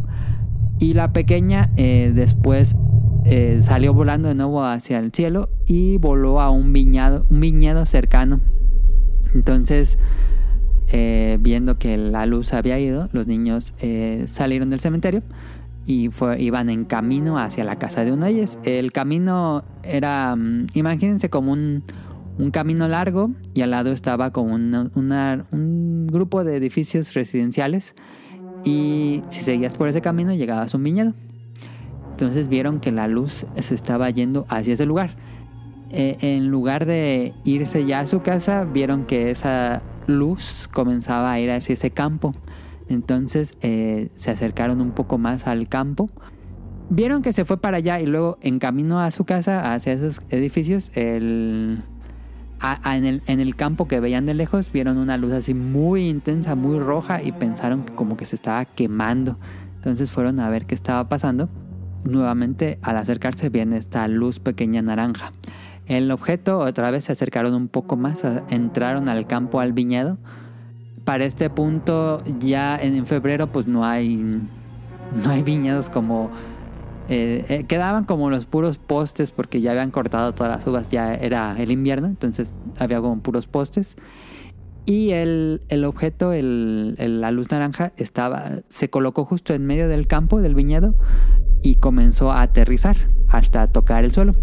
[0.80, 2.76] Y la pequeña eh, después
[3.26, 7.86] eh, salió volando de nuevo hacia el cielo y voló a un viñedo, un viñedo
[7.86, 8.40] cercano.
[9.36, 10.00] Entonces,
[10.92, 15.22] eh, viendo que la luz había ido, los niños eh, salieron del cementerio
[15.86, 18.60] y fue, iban en camino hacia la casa de uno de ellos.
[18.64, 21.84] El camino era, mm, imagínense como un,
[22.38, 27.94] un camino largo y al lado estaba como un grupo de edificios residenciales
[28.64, 31.14] y si seguías por ese camino llegabas a un viñedo.
[32.12, 35.16] Entonces vieron que la luz se estaba yendo hacia ese lugar.
[35.90, 41.40] Eh, en lugar de irse ya a su casa, vieron que esa luz comenzaba a
[41.40, 42.34] ir hacia ese campo.
[42.90, 46.10] Entonces eh, se acercaron un poco más al campo.
[46.90, 50.22] Vieron que se fue para allá y luego en camino a su casa, hacia esos
[50.30, 51.84] edificios, el,
[52.84, 57.24] en el campo que veían de lejos, vieron una luz así muy intensa, muy roja
[57.24, 59.38] y pensaron que como que se estaba quemando.
[59.78, 61.48] Entonces fueron a ver qué estaba pasando.
[62.04, 65.32] Nuevamente al acercarse viene esta luz pequeña naranja.
[65.92, 70.18] El objeto otra vez se acercaron un poco más, entraron al campo, al viñedo.
[71.04, 76.30] Para este punto ya en, febrero pues no hay no hay viñedos como
[77.10, 81.14] eh, eh, quedaban como los puros postes porque ya habían cortado todas las uvas, ya
[81.14, 83.98] era el invierno, entonces había como puros postes.
[84.86, 90.08] Y el, el objeto, el- la luz naranja, estaba, se colocó justo en medio del
[90.08, 90.96] campo, del viñedo,
[91.62, 92.96] y comenzó a aterrizar
[93.28, 94.34] hasta tocar el suelo.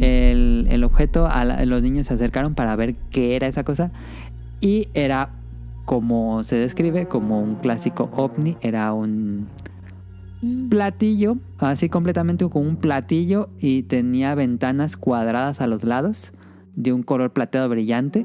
[0.00, 3.90] El, el objeto, a la- los niños se acercaron para ver qué era esa cosa,
[4.60, 5.30] y era
[5.84, 9.48] como se describe, como un clásico ovni, era un,
[10.68, 16.32] platillo, así completamente como un platillo y tenía ventanas cuadradas a los lados
[16.76, 18.24] de un color plateado brillante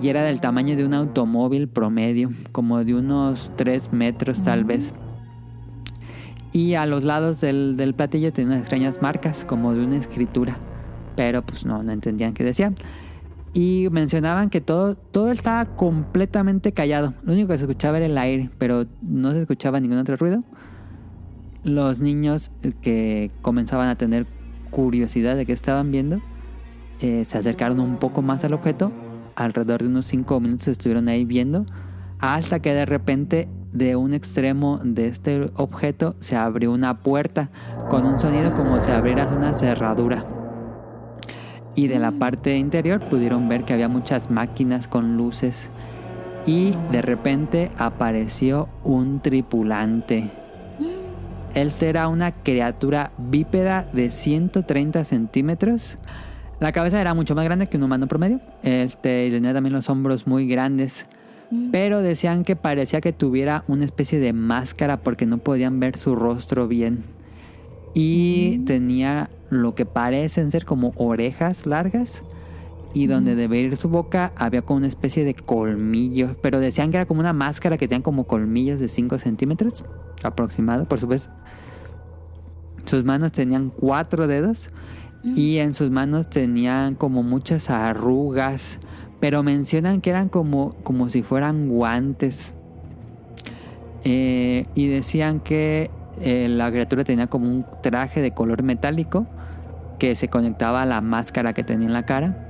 [0.00, 4.92] y era del tamaño de un automóvil promedio, como de unos 3 metros tal vez.
[6.50, 10.56] Y a los lados del, del platillo tenía unas extrañas marcas, como de una escritura,
[11.14, 12.76] pero pues no, no entendían qué decían.
[13.54, 17.14] Y mencionaban que todo, todo estaba completamente callado.
[17.22, 20.40] Lo único que se escuchaba era el aire, pero no se escuchaba ningún otro ruido
[21.64, 24.26] los niños que comenzaban a tener
[24.70, 26.20] curiosidad de qué estaban viendo
[27.02, 28.92] eh, se acercaron un poco más al objeto.
[29.34, 31.66] Alrededor de unos 5 minutos estuvieron ahí viendo.
[32.20, 37.50] Hasta que de repente de un extremo de este objeto se abrió una puerta
[37.88, 40.41] con un sonido como si abrieras una cerradura.
[41.74, 45.68] Y de la parte interior pudieron ver que había muchas máquinas con luces.
[46.46, 50.30] Y de repente apareció un tripulante.
[51.54, 55.96] Este era una criatura bípeda de 130 centímetros.
[56.60, 58.40] La cabeza era mucho más grande que un humano promedio.
[58.62, 61.06] Este, tenía también los hombros muy grandes.
[61.70, 66.16] Pero decían que parecía que tuviera una especie de máscara porque no podían ver su
[66.16, 67.04] rostro bien.
[67.92, 72.22] Y tenía lo que parecen ser como orejas largas.
[72.94, 76.36] Y donde debe ir su boca había como una especie de colmillos.
[76.42, 79.84] Pero decían que era como una máscara que tenían como colmillos de 5 centímetros
[80.22, 80.86] aproximado.
[80.86, 81.30] Por supuesto,
[82.84, 84.68] sus manos tenían cuatro dedos.
[85.24, 88.78] Y en sus manos tenían como muchas arrugas.
[89.20, 92.54] Pero mencionan que eran como, como si fueran guantes.
[94.04, 99.26] Eh, y decían que eh, la criatura tenía como un traje de color metálico
[100.02, 102.48] que se conectaba a la máscara que tenía en la cara.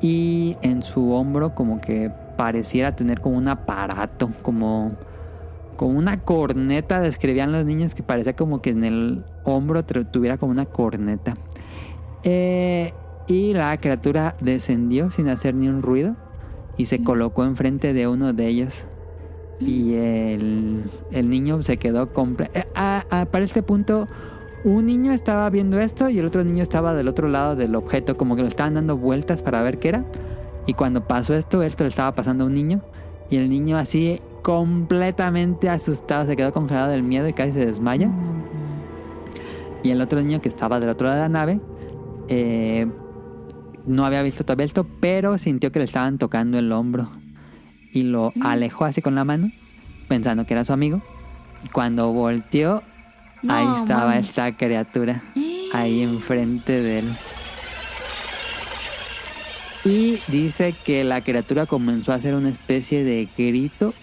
[0.00, 4.96] Y en su hombro como que pareciera tener como un aparato, como,
[5.76, 10.50] como una corneta, describían los niños que parecía como que en el hombro tuviera como
[10.50, 11.34] una corneta.
[12.24, 12.92] Eh,
[13.28, 16.16] y la criatura descendió sin hacer ni un ruido
[16.76, 18.84] y se colocó enfrente de uno de ellos.
[19.60, 24.08] Y el, el niño se quedó comple eh, a- a- para este punto,
[24.64, 28.16] un niño estaba viendo esto y el otro niño estaba del otro lado del objeto,
[28.16, 30.04] como que le estaban dando vueltas para ver qué era.
[30.66, 32.82] Y cuando pasó esto, esto le estaba pasando a un niño.
[33.30, 38.10] Y el niño así completamente asustado, se quedó congelado del miedo y casi se desmaya.
[39.82, 41.60] Y el otro niño que estaba del otro lado de la nave,
[42.28, 42.86] eh,
[43.86, 47.08] no había visto todavía esto, pero sintió que le estaban tocando el hombro.
[47.92, 49.50] Y lo alejó así con la mano,
[50.08, 51.00] pensando que era su amigo.
[51.64, 52.82] Y cuando volteó,
[53.42, 55.22] No, ahí estaba esta criatura,
[55.72, 57.16] ahí enfrente de él.
[59.84, 63.94] Y dice que la criatura comenzó a hacer una especie de grito,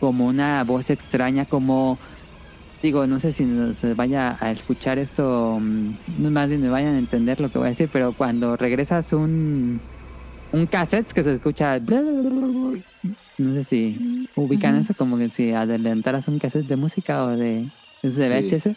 [0.00, 1.98] como una voz extraña, como
[2.82, 6.98] digo, no sé si se vaya a escuchar esto, mm, más bien me vayan a
[6.98, 9.80] entender lo que voy a decir, pero cuando regresas un
[10.52, 16.38] un cassette que se escucha, no sé si ubican eso, como que si adelantaras un
[16.38, 17.66] cassette de música o de,
[18.02, 18.56] es de Sí.
[18.56, 18.76] VHS,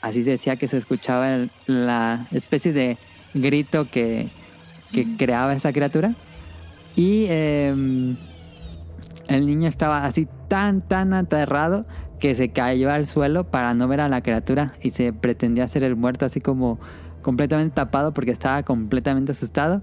[0.00, 2.98] así se decía que se escuchaba el- la especie de
[3.34, 4.28] grito que,
[4.92, 6.14] que creaba esa criatura.
[6.96, 8.16] Y em,
[9.28, 11.86] el niño estaba así tan, tan aterrado
[12.20, 15.82] que se cayó al suelo para no ver a la criatura y se pretendía hacer
[15.82, 16.78] el muerto así como
[17.22, 19.82] completamente tapado porque estaba completamente asustado.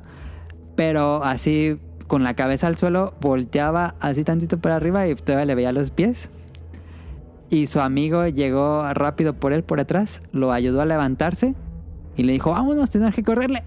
[0.76, 1.77] Pero así
[2.07, 5.89] con la cabeza al suelo volteaba así tantito para arriba y todavía le veía los
[5.91, 6.30] pies.
[7.50, 11.56] Y su amigo llegó rápido por él por atrás, lo ayudó a levantarse
[12.16, 13.64] y le dijo, vámonos, tenemos que correrle.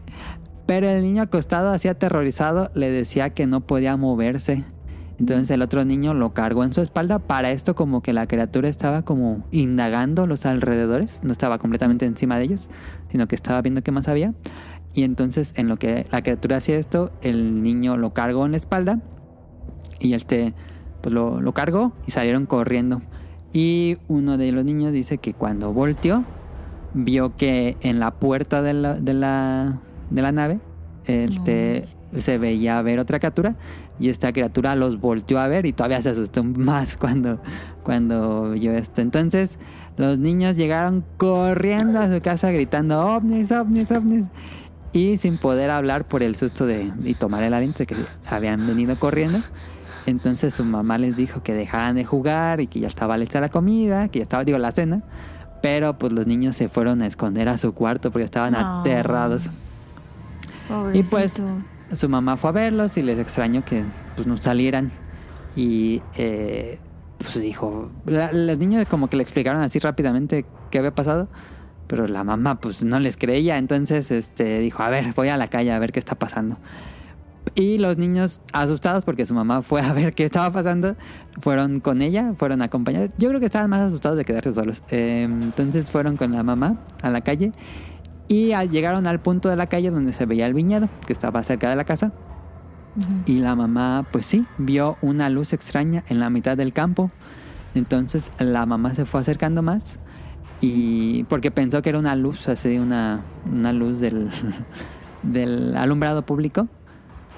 [0.66, 4.64] Pero el niño acostado, así aterrorizado, le decía que no podía moverse.
[5.18, 7.18] Entonces el otro niño lo cargó en su espalda.
[7.18, 11.20] Para esto como que la criatura estaba como indagando los alrededores.
[11.22, 12.68] No estaba completamente encima de ellos,
[13.10, 14.34] sino que estaba viendo qué más había.
[14.94, 18.56] Y entonces en lo que la criatura hacía esto, el niño lo cargó en la
[18.58, 19.00] espalda.
[19.98, 20.54] Y este
[21.02, 23.02] pues lo, lo cargó y salieron corriendo.
[23.52, 26.24] Y uno de los niños dice que cuando volteó,
[26.94, 29.80] vio que en la puerta de la, de la,
[30.10, 30.60] de la nave
[31.06, 31.84] este,
[32.18, 33.56] se veía ver otra criatura
[33.98, 37.40] y esta criatura los volteó a ver y todavía se asustó más cuando,
[37.82, 39.00] cuando vio esto.
[39.00, 39.58] Entonces
[39.96, 44.24] los niños llegaron corriendo a su casa gritando ovnis, ovnis, ovnis
[44.92, 47.96] y sin poder hablar por el susto de y tomar el aliento de que
[48.28, 49.38] habían venido corriendo.
[50.06, 53.50] Entonces su mamá les dijo que dejaran de jugar y que ya estaba lista la
[53.50, 55.02] comida, que ya estaba, digo, la cena.
[55.62, 58.80] Pero pues los niños se fueron a esconder a su cuarto porque estaban No.
[58.80, 59.48] aterrados.
[60.92, 61.40] Y pues
[61.92, 63.84] su mamá fue a verlos y les extrañó que
[64.16, 64.90] pues no salieran.
[65.54, 66.78] Y eh,
[67.18, 71.28] pues dijo, la- los niños como que le explicaron así rápidamente qué había pasado.
[71.86, 73.58] Pero la mamá pues no les creía.
[73.58, 76.56] Entonces este, dijo, a ver, voy a la calle a ver qué está pasando.
[77.54, 80.96] Y los niños asustados porque su mamá fue a ver qué estaba pasando,
[81.40, 83.10] fueron con ella, fueron acompañados.
[83.18, 84.82] Yo creo que estaban más asustados de quedarse solos.
[84.90, 87.52] Eh, entonces fueron con la mamá a la calle
[88.28, 91.42] y a- llegaron al punto de la calle donde se veía el viñedo, que estaba
[91.42, 92.12] cerca de la casa.
[93.26, 97.10] Y la mamá, pues sí, vio una luz extraña en la mitad del campo.
[97.74, 99.98] Entonces la mamá se fue acercando más
[100.60, 104.28] y porque pensó que era una luz, así una, una luz del,
[105.22, 106.68] del alumbrado público,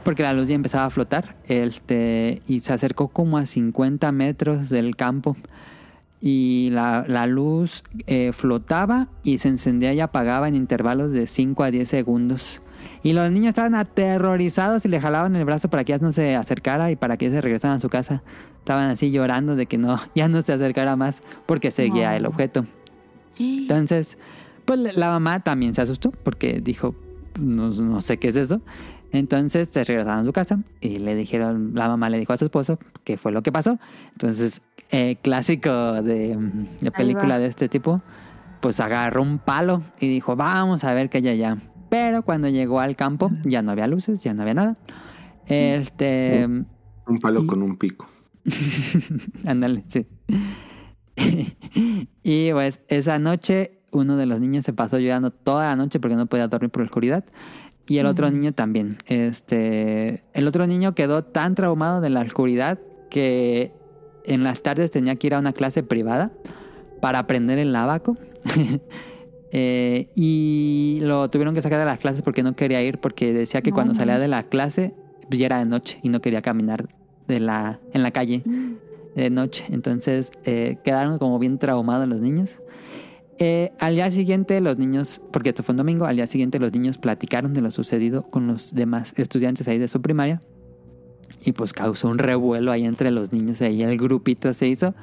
[0.04, 4.68] porque la luz ya empezaba a flotar, este, y se acercó como a 50 metros
[4.68, 5.36] del campo.
[6.20, 11.62] Y la, la luz eh, flotaba y se encendía y apagaba en intervalos de 5
[11.64, 12.62] a 10 segundos.
[13.02, 16.34] Y los niños estaban aterrorizados y le jalaban el brazo para que ya no se
[16.36, 18.22] acercara y para que se regresaran a su casa.
[18.58, 22.16] Estaban así llorando de que no, ya no se acercara más porque seguía No.
[22.16, 22.64] el objeto.
[23.38, 24.16] Entonces,
[24.64, 26.94] pues la mamá también se asustó porque dijo,
[27.38, 28.62] no, no sé qué es eso.
[29.14, 32.44] Entonces se regresaron a su casa y le dijeron, la mamá le dijo a su
[32.46, 33.78] esposo qué fue lo que pasó.
[34.12, 34.60] Entonces,
[34.90, 35.70] eh, clásico
[36.02, 36.36] de,
[36.80, 38.02] de película de este tipo,
[38.60, 41.58] pues agarró un palo y dijo, vamos a ver qué hay allá.
[41.90, 44.74] Pero cuando llegó al campo ya no había luces, ya no había nada.
[45.46, 46.44] Este,
[47.06, 48.08] Un palo Y- con un pico.
[49.46, 50.06] Ándale, sí.
[52.22, 56.16] y pues esa noche uno de los niños se pasó llorando toda la noche porque
[56.16, 57.24] no podía dormir por la oscuridad.
[57.86, 58.96] Y el otro niño también.
[59.06, 62.78] Este, el otro niño quedó tan traumado de la oscuridad
[63.10, 63.72] que
[64.24, 66.32] en las tardes tenía que ir a una clase privada
[67.00, 68.16] para aprender el abaco.
[69.56, 73.62] Eh, y lo tuvieron que sacar de las clases porque no quería ir porque decía
[73.62, 74.96] que No cuando salía de la clase
[75.28, 76.88] pues ya era de noche y no quería caminar
[77.28, 78.42] de la, en la calle
[79.14, 79.64] de noche.
[79.70, 82.50] Entonces eh, quedaron como bien traumados los niños.
[83.38, 86.72] Eh, al día siguiente los niños, porque esto fue un domingo, al día siguiente los
[86.72, 90.40] niños platicaron de lo sucedido con los demás estudiantes ahí de su primaria.
[91.44, 94.94] Y pues causó un revuelo ahí entre los niños, ahí el grupito se hizo.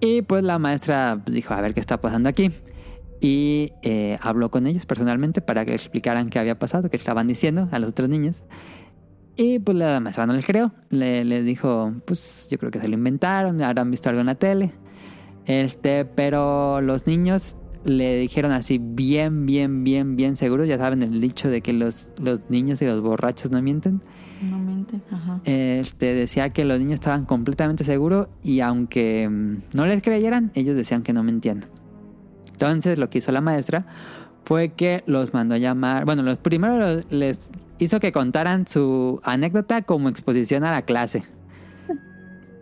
[0.00, 2.50] Y pues la maestra dijo, a ver qué está pasando aquí.
[3.20, 7.68] Y eh, habló con ellos personalmente para que explicaran qué había pasado, qué estaban diciendo
[7.70, 8.42] a los otros niños.
[9.36, 10.72] Y pues la maestra no les creó.
[10.90, 14.72] Le, dijo, pues yo creo que se lo inventaron, habrán visto algo en la tele.
[15.46, 20.66] Este, pero los niños le dijeron así bien, bien, bien, bien seguros.
[20.68, 24.00] Ya saben el dicho de que los, los niños y los borrachos no mienten.
[24.42, 25.40] No mienten, ajá.
[25.44, 30.76] Este decía que los niños estaban completamente seguros y aunque mm, no les creyeran, ellos
[30.76, 31.66] decían que no mentían.
[32.52, 33.86] Entonces lo que hizo la maestra
[34.44, 37.38] fue que los mandó a llamar, bueno, los primero los- les
[37.78, 41.24] hizo que contaran su anécdota como exposición a la clase.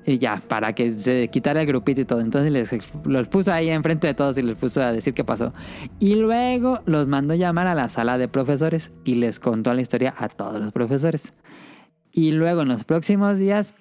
[0.05, 2.21] Y ya, para que se quitara el grupito y todo.
[2.21, 2.71] Entonces les
[3.05, 5.53] los puso ahí enfrente de todos y les puso a decir qué pasó.
[6.01, 10.15] Y luego los mandó llamar a la sala de profesores y les contó la historia
[10.17, 11.33] a todos los profesores.
[12.11, 13.75] Y luego en los próximos días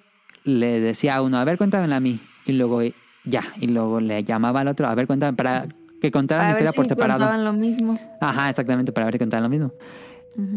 [0.44, 2.20] le decía a uno, a ver, cuéntamela a mí.
[2.46, 2.80] Y luego
[3.24, 5.66] ya, y luego le llamaba al otro, a ver, cuéntame, para
[6.00, 7.20] que contaran la historia si por separado.
[7.20, 7.98] contaban lo mismo.
[8.20, 9.72] Ajá, exactamente, para ver si contaban lo mismo.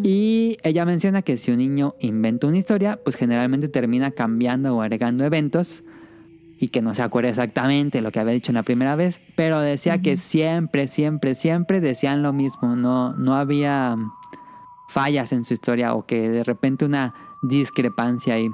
[0.03, 4.81] Y ella menciona que si un niño inventa una historia, pues generalmente termina cambiando o
[4.81, 5.83] agregando eventos
[6.57, 9.59] y que no se acuerda exactamente lo que había dicho en la primera vez, pero
[9.59, 13.97] decía que siempre, siempre, siempre decían lo mismo, no, no había
[14.87, 18.49] fallas en su historia o que de repente una discrepancia ahí.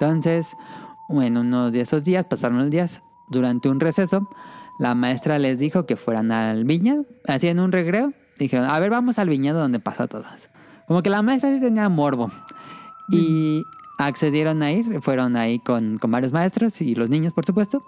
[0.00, 0.56] Entonces,
[1.08, 4.28] en uno de esos días, pasaron los días, durante un receso,
[4.78, 8.90] la maestra les dijo que fueran al viñedo, así en un regreo, dijeron, a ver,
[8.90, 10.50] vamos al viñedo donde pasó todas.
[10.86, 12.30] Como que la maestra sí tenía morbo.
[13.08, 13.64] Y
[13.98, 17.82] accedieron a ir, fueron ahí con, con, varios maestros y los niños, por supuesto,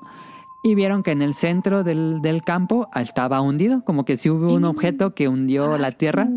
[0.62, 4.52] y vieron que en el centro del, del campo estaba hundido, como que si hubo
[4.52, 6.28] un objeto que hundió la tierra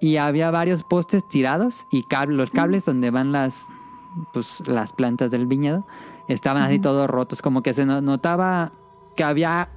[0.00, 3.66] y había varios postes tirados y los cables donde van las,
[4.32, 5.86] pues, las plantas del viñedo
[6.28, 8.72] estaban así todos rotos, como que se notaba
[9.16, 9.68] que había,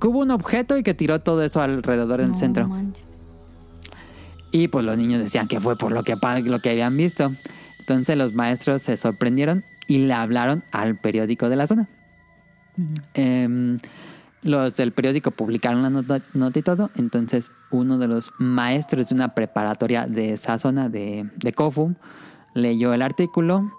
[0.00, 2.68] que hubo un objeto y que tiró todo eso alrededor del centro.
[4.50, 7.32] Y pues los niños decían que fue por lo que, lo que habían visto.
[7.80, 11.88] Entonces los maestros se sorprendieron y le hablaron al periódico de la zona.
[13.14, 13.78] Em,
[14.42, 16.20] los del periódico publicaron la nota,
[16.54, 16.90] y todo.
[16.96, 21.94] Entonces uno de los maestros de una preparatoria de esa zona de, de Kofu
[22.54, 23.72] leyó el artículo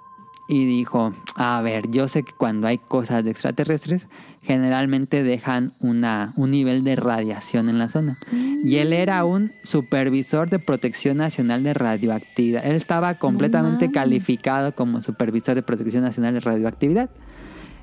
[0.48, 4.08] y dijo, a ver, yo sé que cuando hay cosas de extraterrestres,
[4.44, 8.20] generalmente dejan una, un nivel de radiación en la zona.
[8.32, 12.64] Y él era un supervisor de protección nacional de radioactividad.
[12.66, 17.10] Él estaba completamente calificado como supervisor de protección nacional de radioactividad.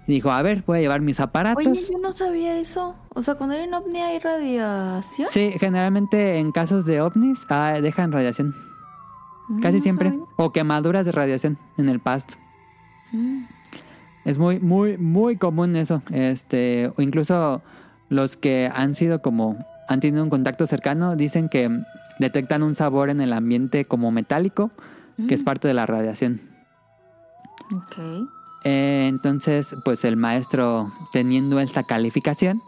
[0.07, 1.67] dijo, a ver, voy a llevar mis aparatos.
[1.67, 2.95] Oye, yo no sabía eso.
[3.09, 5.29] O sea, cuando hay un ovni hay radiación.
[5.33, 8.55] Sí, generalmente en casos de ovnis ah, dejan radiación.
[9.61, 10.15] Casi siempre.
[10.37, 12.37] O quemaduras de radiación en el pasto.
[14.25, 16.03] Es muy, muy, muy común eso.
[16.11, 17.63] Este, o incluso
[18.09, 21.69] los que han sido como, han tenido un contacto cercano, dicen que
[22.19, 24.71] detectan un sabor en el ambiente como metálico,
[25.29, 25.45] que es mm.
[25.45, 26.41] parte de la radiación.
[27.75, 28.29] Ok.
[28.65, 32.61] Eh, entonces, pues el maestro, teniendo esta calificación,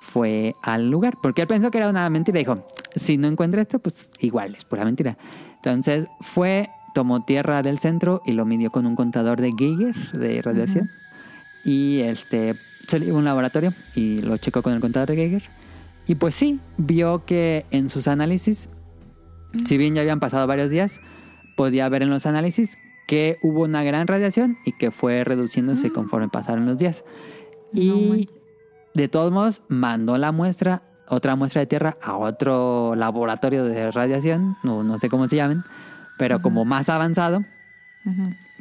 [0.00, 2.38] fue al lugar, porque él pensó que era una mentira.
[2.38, 5.16] Dijo, si no encuentra esto, pues igual, es pura mentira.
[5.56, 10.42] Entonces fue tomó tierra del centro y lo midió con un contador de Geiger de
[10.42, 10.90] radiación.
[11.64, 12.56] Y este
[12.86, 15.42] salió a un laboratorio y lo checó con el contador de Geiger.
[16.06, 18.68] Y pues sí, vio que en sus análisis,
[19.64, 21.00] si bien ya habían pasado varios días,
[21.56, 22.76] podía ver en los análisis
[23.06, 25.92] que hubo una gran radiación y que fue reduciéndose ah.
[25.94, 27.04] conforme pasaron los días.
[27.72, 28.28] y
[28.94, 34.56] de todos modos, mandó la muestra, otra muestra de tierra, a otro laboratorio de radiación,
[34.62, 35.62] no, no sé cómo se llamen,
[36.20, 37.46] pero como más avanzado,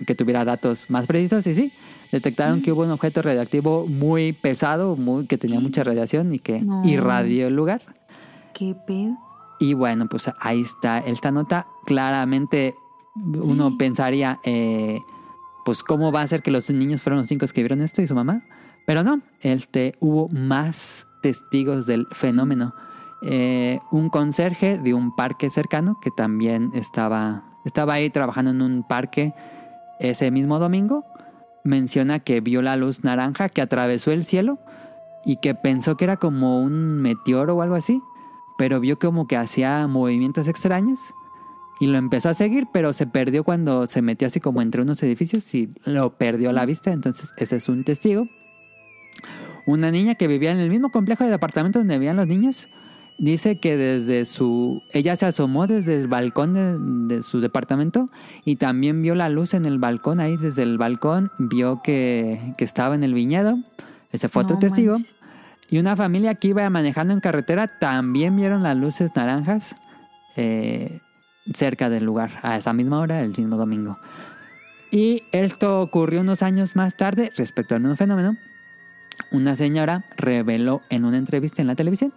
[0.08, 1.74] que tuviera datos más precisos, y sí,
[2.10, 6.64] detectaron que hubo un objeto radioactivo muy pesado, muy, que tenía mucha radiación y que
[6.86, 7.82] irradió el lugar.
[8.54, 9.18] ¿Qué pedo?
[9.60, 11.68] Y bueno, pues ahí está esta nota.
[11.86, 12.76] Claramente
[13.14, 15.02] uno pensaría, eh,
[15.66, 18.08] pues cómo va a ser que los niños fueron los cinco que vieron esto y
[18.08, 18.42] su mamá.
[18.88, 22.74] Pero no, este, hubo más testigos del fenómeno.
[23.22, 28.84] Eh, un conserje de un parque cercano que también estaba estaba ahí trabajando en un
[28.84, 29.34] parque
[30.00, 31.06] ese mismo domingo.
[31.64, 34.60] Menciona que vio la luz naranja que atravesó el cielo
[35.26, 38.02] y que pensó que era como un meteoro o algo así,
[38.58, 41.00] pero vio como que hacía movimientos extraños
[41.80, 45.02] y lo empezó a seguir, pero se perdió cuando se metió así como entre unos
[45.02, 48.28] edificios y lo perdió a la vista, entonces ese es un testigo.
[49.66, 52.68] Una niña que vivía en el mismo complejo de departamentos donde vivían los niños
[53.20, 54.82] Dice que desde su...
[54.94, 58.06] Ella se asomó desde el balcón de, su departamento
[58.46, 62.96] y también vio la luz en el balcón, ahí desde el balcón vio que, estaba
[62.96, 63.60] en el viñedo.
[64.14, 64.96] Ese fue otro testigo.
[65.70, 69.76] Y una familia que iba manejando en carretera también vieron las luces naranjas
[70.38, 71.02] eh,
[71.54, 74.00] cerca del lugar, a esa misma hora, el mismo domingo.
[74.92, 78.38] Y esto ocurrió unos años más tarde respecto al mismo fenómeno.
[79.34, 82.14] Una señora reveló en una entrevista en la televisión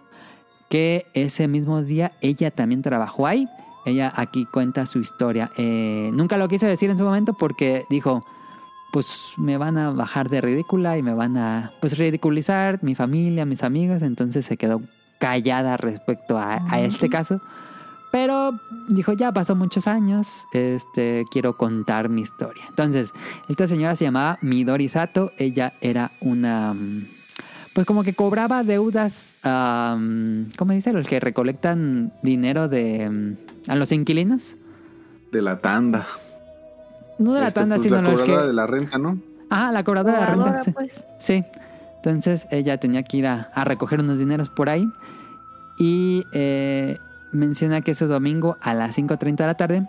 [0.73, 3.47] que ese mismo día ella también trabajó ahí.
[3.85, 5.51] Ella aquí cuenta su historia.
[5.55, 8.25] Eh, nunca lo quiso decir en su momento porque dijo,
[8.91, 13.45] pues me van a bajar de ridícula y me van a pues ridiculizar mi familia,
[13.45, 14.01] mis amigos.
[14.01, 14.81] Entonces se quedó
[15.19, 17.39] callada respecto a, este caso.
[18.11, 18.59] Pero
[18.89, 22.63] dijo, ya pasó muchos años, este, quiero contar mi historia.
[22.69, 23.11] Entonces,
[23.47, 27.05] esta señora se llamaba Midori Sato, ella era una mm,
[27.73, 30.93] pues como que cobraba deudas, ¿cómo dice?
[30.93, 33.35] Los que recolectan dinero de
[33.67, 34.55] a los inquilinos.
[35.31, 36.05] De la tanda.
[37.17, 39.17] No de la este, tanda, pues, sino la cobradora de la renta, ¿no?
[39.49, 40.71] Ah, la cobradora, de la renta.
[40.71, 41.03] Pues.
[41.19, 41.43] Sí.
[41.95, 44.87] Entonces ella tenía que ir a, recoger unos dineros por ahí.
[45.79, 46.97] Y eh,
[47.31, 49.87] menciona que ese domingo a las 5.30 de la tarde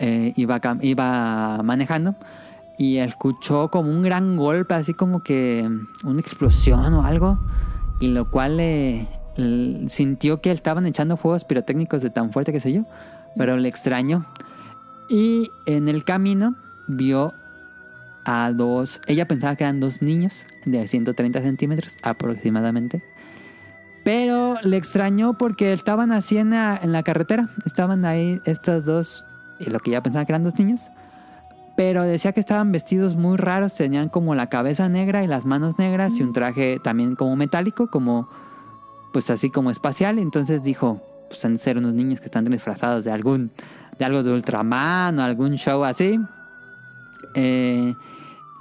[0.00, 2.16] eh, iba, iba manejando
[2.78, 5.68] y escuchó como un gran golpe, así como que
[6.02, 7.38] una explosión o algo,
[8.00, 9.08] y lo cual le
[9.88, 12.82] sintió que estaban echando fuegos pirotécnicos de tan fuerte que sé yo,
[13.36, 14.26] pero le extrañó.
[15.08, 16.54] Y en el camino
[16.86, 17.34] vio
[18.24, 23.02] a dos, ella pensaba que eran dos niños de 130 centímetros aproximadamente.
[24.04, 27.48] Pero le extrañó porque estaban así en la, carretera.
[27.64, 29.24] Estaban ahí estos dos,
[29.58, 30.90] y lo que ella pensaba que eran dos niños.
[31.76, 33.74] Pero decía que estaban vestidos muy raros.
[33.74, 37.88] Tenían como la cabeza negra y las manos negras y un traje también como metálico,
[37.88, 38.28] como
[39.12, 40.18] pues así como espacial.
[40.18, 43.50] Entonces dijo, pues han de ser unos niños que están disfrazados de algún,
[43.98, 46.18] de algo de Ultraman o algún show así.
[47.34, 47.94] Eh,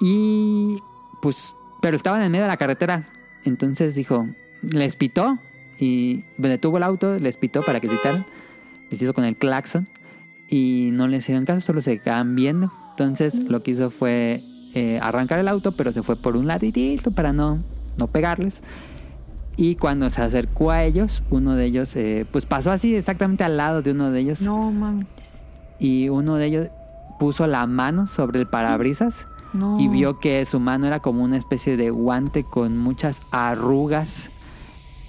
[0.02, 0.78] y
[1.22, 3.08] pues, pero estaban en medio de la carretera.
[3.46, 4.28] Entonces dijo,
[4.62, 5.38] les pitó
[5.80, 8.26] y detuvo el auto, les pitó para que se quitaran.
[8.90, 9.88] Les hizo con el claxon
[10.50, 12.72] y no les hicieron caso, solo se quedaban viendo.
[12.94, 14.44] Entonces lo que hizo fue
[14.76, 17.60] eh, arrancar el auto, pero se fue por un ladito para no,
[17.98, 18.62] no pegarles.
[19.56, 23.58] Y cuando se acercó a ellos, uno de ellos, eh, pues pasó así exactamente al
[23.58, 24.42] lado de uno de ellos.
[24.42, 25.08] No mames.
[25.80, 26.68] Y uno de ellos
[27.20, 29.80] puso la mano sobre el parabrisas No.
[29.80, 34.30] y vio que su mano era como una especie de guante con muchas arrugas.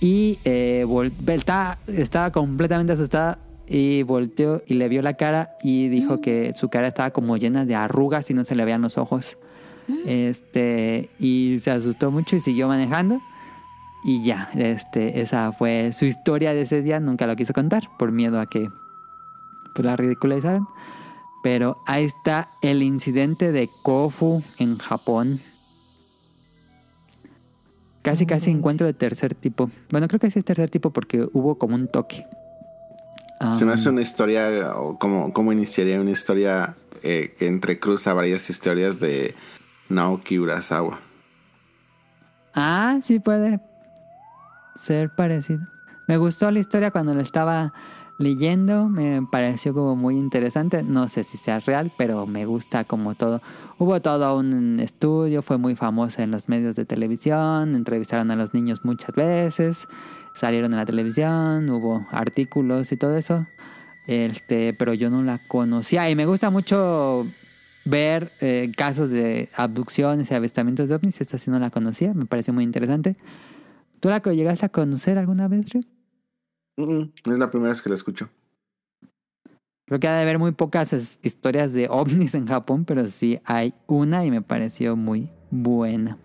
[0.00, 0.86] Y eh,
[1.26, 6.68] estaba, estaba completamente asustada y volteó y le vio la cara y dijo que su
[6.68, 9.38] cara estaba como llena de arrugas y no se le veían los ojos.
[10.06, 13.20] Este, y se asustó mucho y siguió manejando.
[14.04, 17.00] Y ya, este, esa fue su historia de ese día.
[17.00, 18.68] Nunca lo quiso contar por miedo a que
[19.74, 20.66] pues, la ridiculizaran.
[21.42, 25.40] Pero ahí está el incidente de Kofu en Japón.
[28.02, 29.70] Casi, casi encuentro de tercer tipo.
[29.90, 32.26] Bueno, creo que sí es tercer tipo porque hubo como un toque.
[33.52, 36.76] Se me hace una historia, o como iniciaría una historia
[37.06, 39.34] eh, que entrecruza varias historias de
[39.90, 41.00] Naoki Urasawa.
[42.54, 43.60] Ah, sí puede
[44.74, 45.60] ser parecido.
[46.08, 47.74] Me gustó la historia cuando lo estaba
[48.18, 50.82] leyendo, me pareció como muy interesante.
[50.82, 53.42] No sé si sea real, pero me gusta como todo.
[53.78, 58.54] Hubo todo un estudio, fue muy famoso en los medios de televisión, entrevistaron a los
[58.54, 59.88] niños muchas veces,
[60.34, 63.46] salieron en la televisión, hubo artículos y todo eso.
[64.06, 67.26] Este, pero yo no la conocía y me gusta mucho
[67.86, 71.20] ver eh, casos de abducciones y avistamientos de ovnis.
[71.20, 73.16] Esta sí no la conocía, me parece muy interesante.
[74.00, 75.82] ¿Tú la llegaste a conocer alguna vez, Rio?
[76.76, 78.28] Mm, mm, Es la primera vez que la escucho.
[79.86, 83.74] Creo que ha de haber muy pocas historias de ovnis en Japón, pero sí hay
[83.86, 86.18] una y me pareció muy buena.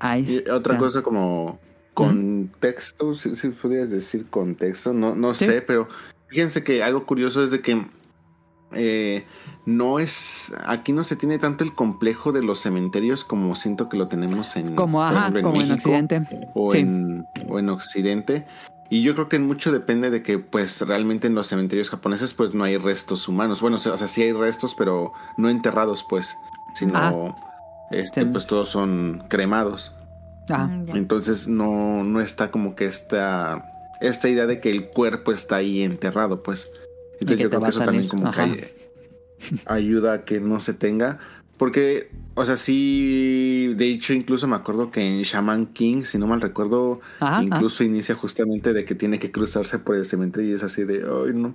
[0.00, 1.58] Ahí Y otra cosa como
[2.06, 5.46] contexto, si, si pudieras decir contexto, no, no Sí.
[5.46, 5.88] sé, pero
[6.28, 7.86] fíjense que algo curioso es de que
[8.72, 9.24] eh,
[9.64, 13.96] no es, aquí no se tiene tanto el complejo de los cementerios como siento que
[13.96, 16.48] lo tenemos en, Como, ajá, ejemplo, como en México Occidente.
[16.54, 16.78] o, Sí.
[16.80, 18.46] en, o en Occidente.
[18.90, 22.54] Y yo creo que mucho depende de que pues realmente en los cementerios japoneses pues
[22.54, 23.60] no hay restos humanos.
[23.60, 26.36] Bueno, o sea, sí hay restos, pero no enterrados pues,
[26.74, 27.36] sino Ah.
[27.90, 29.92] este, pues todos son cremados.
[30.50, 30.96] Ah, Mm.
[30.96, 33.64] Entonces no, no está como que esta,
[34.00, 36.70] esta idea de que el cuerpo está ahí enterrado, pues.
[37.20, 38.44] Entonces yo creo que eso también como Ajá.
[38.44, 38.72] que
[39.66, 41.18] ay- ayuda a que no se tenga.
[41.56, 46.28] Porque, o sea, sí, de hecho incluso me acuerdo que en Shaman King, si no
[46.28, 50.52] mal recuerdo, Ajá, incluso inicia justamente de que tiene que cruzarse por el cementerio y
[50.54, 51.54] es así de, ay no.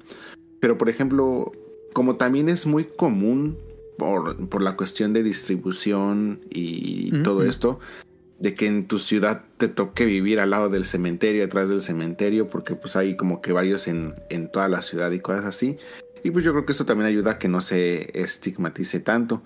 [0.60, 1.54] Pero por ejemplo,
[1.94, 3.58] como también es muy común
[3.98, 7.80] por, por la cuestión de distribución y todo esto,
[8.40, 12.50] de que en tu ciudad te toque vivir al lado del cementerio, atrás del cementerio,
[12.50, 15.78] porque pues hay como que varios en, en toda la ciudad y cosas así.
[16.24, 19.44] Y pues yo creo que eso también ayuda a que no se estigmatice tanto.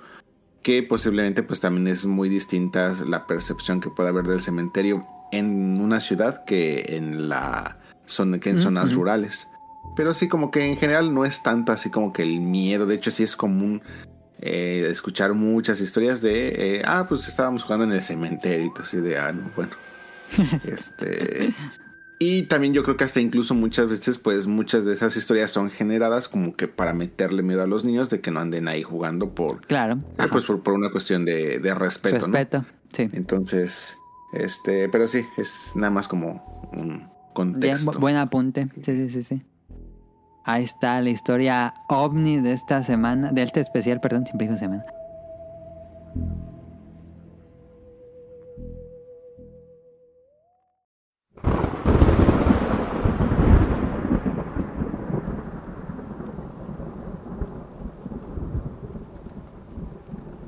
[0.62, 5.80] Que posiblemente pues también es muy distinta la percepción que puede haber del cementerio en
[5.80, 9.48] una ciudad que en la zona, que en zonas rurales.
[9.96, 12.86] Pero sí, como que en general no es tanto así como que el miedo.
[12.86, 13.82] De hecho, sí es común
[14.42, 18.84] eh, escuchar muchas historias de, eh, ah, pues estábamos jugando en el cementerio y todo
[18.84, 19.72] así de, ah, no, bueno.
[20.66, 21.54] este.
[22.20, 25.70] Y también yo creo que hasta incluso muchas veces, pues muchas de esas historias son
[25.70, 29.36] generadas como que para meterle miedo a los niños de que no anden ahí jugando
[29.36, 30.00] por, claro.
[30.18, 30.30] Ajá.
[30.32, 32.34] pues por, por una cuestión de, de respeto, ¿no?
[32.34, 32.66] Respeto.
[32.92, 33.08] Sí.
[33.14, 33.98] Entonces,
[34.34, 37.92] este, pero sí, es nada más como un contexto.
[37.92, 38.68] bu- buen apunte.
[38.82, 39.44] Sí, sí, sí, sí.
[40.50, 44.86] Ahí está la historia ovni de esta semana, de este especial, perdón, siempre digo semana.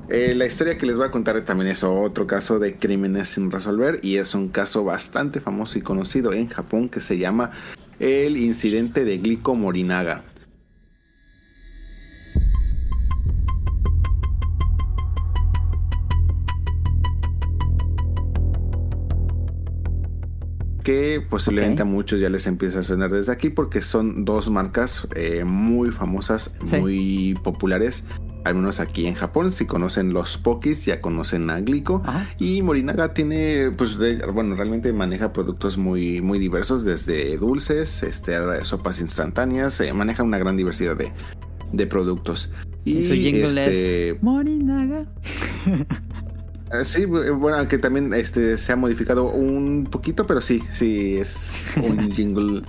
[0.08, 3.52] Eh, la historia que les voy a contar también es otro caso de crímenes sin
[3.52, 7.52] resolver y es un caso bastante famoso y conocido en Japón que se llama
[8.00, 10.24] el incidente de Glico Morinaga.
[20.82, 25.08] que posiblemente a muchos ya les empieza a sonar desde aquí porque son dos marcas
[25.16, 28.06] eh, muy famosas, muy populares.
[28.44, 32.02] Al menos aquí en Japón, si conocen los Pokis, ya conocen a Glico.
[32.38, 33.98] Y Morinaga tiene, pues,
[34.34, 38.34] bueno, realmente maneja productos muy, muy diversos, desde dulces, este,
[38.64, 41.12] sopas instantáneas, maneja una gran diversidad de,
[41.74, 42.52] de productos.
[42.86, 45.06] Y, su jingle este, Morinaga.
[46.72, 51.18] Ah, sí, eh, bueno, que también este se ha modificado un poquito, pero sí, sí
[51.18, 51.52] es
[51.82, 52.62] un jingle.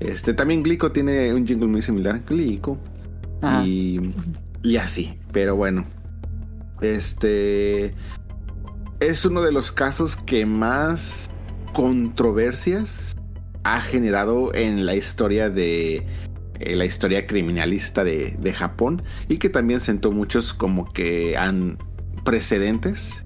[0.00, 2.78] Este también Glico tiene un jingle muy similar, Glico.
[3.64, 3.98] Y,
[4.62, 5.86] y así, pero bueno.
[6.80, 7.94] Este
[8.98, 11.30] es uno de los casos que más
[11.72, 13.16] controversias
[13.64, 16.04] ha generado en la historia de
[16.58, 21.78] eh, la historia criminalista de, de Japón y que también sentó muchos como que han
[22.24, 23.24] precedentes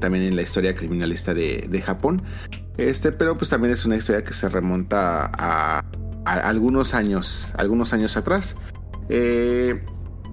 [0.00, 2.22] también en la historia criminalista de, Japón.
[2.78, 5.84] Este, pero pues también es una historia que se remonta a,
[6.24, 8.56] algunos años, algunos años atrás.
[9.08, 9.84] Eh,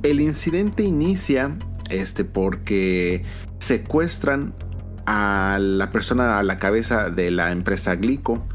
[0.04, 1.58] el incidente inicia
[1.90, 3.24] este, porque
[3.60, 4.54] secuestran
[5.06, 8.46] a la persona a la cabeza de la empresa Glico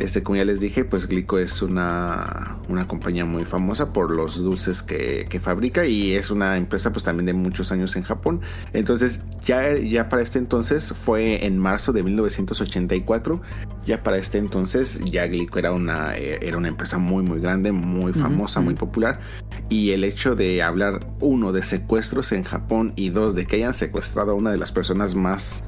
[0.00, 4.42] este, como ya les dije, pues Glico es una, una compañía muy famosa por los
[4.42, 8.40] dulces que, fabrica y es una empresa pues también de muchos años en Japón.
[8.72, 13.42] Entonces ya, ya para este entonces fue en marzo de 1984.
[13.86, 18.12] Ya para este entonces ya Glico era una, era una empresa muy muy grande, muy
[18.12, 19.20] famosa, muy popular.
[19.68, 23.74] Y el hecho de hablar uno de secuestros en Japón y dos de que hayan
[23.74, 25.64] secuestrado a una de las personas más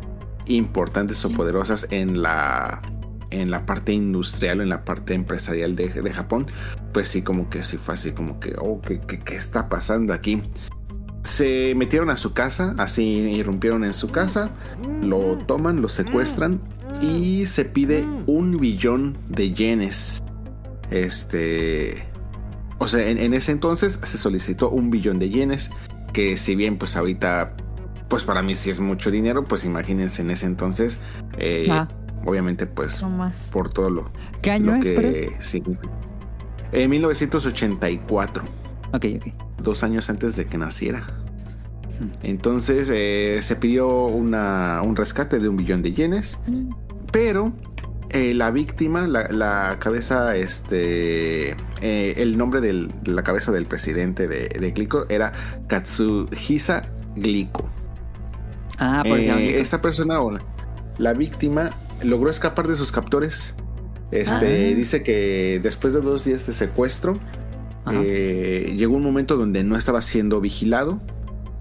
[0.47, 2.83] importantes o poderosas en la
[3.33, 6.47] en la parte industrial o en la parte empresarial de, Japón,
[6.93, 10.43] pues sí, como que sí fue así, como que, oh, ¿qué, qué, está pasando aquí?
[11.23, 14.51] Se metieron a su casa, así irrumpieron en su casa,
[15.01, 16.61] lo toman, lo secuestran
[17.01, 20.23] y se pide un billón de yenes.
[20.91, 22.07] Este.
[22.79, 25.71] O sea, en, ese entonces se solicitó un billón de yenes.
[26.13, 27.55] Que si bien, pues ahorita,
[28.09, 30.99] pues para mí sí es mucho dinero, pues imagínense en ese entonces.
[31.39, 31.89] Eh, ah.
[32.25, 33.05] Obviamente, pues,
[33.53, 34.11] por todo lo,
[34.43, 35.63] ¿Qué año que sí.
[36.71, 38.45] En 1984.
[38.93, 39.52] Ok, ok.
[39.63, 41.07] Dos años antes de que naciera.
[42.23, 46.39] Entonces eh, se pidió una, un rescate de un billón de yenes,
[47.13, 47.53] pero
[48.11, 54.49] eh, la víctima, la, cabeza, este, eh, el nombre de la cabeza del presidente de,
[54.49, 55.33] de Glico era
[55.69, 56.83] Katsuhisa
[57.17, 57.71] Glico.
[58.79, 60.19] Ah, por Esta persona,
[60.99, 61.71] la víctima,
[62.03, 63.55] logró escapar de sus captores.
[64.11, 64.77] Este, ah.
[64.77, 67.19] Dice que después de dos días de secuestro,
[67.91, 71.01] eh, llegó un momento donde no estaba siendo vigilado.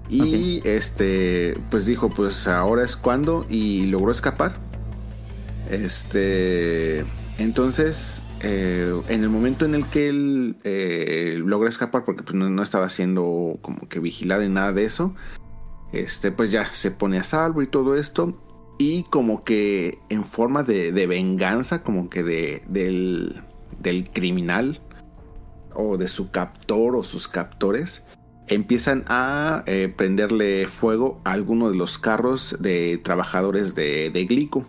[0.08, 3.44] Y este, pues dijo, pues ahora es cuando.
[3.48, 4.54] Y logró escapar.
[5.70, 7.04] Este.
[7.38, 8.22] Entonces.
[8.44, 12.88] Eh, en el momento en el que él eh, logra escapar, porque pues, no, estaba
[12.88, 15.14] siendo como que vigilado en nada de eso,
[15.92, 18.36] este, pues ya se pone a salvo y todo esto
[18.78, 24.80] y como que en forma de, venganza, como que de, del, criminal
[25.74, 28.04] o de su captor o sus captores,
[28.48, 34.64] empiezan a eh, prenderle fuego a algunos de los carros de trabajadores de, Glico.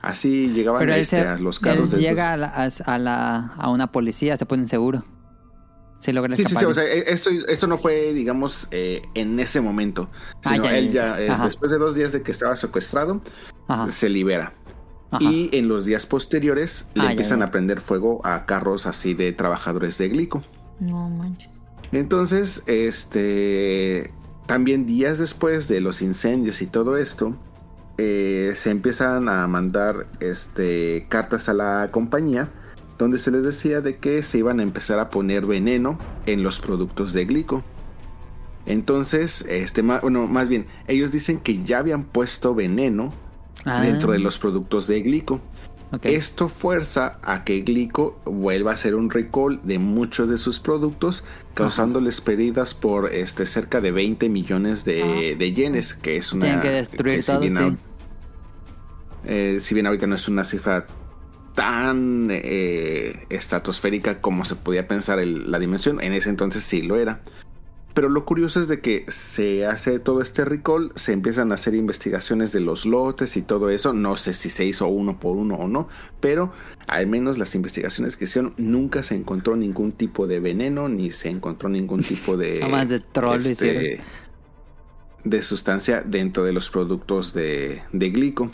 [0.00, 1.90] Así llegaban este, a los carros.
[1.90, 5.04] de llega a, la, a, una policía, se pone seguro
[6.02, 10.10] sí, sí, sí, o sea, e, esto, esto no fue, digamos, eh, en ese momento.
[10.44, 13.20] Ah, sino él ya, después de dos días de que estaba secuestrado,
[13.88, 14.52] se libera.
[15.20, 19.32] Y en los días posteriores le ah, empiezan a prender fuego a carros así de
[19.32, 20.42] trabajadores de glico.
[20.80, 21.50] No manches.
[21.92, 24.10] Entonces, este.
[24.46, 27.36] También días después de los incendios y todo esto,
[27.98, 32.50] eh, se empiezan a mandar este, cartas a la compañía
[32.98, 36.60] donde se les decía de que se iban a empezar a poner veneno en los
[36.60, 37.62] productos de glico.
[38.64, 43.12] Entonces, este, bueno, más bien, ellos dicen que ya habían puesto veneno
[43.64, 44.20] dentro de ah.
[44.20, 45.40] los productos de glico.
[46.02, 51.22] Esto fuerza a que Glico vuelva a hacer un recall de muchos de sus productos,
[51.52, 55.44] causándoles pérdidas por este, cerca de 20 millones de, ah.
[55.44, 56.46] yenes, que es una...
[56.46, 57.76] Tienen que destruir todo,
[59.24, 60.86] eh, si bien ahorita no es una cifra
[61.54, 66.00] tan eh, estratosférica como se podía pensar la dimensión.
[66.00, 67.20] En ese entonces sí lo era.
[67.94, 71.74] Pero lo curioso es de que se hace todo este recall, se empiezan a hacer
[71.74, 73.92] investigaciones de los lotes y todo eso.
[73.92, 75.88] No sé si se hizo uno por uno o no,
[76.20, 76.52] pero
[76.86, 81.28] al menos las investigaciones que hicieron nunca se encontró ningún tipo de veneno ni se
[81.28, 84.00] encontró ningún tipo de más de troll este,
[85.24, 88.50] de sustancia dentro de los productos de, de glico.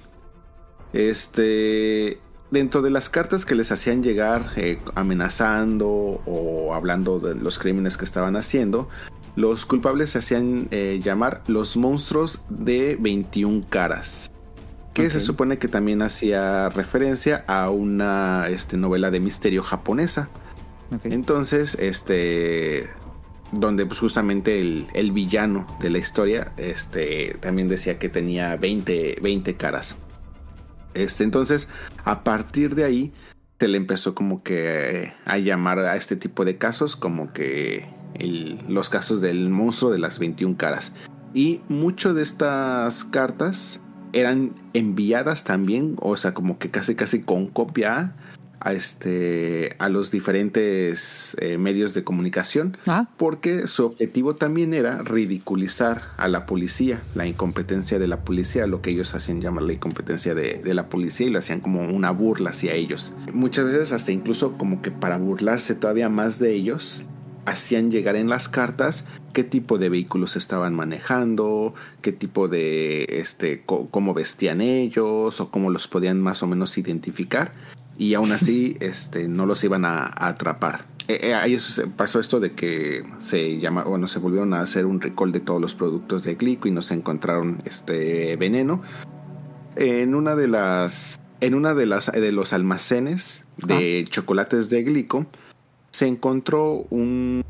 [0.92, 2.18] Este
[2.50, 5.88] dentro de las cartas que les hacían llegar eh, amenazando
[6.24, 8.88] o hablando de los crímenes que estaban haciendo,
[9.36, 14.30] los culpables se hacían eh, llamar los monstruos de 21 caras.
[14.94, 20.28] Que se supone que también hacía referencia a una este, novela de misterio japonesa.
[21.04, 22.88] Entonces, este.
[23.52, 29.54] Donde pues, justamente el, villano de la historia este, también decía que tenía 20, 20
[29.54, 29.94] caras.
[30.94, 31.68] Este, entonces,
[32.04, 33.12] a partir de ahí,
[33.58, 38.88] se le empezó como que a llamar a este tipo de casos como que los
[38.88, 40.92] casos del monstruo de las 21 caras.
[41.34, 43.80] Y mucho de estas cartas
[44.12, 48.14] eran enviadas también, o sea, como que casi casi con copia
[48.60, 53.08] a, este, a los diferentes eh, medios de comunicación, ah.
[53.16, 58.82] porque su objetivo también era ridiculizar a la policía, la incompetencia de la policía, lo
[58.82, 62.10] que ellos hacían llamar la incompetencia de, de la policía y lo hacían como una
[62.10, 63.12] burla hacia ellos.
[63.32, 67.04] Muchas veces hasta incluso como que para burlarse todavía más de ellos,
[67.48, 73.62] hacían llegar en las cartas qué tipo de vehículos estaban manejando, qué tipo de, este,
[73.64, 77.52] cómo vestían ellos o cómo los podían más o menos identificar
[77.98, 80.86] y aún así este, no los iban a, atrapar.
[81.08, 81.56] Eh, eh, ahí
[81.96, 85.60] pasó esto de que se llama, bueno, se volvieron a hacer un recall de todos
[85.60, 88.82] los productos de Glico y no se encontraron este veneno.
[89.76, 95.26] En una de las, en una de las de los almacenes de chocolates de Glico
[95.98, 97.44] se encontró un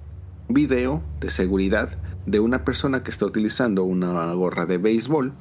[0.48, 5.34] video de seguridad de una persona que está utilizando una gorra de béisbol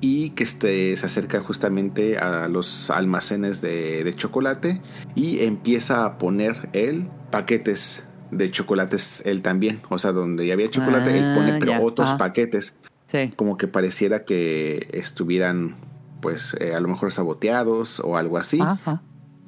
[0.00, 4.82] y que este, se acerca justamente a los almacenes de, chocolate
[5.14, 8.02] y empieza a poner él paquetes
[8.32, 9.80] de chocolates él también.
[9.88, 12.76] O sea, donde ya había chocolate, él pone pero otros paquetes.
[13.36, 15.76] Como que pareciera que estuvieran,
[16.20, 18.58] pues, eh, a lo mejor saboteados o algo así.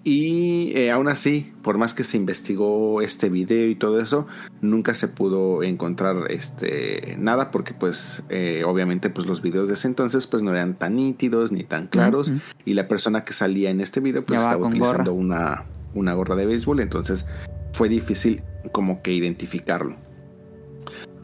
[0.04, 4.26] Y eh, aún así, por más que se investigó este video y todo eso,
[4.60, 9.86] nunca se pudo encontrar este nada porque pues eh, obviamente pues los videos de ese
[9.86, 12.32] entonces pues no eran tan nítidos ni tan claros.
[12.64, 16.46] Y la persona que salía en este video pues estaba utilizando una, una gorra de
[16.46, 17.26] béisbol, entonces
[17.72, 18.42] fue difícil
[18.72, 19.96] como que identificarlo.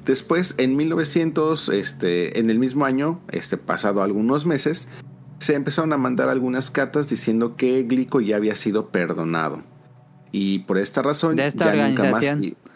[0.08, 4.88] Después, en 1900, este, en el mismo año, este, pasado algunos meses,
[5.38, 9.62] se empezaron a mandar algunas cartas diciendo que Glico ya había sido perdonado.
[10.32, 12.40] Y por esta razón, de esta ya organización.
[12.40, 12.68] nunca más.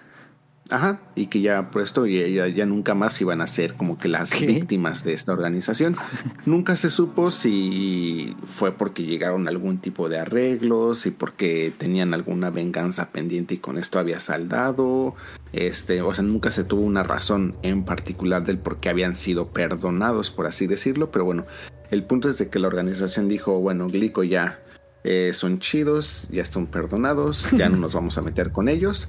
[0.73, 4.09] Ajá, y que ya por esto ya, ya, nunca más iban a ser como que
[4.09, 5.97] las víctimas de esta organización.
[6.47, 12.15] nunca se supo si fue porque llegaron a algún tipo de arreglos, y porque tenían
[12.15, 15.15] alguna venganza pendiente y con esto había saldado.
[15.53, 19.49] Este, o sea, nunca se tuvo una razón en particular del por qué habían sido
[19.49, 21.45] perdonados, por así decirlo, pero bueno,
[21.93, 24.61] el punto es de que la organización dijo, bueno, Glico ya
[25.05, 29.09] eh, son chidos, ya están perdonados, ya no nos vamos a meter con ellos.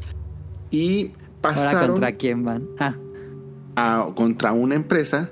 [0.70, 1.92] Y pasaron...
[1.92, 2.68] contra quién van?
[2.80, 2.96] Ah.
[3.78, 5.30] A, contra una empresa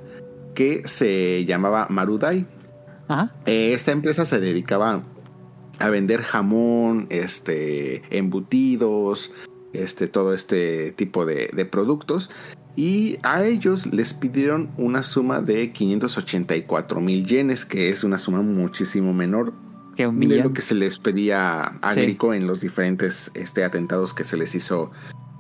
[0.55, 2.47] que se llamaba Marudai.
[3.45, 5.03] Eh, esta empresa se dedicaba
[5.79, 9.33] a vender jamón, este, embutidos,
[9.73, 12.29] este, todo este tipo de, de productos
[12.75, 18.41] y a ellos les pidieron una suma de 584 mil yenes, que es una suma
[18.41, 19.53] muchísimo menor
[19.95, 24.13] que un de lo que se les pedía a Grico en los diferentes este, atentados
[24.13, 24.91] que se les hizo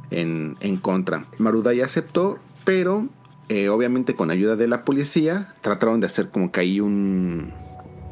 [0.09, 1.25] en, en contra.
[1.37, 3.07] Marudai aceptó, pero
[3.47, 7.53] eh, obviamente con ayuda de la policía trataron de hacer como que hay un,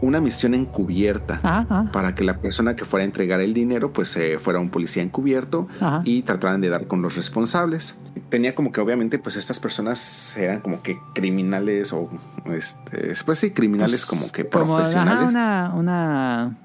[0.01, 4.39] una misión encubierta para que la persona que fuera a entregar el dinero pues eh,
[4.39, 5.67] fuera un policía encubierto
[6.03, 7.95] y trataran de dar con los responsables.
[8.29, 12.09] Tenía como que obviamente pues estas personas eran como que criminales o
[12.53, 15.29] este, pues sí, criminales pues, como que profesionales.
[15.29, 16.57] una, una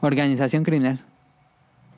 [0.00, 1.00] organización criminal.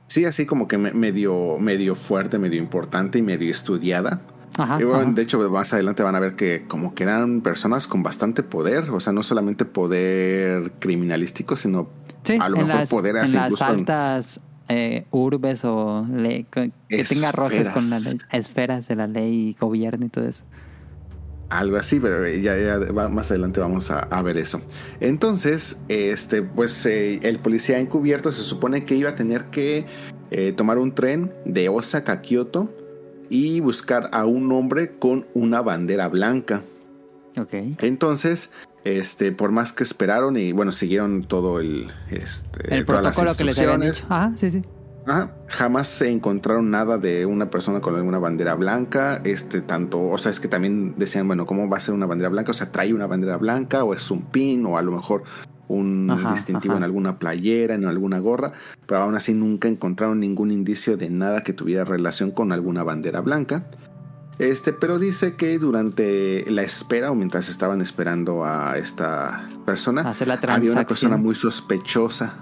[0.07, 4.20] Sí, así como que medio, medio fuerte, medio importante y medio estudiada
[4.56, 8.90] de hecho, más adelante van a ver que como que eran personas con bastante poder,
[8.90, 11.89] o sea, no solamente poder criminalístico, sino
[12.39, 16.06] a lo mejor poder en las altas eh, urbes o
[16.51, 20.44] que, tenga roces con las esferas de la ley y gobierno y todo eso.
[21.51, 22.78] Algo así, pero ya,
[23.10, 24.62] más adelante vamos a, ver eso.
[25.01, 29.85] Entonces, este, pues eh, el policía encubierto se supone que iba a tener que
[30.31, 32.70] eh, tomar un tren de Osaka a Kyoto
[33.31, 36.63] y buscar a un hombre con una bandera blanca.
[37.39, 37.53] Ok.
[37.79, 38.51] Entonces,
[38.85, 43.59] este, por más que esperaron y bueno, siguieron todo el, este, El protocolo que les
[43.59, 44.05] habían dicho.
[44.09, 44.63] Ajá, sí, sí.
[45.07, 50.17] Ajá, jamás se encontraron nada de una persona con alguna bandera blanca, este tanto, o
[50.17, 52.53] sea, es que también decían, bueno, ¿cómo va a ser una bandera blanca?
[52.53, 55.25] O sea, trae una bandera blanca o es un pin o a lo mejor
[55.69, 56.78] un Ajá, distintivo ajá.
[56.78, 58.53] en alguna playera, en alguna gorra,
[58.86, 63.20] pero aún así nunca encontraron ningún indicio de nada que tuviera relación con alguna bandera
[63.20, 63.66] blanca.
[64.39, 70.35] Este, pero dice que durante la espera o mientras estaban esperando a esta persona, la
[70.53, 72.35] había una persona muy sospechosa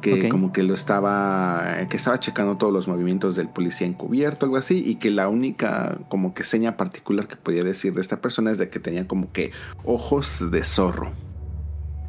[0.00, 4.56] que como que lo estaba que estaba checando todos los movimientos del policía encubierto algo
[4.56, 8.50] así y que la única como que seña particular que podía decir de esta persona
[8.50, 9.50] es de que tenía como que
[9.84, 11.12] ojos de zorro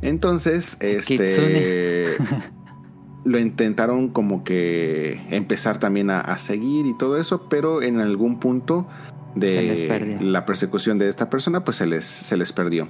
[0.01, 2.17] entonces este
[3.25, 8.39] lo intentaron como que empezar también a, a seguir y todo eso pero en algún
[8.39, 8.87] punto
[9.35, 12.89] de la persecución de esta persona pues se les se les perdió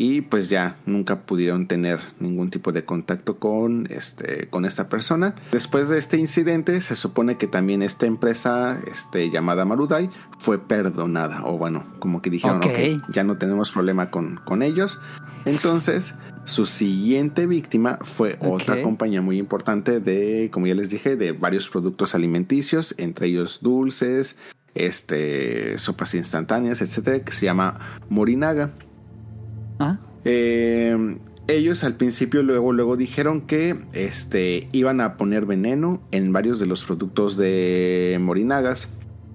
[0.00, 5.34] y pues ya nunca pudieron tener ningún tipo de contacto con este con esta persona.
[5.52, 10.08] Después de este incidente se supone que también esta empresa este llamada Marudai
[10.38, 12.68] fue perdonada o bueno, como que dijeron, Ok.
[12.70, 14.98] ok, ya no tenemos problema con, con ellos.
[15.44, 16.14] Entonces,
[16.46, 18.82] su siguiente víctima fue otra Ok.
[18.82, 24.38] compañía muy importante de, como ya les dije, de varios productos alimenticios, entre ellos dulces,
[24.74, 27.78] este, sopas instantáneas, etcétera, que se llama
[28.08, 28.70] Morinaga.
[29.80, 31.16] Ah, Eh,
[31.48, 36.66] ellos al principio luego luego dijeron que este iban a poner veneno en varios de
[36.66, 38.88] los productos de Morinagas.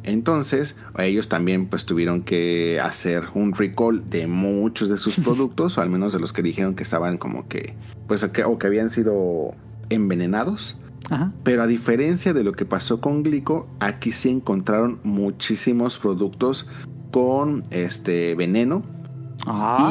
[0.04, 5.82] Entonces, ellos también pues tuvieron que hacer un recall de muchos de sus productos, o
[5.82, 7.74] al menos de los que dijeron que estaban como que
[8.08, 9.56] pues o que, o que habían sido
[9.90, 10.80] envenenados.
[11.10, 11.34] ajá.
[11.44, 16.68] Pero a diferencia de lo que pasó con Glico, aquí sí encontraron muchísimos productos
[17.12, 18.84] con este veneno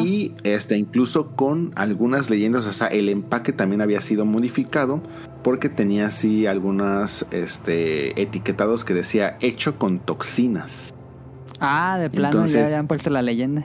[0.03, 5.01] Y este, incluso con algunas leyendas, o sea, el empaque también había sido modificado
[5.43, 10.93] porque tenía así algunas este, etiquetados que decía hecho con toxinas.
[11.61, 13.65] ah, de plano ya habían puesto la leyenda.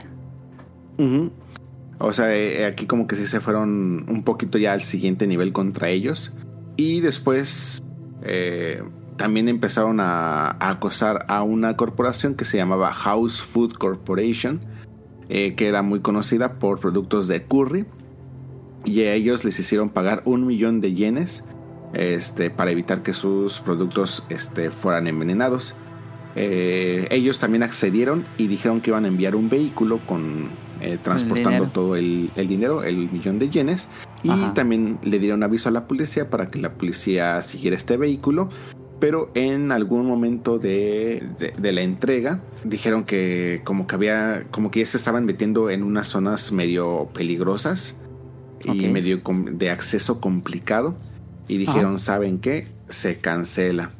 [1.98, 5.54] O sea, eh, aquí como que sí se fueron un poquito ya al siguiente nivel
[5.54, 6.34] contra ellos.
[6.78, 7.82] Y después
[8.22, 8.84] eh,
[9.18, 14.62] también empezaron a, a acosar a una corporación que se llamaba House Food Corporation,
[15.30, 17.86] eh, que era muy conocida por productos de curry.
[18.86, 21.44] Y a ellos les hicieron pagar un millón de yenes
[21.94, 25.76] este, para evitar que sus productos este, fueran envenenados.
[26.36, 30.50] Eh, ellos también accedieron y dijeron que iban a enviar un vehículo con
[30.82, 33.90] eh, transportando todo el, el dinero, el millón de yenes.
[34.24, 34.54] Y Ajá.
[34.54, 38.50] también le dieron aviso a la policía para que la policía siguiera este vehículo.
[39.00, 44.72] Pero en algún momento de, de- de la entrega dijeron que como que había, como
[44.72, 47.96] que ya se estaban metiendo en unas zonas medio peligrosas
[48.62, 49.22] y medio
[49.52, 50.96] de acceso complicado.
[51.48, 52.68] Y dijeron, ¿saben qué?
[52.90, 53.92] Se cancela.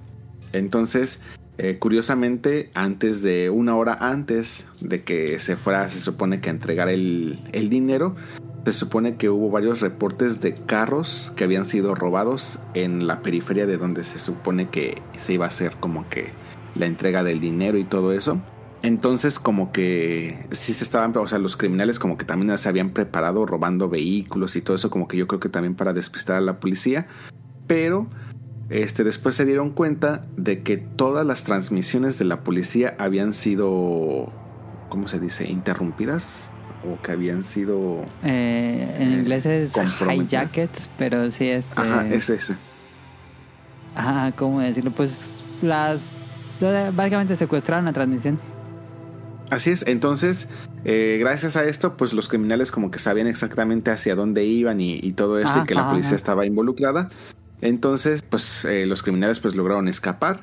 [0.54, 1.20] Entonces,
[1.58, 6.52] eh, curiosamente, antes de una hora antes de que se fuera, se supone que a
[6.52, 8.16] entregar el, el dinero,
[8.66, 13.66] se supone que hubo varios reportes de carros que habían sido robados en la periferia
[13.66, 16.32] de donde se supone que se iba a hacer como que
[16.76, 18.40] la entrega del dinero y todo eso.
[18.82, 22.92] Entonces como que sí se estaban, o sea, los criminales como que también se habían
[22.92, 26.42] preparado robando vehículos y todo eso, como que yo creo que también para despistar a
[26.42, 27.08] la policía.
[27.68, 28.08] Pero
[28.70, 34.32] este, después se dieron cuenta de que todas las transmisiones de la policía habían sido,
[34.90, 35.50] ¿cómo se dice?
[35.50, 36.52] Interrumpidas
[36.88, 38.04] o que habían sido...
[38.24, 40.44] Eh, en Eh, inglés es comprometida.
[40.44, 41.80] hijacket, pero sí este.
[41.80, 42.56] Ajá, es ese.
[43.96, 44.92] Ah, ¿cómo decirlo?
[44.92, 46.14] Pues las.
[46.94, 48.40] Básicamente secuestraron la transmisión.
[49.50, 50.48] Así es, entonces,
[50.86, 55.00] eh, gracias a esto, pues los criminales como que sabían exactamente hacia dónde iban y,
[55.02, 56.16] y todo eso, Ajá, y que la ajá, policía ajá.
[56.18, 57.10] estaba involucrada.
[57.62, 60.42] Entonces, pues eh, los criminales pues lograron escapar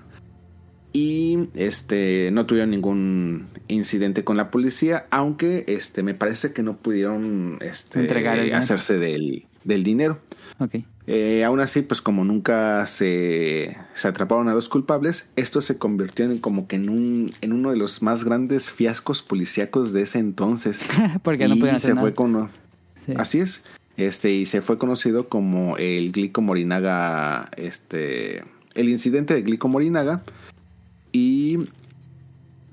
[1.55, 7.59] este no tuvieron ningún incidente con la policía, aunque este me parece que no pudieron
[7.61, 10.19] este, Entregar el hacerse del, del dinero.
[10.59, 10.77] Ok.
[11.09, 16.25] Eh, aún así, pues como nunca se, se atraparon a los culpables, esto se convirtió
[16.25, 20.19] en como que en, un, en uno de los más grandes fiascos policíacos de ese
[20.19, 20.83] entonces.
[21.23, 22.01] Porque no pudieron hacer se nada.
[22.03, 22.51] fue con,
[23.07, 23.13] Sí.
[23.17, 23.63] Así es.
[23.97, 28.43] Este, y se fue conocido como el Glico Morinaga, este,
[28.75, 30.23] el incidente de Glico Morinaga.
[31.19, 31.71] Y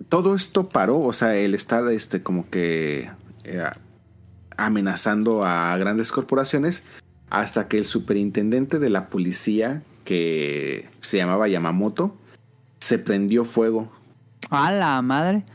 [0.10, 3.10] todo esto paró, o sea, el estar, este, como que
[3.46, 3.64] eh,
[4.58, 6.84] amenazando a grandes corporaciones,
[7.30, 12.18] hasta que el superintendente de la policía, que se llamaba Yamamoto,
[12.80, 13.90] se prendió fuego
[14.50, 15.46] A la madre.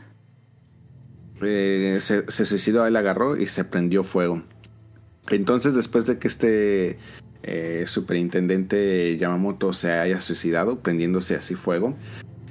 [1.43, 4.41] Eh, se, se, suicidó, él agarró y se prendió fuego.
[5.29, 6.97] Entonces, después de que este
[7.43, 11.95] eh, superintendente Yamamoto se haya suicidado, prendiéndose así fuego,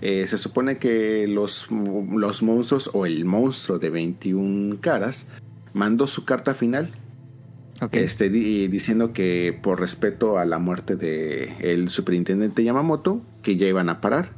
[0.00, 5.26] eh, se supone que los, los monstruos o el monstruo de 21 caras
[5.72, 6.90] mandó su carta final.
[7.92, 13.88] Este, diciendo que por respeto a la muerte del el superintendente Yamamoto, que ya iban
[13.88, 14.32] a parar,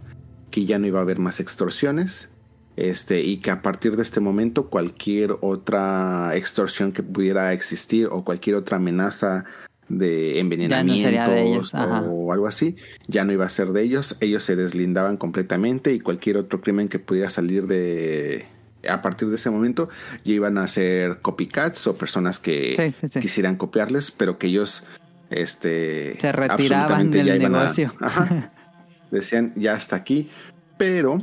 [0.51, 2.29] que ya no iba a haber más extorsiones,
[2.77, 8.25] este, y que a partir de este momento cualquier otra extorsión que pudiera existir o
[8.25, 9.47] cualquier otra amenaza
[9.91, 12.77] de envenenamientos o algo así,
[13.09, 16.89] ya no iba a ser de ellos, ellos se deslindaban completamente y cualquier otro crimen
[16.89, 18.47] que pudiera salir de
[18.89, 19.91] a partir de ese momento
[20.25, 24.85] ya iban a ser copycats o personas que quisieran copiarles, pero que ellos
[25.29, 27.93] este se retiraban del negocio.
[29.11, 30.31] decían ya hasta aquí,
[30.79, 31.19] pero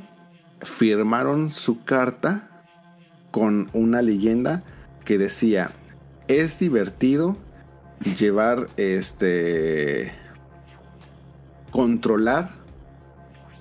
[0.62, 2.50] firmaron su carta
[3.32, 4.64] con una leyenda
[5.06, 5.72] que decía
[6.28, 7.38] es divertido
[8.04, 10.14] llevar este
[11.72, 12.52] controlar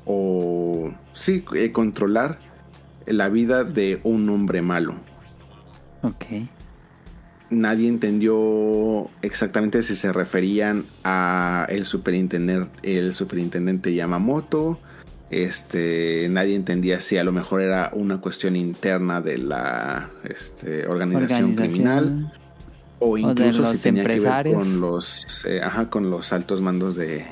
[0.05, 2.39] o sí eh, controlar
[3.07, 4.95] la vida de un hombre malo.
[6.03, 6.25] Ok.
[7.49, 14.81] Nadie entendió exactamente si se referían a el superintendente, el superintendente Yamamoto.
[15.31, 21.55] Este, nadie entendía si a lo mejor era una cuestión interna de la este, organización,
[21.55, 22.33] criminal
[22.98, 27.27] o incluso si tenía que ver con los, eh, ajá, con los altos mandos de,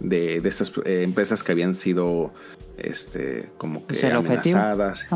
[0.00, 2.32] de, estas eh, empresas que habían sido
[2.78, 5.06] este como que amenazadas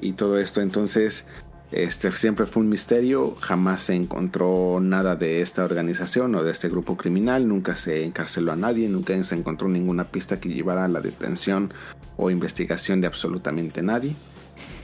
[0.00, 0.60] y todo esto.
[0.60, 1.26] Entonces
[1.70, 3.34] este siempre fue un misterio.
[3.40, 7.48] Jamás se encontró nada de esta organización o de este grupo criminal.
[7.48, 8.88] Nunca se encarceló a nadie.
[8.88, 11.72] Nunca se encontró ninguna pista que llevara a la detención
[12.18, 14.14] o investigación de absolutamente nadie.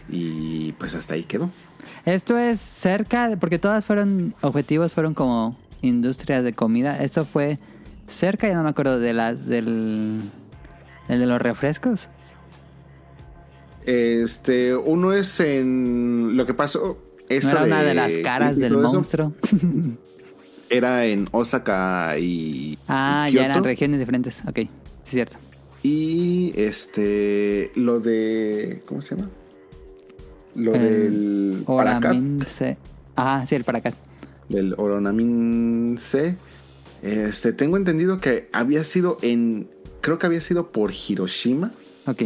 [0.08, 1.50] Y pues hasta ahí quedó
[2.14, 7.58] esto es cerca porque todas fueron objetivos fueron como industrias de comida esto fue
[8.08, 10.20] cerca, ya no me acuerdo de las del
[11.08, 12.08] el de los refrescos.
[13.84, 16.98] Este, uno es en lo que pasó.
[17.30, 19.32] ¿No era una de, las caras del monstruo.
[20.70, 22.78] era en Osaka y.
[22.88, 24.42] Ah, ya eran regiones diferentes.
[24.46, 24.68] Ok, sí,
[25.04, 25.36] es cierto.
[25.82, 28.82] Y este, lo de.
[28.86, 29.30] ¿Cómo se llama?
[30.58, 31.62] Lo del.
[31.66, 32.76] Oramin C.
[33.16, 33.94] Ah, sí, el Paracat.
[34.48, 36.36] Del Oronamin C
[37.02, 39.68] este, tengo entendido que había sido en.
[40.00, 41.70] Creo que había sido por Hiroshima.
[42.06, 42.22] Ok.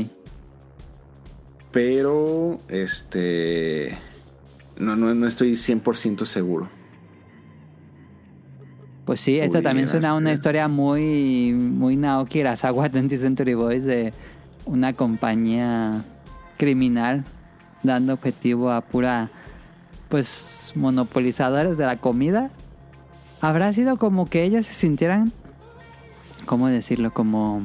[1.71, 3.97] Pero, este.
[4.79, 6.71] No, no, no estoy 100% seguro.
[9.05, 13.85] Pues sí, esta también suena a una historia muy, muy Naoki Irasawa 20 Century Boys
[13.85, 14.13] de
[14.65, 16.05] una compañía
[16.57, 17.25] criminal
[17.83, 19.31] dando objetivo a pura,
[20.09, 22.51] pues, monopolizadores de la comida
[23.43, 25.33] habrá sido como que ellos se sintieran,
[26.47, 27.13] ¿cómo decirlo?
[27.13, 27.61] Como,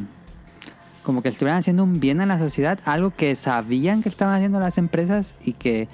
[1.04, 4.60] como que estuvieran haciendo un bien a la sociedad, algo que sabían que estaban haciendo
[4.60, 5.88] las empresas y que,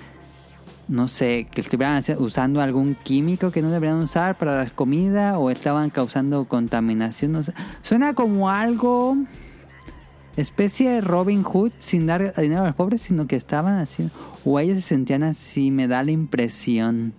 [0.87, 5.49] no sé, que estuvieran usando algún químico que no deberían usar para la comida o
[5.49, 7.43] estaban causando contaminación.
[7.81, 9.17] Suena como algo
[10.37, 14.13] especie de Robin Hood sin dar dinero a los pobres, sino que estaban haciendo,
[14.45, 17.13] o ellos se sentían así, me da la impresión.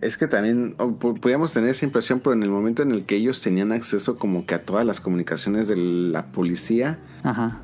[0.00, 3.42] Es que también podíamos tener esa impresión, pero en el momento en el que ellos
[3.42, 7.62] tenían acceso como que a todas las comunicaciones de la policía, Ajá.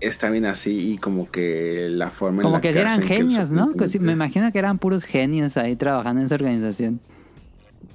[0.00, 3.72] es también así y como que la forma como en la que, eran genios, ¿no?
[4.00, 7.00] me imagino que eran puros genios ahí trabajando en esa organización.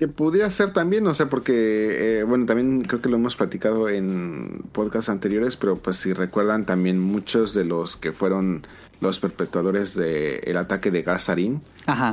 [0.01, 3.87] Que pudiera ser también, o sea, porque, eh, bueno, también creo que lo hemos platicado
[3.87, 8.65] en podcasts anteriores, pero pues si recuerdan también muchos de los que fueron
[8.99, 11.61] los perpetuadores del ataque de Gazarín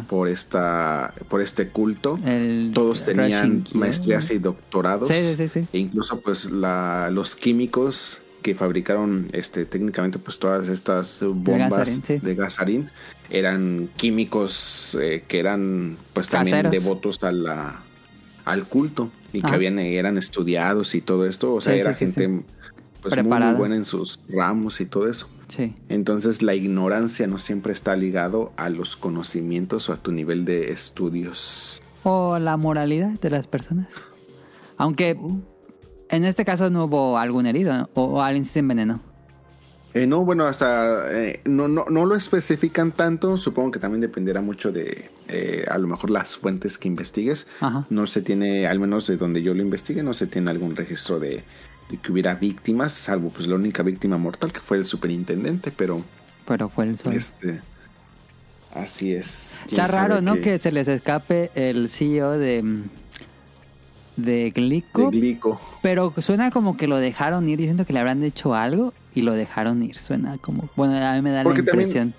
[0.07, 2.19] por esta por este culto.
[2.75, 5.09] Todos tenían maestrías y doctorados.
[5.73, 12.35] E incluso pues la, los químicos que fabricaron este técnicamente pues todas estas bombas de
[12.35, 12.91] Gazarín,
[13.31, 17.83] eran químicos eh, que eran pues también devotos a la,
[18.45, 22.43] al culto y que habían eran estudiados y todo esto, o sea, era gente
[23.03, 25.29] pues muy, muy buena en sus ramos y todo eso.
[25.89, 30.73] Entonces la ignorancia no siempre está ligado a los conocimientos o a tu nivel de
[30.73, 31.81] estudios.
[32.05, 33.89] O la moralidad de las personas.
[34.77, 35.19] Aunque
[36.11, 39.01] en este caso no hubo algún herido o, alguien se envenenó.
[39.95, 43.37] Eh, no, bueno, hasta eh, no, no, no, lo especifican tanto.
[43.37, 47.47] Supongo que también dependerá mucho de eh, a lo mejor las fuentes que investigues.
[47.89, 51.19] No se tiene, al menos de donde yo lo investigue, no se tiene algún registro
[51.19, 51.43] de
[51.89, 56.03] de que hubiera víctimas, salvo pues la única víctima mortal que fue el superintendente, pero
[56.47, 57.15] Pero fue el sol.
[57.15, 57.61] Este,
[58.75, 59.59] así es.
[59.69, 60.35] ¿Quién Está raro, ¿no?
[60.37, 62.83] Que se les escape el CEO de,
[64.17, 65.11] de Glico.
[65.11, 65.61] de Glico.
[65.83, 69.33] Pero suena como que lo dejaron ir diciendo que le habrán hecho algo y lo
[69.33, 69.97] dejaron ir.
[69.97, 70.69] Suena como.
[70.77, 72.15] Bueno, a mí me da Porque la también- impresión.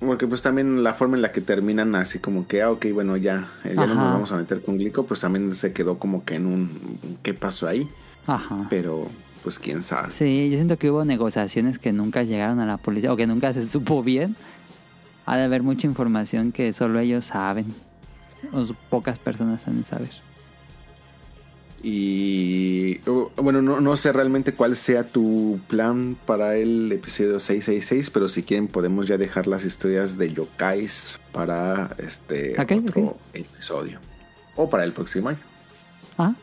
[0.00, 3.16] Porque pues también la forma en la que terminan así como que, ah, ok, bueno,
[3.16, 6.24] ya, eh, ya no nos vamos a meter con Glico, pues también se quedó como
[6.24, 6.70] que en un,
[7.22, 7.88] ¿qué pasó ahí?
[8.26, 8.66] Ajá.
[8.68, 9.06] Pero,
[9.44, 10.10] pues quién sabe.
[10.10, 13.54] Sí, yo siento que hubo negociaciones que nunca llegaron a la policía o que nunca
[13.54, 14.34] se supo bien.
[15.24, 17.66] Ha de haber mucha información que solo ellos saben.
[18.52, 20.10] O pocas personas de saber.
[21.84, 22.98] Y
[23.36, 28.44] bueno, no, no sé realmente cuál sea tu plan para el episodio 666, pero si
[28.44, 33.98] quieren podemos ya dejar las historias de yokais para este otro episodio.
[34.54, 35.40] O para el próximo año.
[36.18, 36.34] Ah,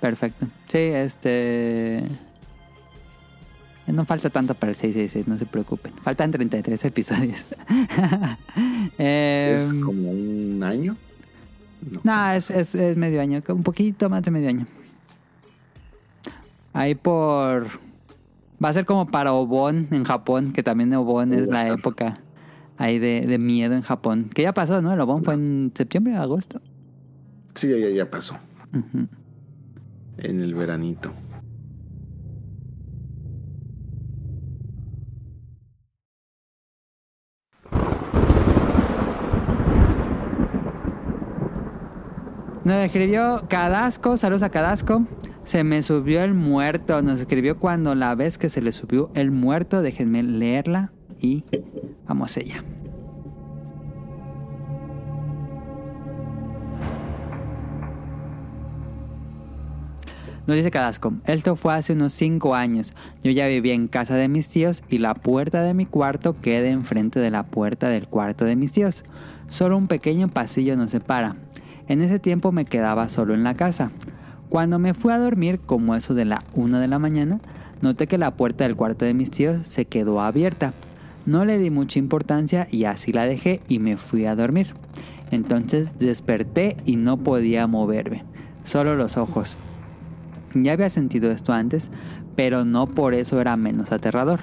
[0.00, 0.46] perfecto.
[0.68, 2.02] Sí, este.
[3.88, 5.92] No falta tanto para el 666, no se preocupen.
[6.02, 7.38] Faltan 33 episodios.
[8.98, 10.96] es Em, como un año.
[11.90, 12.00] No.
[12.04, 14.66] No, es, es, es medio año, un poquito más de medio año.
[16.72, 17.66] Ahí por...
[18.62, 22.18] Va a ser como para Obon en Japón, que también Obon es Uh, la época
[22.76, 24.30] ahí de, de miedo en Japón.
[24.34, 24.92] Que ya pasó, ¿no?
[24.92, 26.60] El Obon fue en septiembre agosto.
[27.54, 28.36] Sí, ya, ya, pasó.
[30.18, 31.12] En el veranito.
[42.64, 45.06] Nos escribió Cadasco, saludos a Cadasco.
[45.48, 47.00] Se me subió el muerto.
[47.00, 49.80] Nos escribió cuando la vez que se le subió el muerto.
[49.80, 50.92] Déjenme leerla
[51.22, 51.42] y
[52.06, 52.62] vamos ella.
[60.46, 62.92] Nos dice Cadasco, esto fue hace unos 5 años.
[63.24, 66.68] Yo ya vivía en casa de mis tíos y la puerta de mi cuarto queda
[66.68, 69.02] enfrente de la puerta del cuarto de mis tíos.
[69.48, 71.36] Solo un pequeño pasillo nos separa.
[71.86, 73.92] En ese tiempo me quedaba solo en la casa.
[74.48, 77.40] Cuando me fui a dormir, como eso de la 1 de la mañana,
[77.82, 80.72] noté que la puerta del cuarto de mis tíos se quedó abierta.
[81.26, 84.74] No le di mucha importancia y así la dejé y me fui a dormir.
[85.30, 88.24] Entonces desperté y no podía moverme,
[88.64, 89.56] solo los ojos.
[90.54, 91.90] Ya había sentido esto antes,
[92.34, 94.40] pero no por eso era menos aterrador.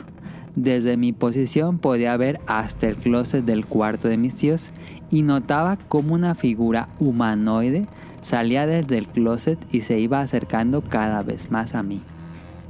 [0.55, 4.69] Desde mi posición podía ver hasta el closet del cuarto de mis tíos
[5.09, 7.87] y notaba como una figura humanoide
[8.25, 12.01] salía desde el closet y se iba acercando cada vez más a mí.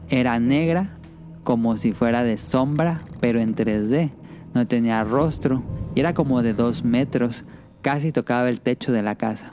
[0.10, 0.90] Era negra,
[1.46, 4.12] como si fuera de sombra, pero en 3D.
[4.54, 5.64] No tenía rostro
[5.96, 7.44] y era como de dos metros,
[7.82, 9.52] casi tocaba el techo de la casa.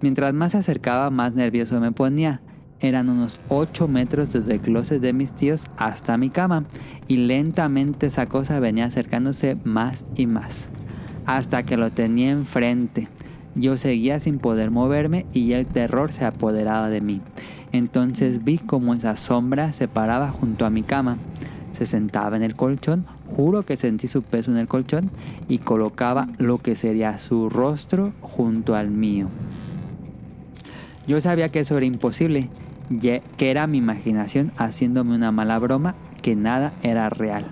[0.00, 2.40] Mientras más se acercaba, más nervioso me ponía.
[2.78, 6.64] Eran unos 8 metros desde el closet de mis tíos hasta mi cama
[7.08, 10.68] y lentamente esa cosa venía acercándose más y más.
[11.26, 13.08] Hasta que lo tenía enfrente.
[13.54, 17.20] Yo seguía sin poder moverme y el terror se apoderaba de mí.
[17.72, 21.18] Entonces vi como esa sombra se paraba junto a mi cama.
[21.72, 23.06] Se sentaba en el colchón,
[23.36, 25.10] juro que sentí su peso en el colchón
[25.48, 29.28] y colocaba lo que sería su rostro junto al mío.
[31.06, 32.48] Yo sabía que eso era imposible,
[33.00, 37.46] que era mi imaginación haciéndome una mala broma, que nada era real.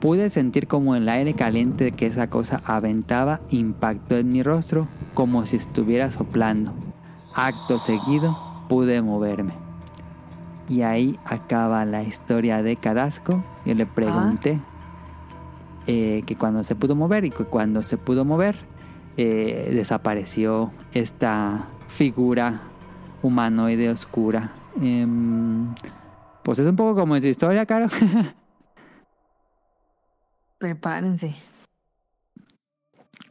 [0.00, 5.44] Pude sentir como el aire caliente que esa cosa aventaba impactó en mi rostro como
[5.44, 6.72] si estuviera soplando.
[7.34, 8.38] Acto seguido
[8.68, 9.54] pude moverme.
[10.68, 13.42] Y ahí acaba la historia de Cadasco.
[13.64, 14.60] Yo le pregunté
[15.86, 18.56] eh, que cuando se pudo mover y que cuando se pudo mover
[19.16, 22.60] eh, desapareció esta figura
[23.22, 24.52] humanoide oscura.
[24.80, 25.74] Em,
[26.44, 27.88] pues es un poco como su historia, Caro.
[30.58, 31.34] Prepárense.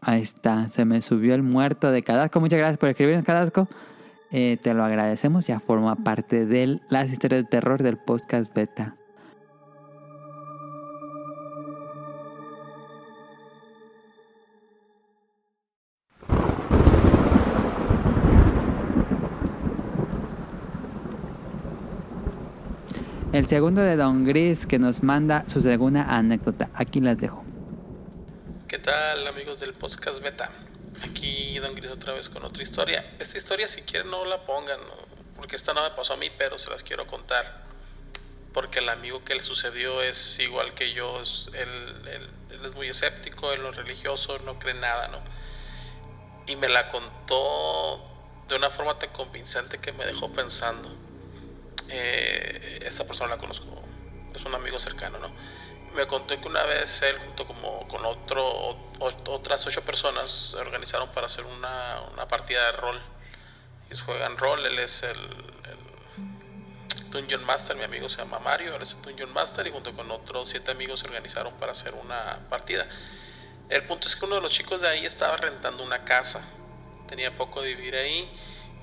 [0.02, 2.40] Ahí está, se me subió el muerto de Cadasco.
[2.40, 3.68] Muchas gracias por escribirnos, Cadasco.
[4.32, 8.95] Eh, te lo agradecemos, ya forma parte de las historias de terror del podcast beta.
[23.38, 26.72] El segundo de Don Gris que nos manda su segunda anécdota.
[26.73, 27.45] Aquí las dejo.
[28.68, 30.49] ¿Qué tal amigos del podcast beta?
[31.03, 33.05] Aquí Don Gris otra vez con otra historia.
[33.19, 34.80] Esta historia si quieren no la pongan,
[35.35, 37.61] porque esta no me pasó a mí, pero se las quiero contar.
[38.55, 42.09] Porque el amigo que le sucedió es igual que yo, es- él,
[42.65, 45.19] es muy escéptico, él no es religioso, no cree nada, ¿no?
[46.47, 48.03] Y me la contó
[48.49, 50.89] de una forma tan convincente que me dejó pensando.
[51.89, 53.81] Eh, esta persona la conozco,
[54.34, 55.31] es un amigo cercano, ¿no?
[55.97, 61.09] me contó que una vez él junto como con otro otras ocho personas se organizaron
[61.09, 63.01] para hacer una, una partida de rol.
[63.88, 68.81] Ellos juegan rol, él es el, el, Dungeon Master, mi amigo se llama Mario, él
[68.81, 72.39] es el Dungeon Master y junto con otros siete amigos se organizaron para hacer una
[72.49, 72.88] partida.
[73.69, 76.41] El punto es que uno de los chicos de ahí estaba rentando una casa,
[77.07, 78.30] tenía poco de vivir ahí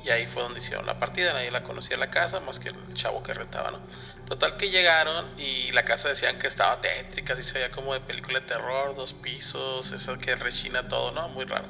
[0.05, 2.95] y ahí fue donde hicieron la partida, nadie la conocía la casa más que el
[2.95, 3.81] chavo que rentaba, ¿no?
[4.27, 8.01] Total que llegaron y la casa decían que estaba tétrica, así se veía como de
[8.01, 11.29] película de terror, dos pisos, eso que rechina todo, ¿no?
[11.31, 11.65] Muy raro.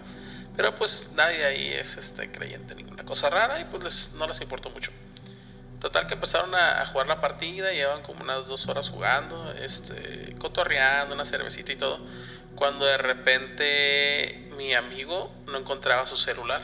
[0.56, 4.40] Pero pues nadie ahí es este creyente en ninguna cosa rara y pues no les
[4.40, 4.90] importó mucho.
[5.80, 11.14] Total que empezaron a, jugar la partida, llevan como unas dos horas jugando, este, cotorreando,
[11.14, 12.00] una cervecita y todo,
[12.56, 16.62] cuando de repente mi amigo no encontraba su celular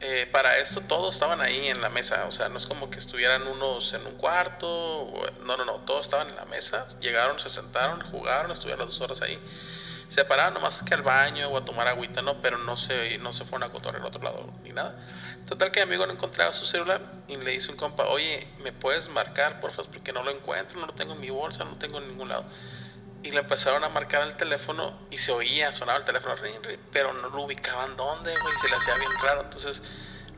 [0.00, 2.98] eh, para esto todos estaban ahí en la mesa, o sea, no es como que
[2.98, 5.10] estuvieran unos en un cuarto,
[5.44, 9.00] no, no, no, todos estaban en la mesa, llegaron, se sentaron, jugaron, estuvieron las dos
[9.00, 9.38] horas ahí,
[10.08, 13.32] se pararon nomás que al baño o a tomar agüita, no, pero no se, no
[13.32, 14.96] se fueron a cotorrear al otro lado ni nada.
[15.46, 18.72] Total que mi amigo no encontraba su celular y le dice un compa, oye, ¿me
[18.72, 19.90] puedes marcar, por favor?
[19.90, 22.28] Porque no lo encuentro, no lo tengo en mi bolsa, no lo tengo en ningún
[22.28, 22.44] lado
[23.22, 26.36] y le empezaron a marcar el teléfono y se oía, sonaba el teléfono,
[26.92, 29.42] pero no lo ubicaban dónde, güey, se le hacía bien raro.
[29.42, 29.82] Entonces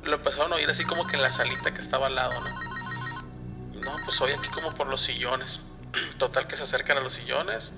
[0.03, 3.81] lo empezaron a oír así como que en la salita que estaba al lado, ¿no?
[3.81, 5.61] No, pues oye aquí como por los sillones.
[6.19, 7.73] Total que se acercan a los sillones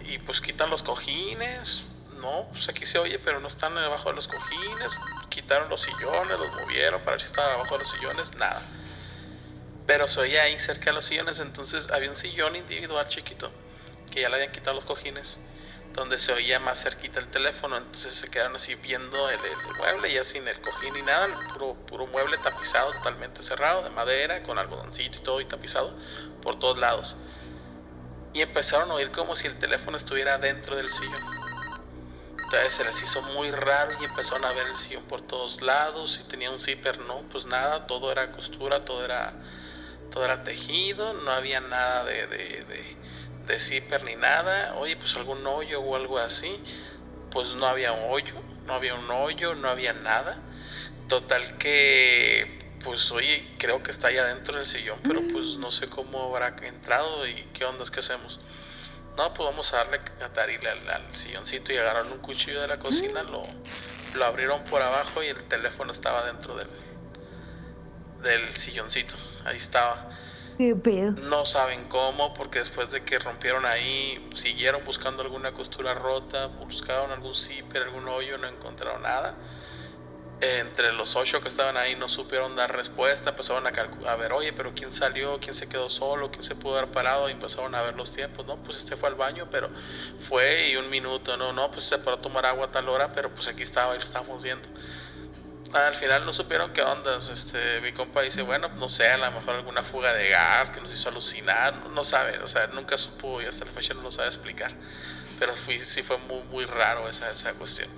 [0.00, 1.84] y pues quitan los cojines.
[2.20, 4.92] No, pues aquí se oye, pero no están debajo de los cojines.
[5.28, 8.62] Quitaron los sillones, los movieron para ver si estaba debajo de los sillones, nada.
[9.86, 13.50] Pero se oía ahí cerca de los sillones, entonces había un sillón individual chiquito
[14.14, 15.40] que ya le habían quitado los cojines,
[15.92, 19.40] donde se oía más cerquita el teléfono, entonces se quedaron así viendo el,
[19.76, 24.44] mueble, ya sin el cojín ni nada, puro, puro mueble tapizado, totalmente cerrado, de madera,
[24.44, 25.96] con algodoncito y todo y tapizado
[26.42, 27.16] por todos lados.
[28.32, 31.22] Y empezaron a oír como si el teléfono estuviera dentro del sillón.
[32.44, 36.14] Entonces se les hizo muy raro y empezaron a ver el sillón por todos lados.
[36.14, 39.32] Si tenía un zipper, no, pues nada, todo era costura, todo era,
[40.12, 42.96] todo era tejido, no había nada de
[43.58, 46.60] zipper ni nada, oye, pues algún hoyo o algo así,
[47.30, 48.34] pues no había un hoyo,
[48.66, 50.38] no había un hoyo, no había nada.
[51.08, 55.88] Total que, pues oye, creo que está allá dentro del sillón, pero pues no sé
[55.88, 58.40] cómo habrá entrado y qué ondas que hacemos.
[59.16, 62.78] No, pues vamos a darle a tarile al, silloncito y agarraron un cuchillo de la
[62.78, 63.42] cocina, lo,
[64.18, 66.68] lo abrieron por abajo y el teléfono estaba dentro del,
[68.22, 69.14] del silloncito.
[69.44, 70.10] Ahí estaba.
[71.16, 77.10] No saben cómo, porque después de que rompieron ahí, siguieron buscando alguna costura rota, buscaron
[77.12, 79.40] algún zipper, algún hoyo, no encontraron nada.
[80.40, 83.70] Entre los ocho que estaban ahí no supieron dar respuesta, empezaron a,
[84.10, 85.40] a ver, oye, pero ¿quién salió?
[85.40, 86.30] ¿Quién se quedó solo?
[86.30, 87.28] ¿Quién se pudo haber parado?
[87.28, 88.62] Y empezaron a ver los tiempos, ¿no?
[88.62, 89.70] Pues este fue al baño, pero
[90.18, 93.12] fue y un minuto, no, no, pues se paró a tomar agua a tal hora,
[93.12, 94.68] pero pues aquí estaba y lo estábamos viendo
[95.74, 97.16] al final no supieron qué onda.
[97.16, 100.80] Este, mi compa dice, bueno, no sé, a lo mejor alguna fuga de gas que
[100.80, 104.12] nos hizo alucinar, no, sabe, o sea, nunca supo y hasta la fecha no lo
[104.12, 104.72] sabe explicar.
[105.38, 107.88] Pero sí fue muy, muy raro esa, esa cuestión.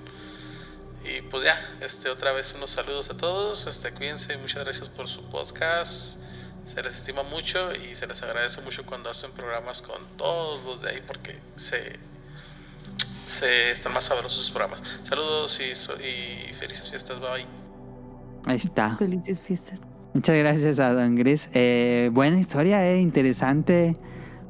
[1.05, 5.07] Y pues ya, este, otra vez unos saludos a todos, este, cuídense, muchas gracias por
[5.07, 6.19] su podcast.
[6.66, 10.82] Se les estima mucho y se les agradece mucho cuando hacen programas con todos los
[10.82, 11.97] de ahí porque se,
[13.27, 14.82] se están más sabrosos sus programas.
[15.05, 15.73] Saludos y,
[16.05, 17.65] y felices fiestas, bye.
[18.47, 18.97] Ahí está.
[18.97, 19.81] Felices fiestas.
[20.14, 21.51] Muchas gracias a Don Gris.
[21.52, 23.97] Eh, buena historia, eh, interesante.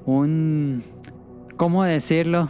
[0.04, 0.82] Un.
[1.56, 2.48] ¿Cómo decirlo?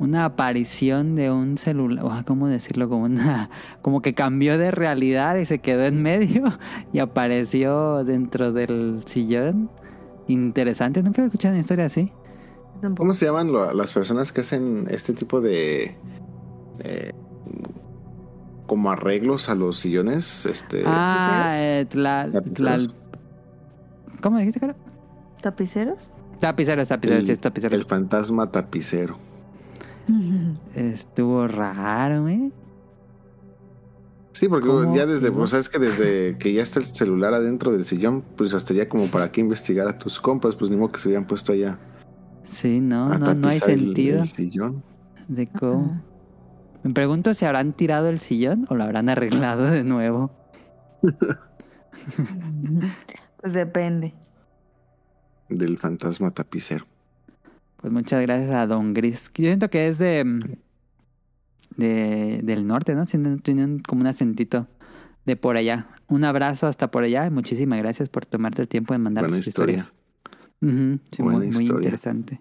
[0.00, 2.24] Una aparición de un celular.
[2.26, 2.88] ¿Cómo decirlo?
[2.88, 3.48] Como una.
[3.80, 6.44] Como que cambió de realidad y se quedó en medio
[6.92, 9.70] y apareció dentro del sillón.
[10.26, 11.02] Interesante.
[11.02, 12.12] Nunca he escuchado una historia así.
[12.96, 15.96] ¿Cómo se llaman las personas que hacen este tipo de.
[16.80, 17.12] Eh,
[18.70, 20.46] como arreglos a los sillones.
[20.46, 21.88] Este, ah, eh,
[24.22, 24.76] ¿Cómo dijiste, cara?
[25.42, 26.12] ¿Tapiceros?
[26.38, 27.74] Tapiceros, tapiceros, sí, es tapicero.
[27.74, 29.18] El fantasma tapicero.
[30.76, 32.52] Estuvo raro, ¿eh?
[34.30, 37.84] Sí, porque ya desde, pues sabes que desde que ya está el celular adentro del
[37.84, 41.00] sillón, pues hasta ya como para qué investigar a tus compas, pues ni modo que
[41.00, 41.76] se habían puesto allá.
[42.44, 44.24] Sí, no, no, no hay sentido.
[44.24, 44.84] sillón.
[45.26, 46.08] De cómo.
[46.82, 50.30] Me pregunto si habrán tirado el sillón o lo habrán arreglado de nuevo.
[53.40, 54.14] pues depende.
[55.48, 56.86] Del fantasma tapicero.
[57.76, 59.30] Pues muchas gracias a Don Gris.
[59.34, 60.24] Yo siento que es de,
[61.76, 63.04] de del norte, ¿no?
[63.06, 64.66] Tienen como un acentito
[65.24, 65.88] de por allá.
[66.08, 69.46] Un abrazo hasta por allá y muchísimas gracias por tomarte el tiempo de mandar sus
[69.46, 69.92] historias.
[70.60, 71.78] Ujú, sí, Buena muy, muy historia.
[71.78, 72.40] interesante.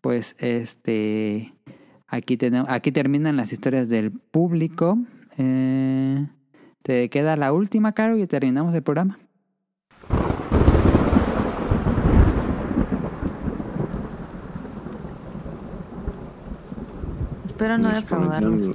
[0.00, 1.52] Pues este.
[2.08, 4.98] Aquí, tenemos, aquí terminan las historias del público.
[5.36, 6.26] Eh,
[6.82, 9.18] te queda la última, Caro, y terminamos el programa.
[17.44, 18.68] Espero no defraudarlos.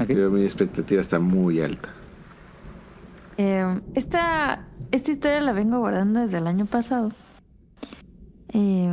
[0.00, 0.08] Ok.
[0.08, 1.90] Yo- mi expectativa está muy alta.
[3.36, 7.10] Eh, esta, esta historia la vengo guardando desde el año pasado.
[8.52, 8.92] Eh,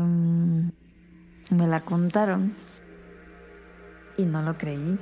[1.51, 2.53] me la contaron
[4.17, 4.97] y no lo creí,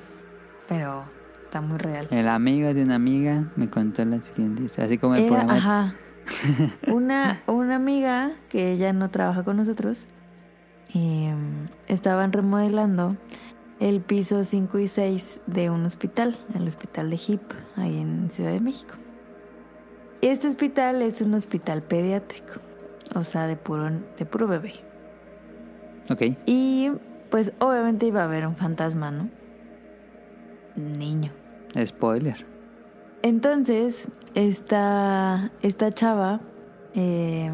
[0.68, 1.06] pero
[1.44, 2.08] está muy real.
[2.12, 5.56] El amigo de una amiga me contó la siguiente Así como el Era, programa.
[5.56, 5.96] ajá,
[6.92, 10.04] una, una amiga que ella no trabaja con nosotros,
[10.94, 11.34] eh,
[11.88, 13.16] estaban remodelando
[13.80, 17.42] el piso 5 y 6 de un hospital, el hospital de HIP,
[17.76, 18.96] ahí en Ciudad de México.
[20.22, 22.54] Este hospital es un hospital pediátrico,
[23.14, 24.74] o sea, de puro, de puro bebé.
[26.10, 26.22] Ok.
[26.46, 26.92] Y
[27.30, 29.30] pues obviamente iba a haber un fantasma, ¿no?
[30.76, 31.32] Niño.
[31.86, 32.46] Spoiler.
[33.22, 36.42] Entonces, esta, esta chava
[36.94, 37.50] eh,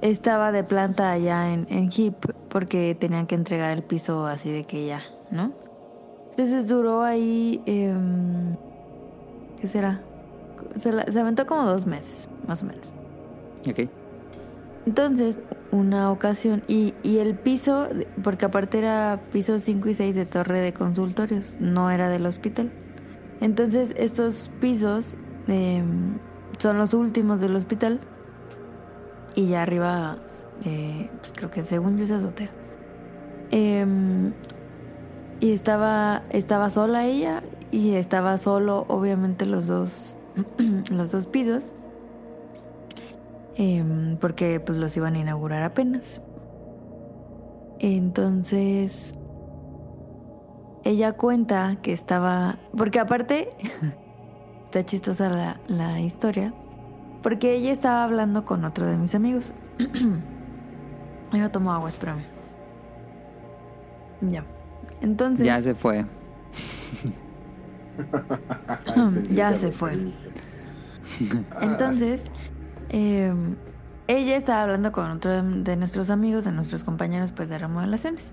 [0.00, 2.16] estaba de planta allá en, en HIP
[2.48, 5.52] porque tenían que entregar el piso así de que ya, ¿no?
[6.30, 8.56] Entonces duró ahí, em,
[9.60, 10.00] ¿qué será?
[10.76, 12.92] Se, la- se aventó como dos meses, más o menos.
[13.68, 13.88] Ok.
[14.86, 15.40] Entonces,
[15.72, 17.88] una ocasión, y, y el piso,
[18.22, 22.70] porque aparte era piso 5 y 6 de torre de consultorios, no era del hospital.
[23.40, 25.16] Entonces, estos pisos
[25.48, 25.82] eh,
[26.58, 28.00] son los últimos del hospital.
[29.34, 30.18] Y ya arriba,
[30.64, 32.50] eh, pues creo que según yo es azotea.
[33.50, 34.32] Em,
[35.40, 40.18] y estaba, estaba sola ella y estaba solo, obviamente, los dos,
[40.90, 41.72] los dos pisos.
[43.58, 46.20] Em, porque pues los iban a inaugurar apenas.
[47.78, 49.14] Entonces,
[50.84, 53.50] ella cuenta que estaba, porque aparte,
[54.64, 56.52] está chistosa la, la historia,
[57.22, 59.52] porque ella estaba hablando con otro de mis amigos.
[61.32, 62.22] Yo tomo agua, espérame.
[64.20, 64.44] Ya.
[65.00, 66.04] Entonces, Ya se fue.
[69.30, 69.92] ya se fue.
[71.62, 72.30] Entonces,
[72.88, 73.32] eh,
[74.08, 78.32] ella estaba hablando con otro de, de nuestros amigos, de nuestros compañeros pues de remodelaciones.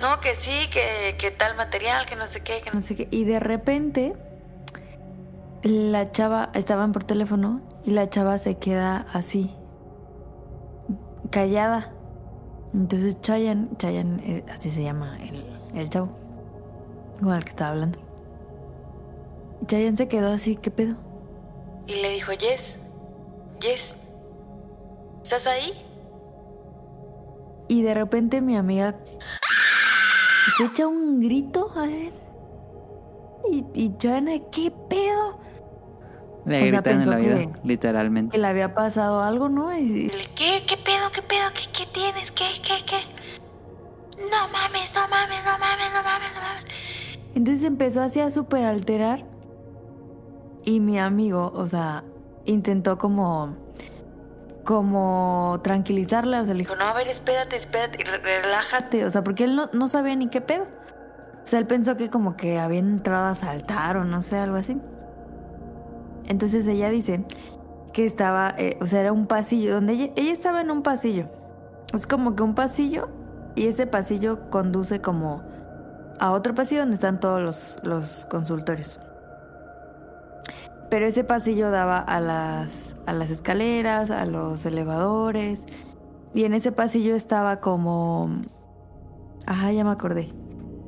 [0.00, 3.08] No, que sí, que, que tal material, que no sé qué, que no sé qué.
[3.10, 4.14] Y de repente,
[5.62, 9.54] la chava, estaban por teléfono y la chava se queda así,
[11.30, 11.92] callada.
[12.74, 16.10] Entonces Chayan, Chayan, eh, así se llama el, el chavo,
[17.22, 17.98] con el que estaba hablando.
[19.66, 20.96] Chayan se quedó así, ¿qué pedo?
[21.86, 22.76] Y le dijo, Yes,
[23.60, 23.96] Yes,
[25.22, 25.72] ¿estás ahí?
[27.68, 28.94] Y de repente mi amiga
[30.56, 32.12] se echa un grito a él.
[33.50, 35.38] Y, y Chayan, ¿qué pedo?
[36.44, 38.32] Le O sea, gritan en la vida, que- literalmente.
[38.36, 39.76] Que le había pasado algo, ¿no?
[39.76, 40.64] Y, ¿Qué?
[40.68, 41.10] ¿Qué pedo?
[41.12, 41.48] ¿Qué pedo?
[41.54, 42.30] ¿Qué, qué tienes?
[42.30, 42.44] ¿Qué?
[42.62, 42.84] ¿Qué?
[42.86, 42.98] ¿Qué?
[44.30, 46.64] No mames, no mames, no mames, no mames, no mames.
[47.34, 49.24] Entonces empezó así a súper alterar.
[50.64, 52.04] Y mi amigo, o sea,
[52.46, 53.54] intentó como.
[54.64, 56.42] como tranquilizarla.
[56.42, 59.04] O sea, le dijo, no, a ver, espérate, espérate, re- relájate.
[59.04, 60.64] O sea, porque él no, no sabía ni qué pedo.
[60.64, 64.56] O sea, él pensó que como que habían entrado a saltar o no sé, algo
[64.56, 64.76] así.
[66.26, 67.24] Entonces ella dice
[67.92, 71.28] que estaba, eh, o sea, era un pasillo, donde ella, ella estaba en un pasillo.
[71.94, 73.08] Es como que un pasillo
[73.54, 75.42] y ese pasillo conduce como
[76.18, 78.98] a otro pasillo donde están todos los, los consultorios.
[80.90, 85.60] Pero ese pasillo daba a las, a las escaleras, a los elevadores.
[86.34, 88.30] Y en ese pasillo estaba como...
[89.46, 90.28] Ajá, ya me acordé.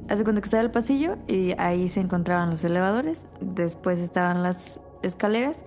[0.08, 3.24] Hace cuenta que estaba el pasillo y ahí se encontraban los elevadores.
[3.40, 5.62] Después estaban las escaleras.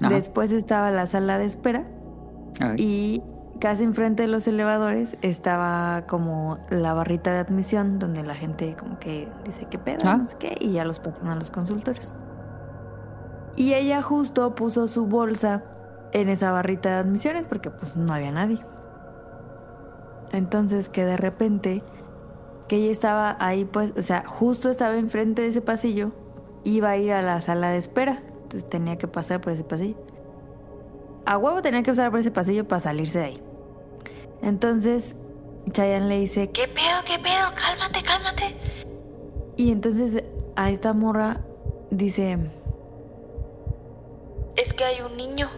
[0.00, 0.14] Ajá.
[0.14, 1.84] Después estaba la sala de espera.
[2.76, 3.22] Y
[3.60, 8.98] casi enfrente de los elevadores estaba como la barrita de admisión donde la gente como
[8.98, 10.18] que dice qué pedo, Ah.
[10.18, 12.14] no sé qué, y ya los pasan a los consultorios.
[13.56, 15.64] Y ella justo puso su bolsa
[16.12, 18.60] en esa barrita de admisiones porque pues no había nadie.
[20.32, 21.82] Entonces que de repente
[22.68, 26.12] que ella estaba ahí pues, o sea, justo estaba enfrente de ese pasillo,
[26.64, 29.96] iba a ir a la sala de espera, entonces tenía que pasar por ese pasillo.
[31.26, 33.42] A huevo tenía que pasar por ese pasillo para salirse de ahí.
[34.42, 35.16] Entonces,
[35.70, 37.50] Chayanne le dice, ¿qué pedo, qué pedo?
[37.54, 38.56] Cálmate, cálmate.
[39.56, 40.22] Y entonces
[40.56, 41.40] a esta morra
[41.90, 42.38] dice,
[44.56, 45.50] es que hay un niño.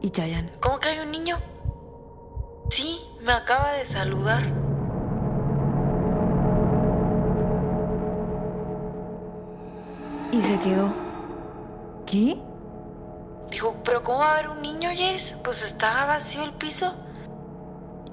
[0.00, 1.38] Y Chayan, ¿cómo que hay un niño?
[2.70, 4.42] Sí, me acaba de saludar.
[10.32, 10.92] Y se quedó.
[12.06, 12.38] ¿Qué?
[13.50, 15.34] Dijo, ¿pero cómo va a haber un niño, Jess?
[15.42, 16.94] Pues está vacío el piso.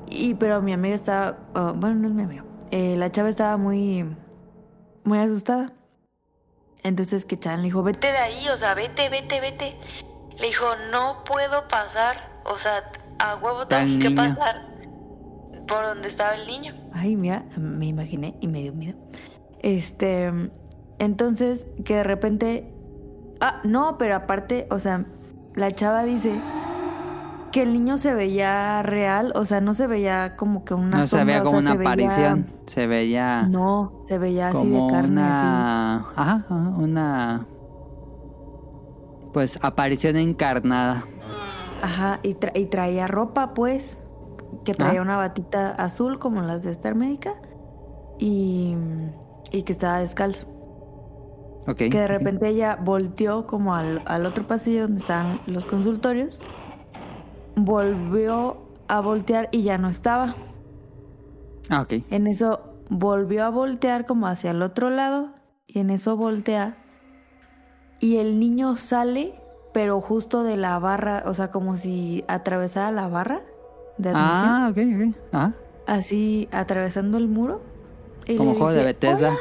[0.09, 2.43] Y pero mi amiga estaba, oh, bueno, no es mi amiga.
[2.72, 4.06] Eh, la chava estaba muy,
[5.03, 5.72] muy asustada.
[6.83, 9.77] Entonces que Chan le dijo, vete de ahí, o sea, vete, vete, vete.
[10.38, 14.67] Le dijo, no puedo pasar, o sea, a huevo tengo que pasar
[15.67, 16.73] por donde estaba el niño.
[16.93, 18.97] Ay, mira, me imaginé y me dio miedo.
[19.59, 20.31] Este,
[20.99, 22.72] entonces que de repente,
[23.41, 25.06] ah, no, pero aparte, o sea,
[25.56, 26.39] la chava dice
[27.51, 31.03] que el niño se veía real, o sea, no se veía como que una No
[31.06, 36.06] se veía como una aparición, se veía No, se veía así de carne una...
[36.16, 37.48] Ajá, una
[39.34, 41.06] pues aparición encarnada.
[41.82, 44.00] Ajá, y, y traía ropa, pues,
[44.66, 45.03] que traía ah.
[45.03, 47.35] una batita azul como las de Star Médica
[48.17, 48.76] y,
[49.51, 50.48] y que estaba descalzo.
[51.67, 56.42] Okay, que de repente ella volteó como al, al otro pasillo donde estaban los consultorios
[57.58, 60.36] volvió a voltear y ya no estaba.
[61.69, 62.03] Ah, ok.
[62.10, 65.32] En eso volvió a voltear como hacia el otro lado
[65.66, 66.77] y en eso voltea
[68.00, 69.34] y el niño sale,
[69.74, 73.42] pero justo de la barra, o sea, como si atravesara la barra
[73.98, 74.50] de admisión.
[74.50, 75.16] Ah, ok, ok.
[75.34, 75.52] Ah.
[75.88, 77.61] Así atravesando el muro.
[78.38, 79.36] como juego de Bethesda.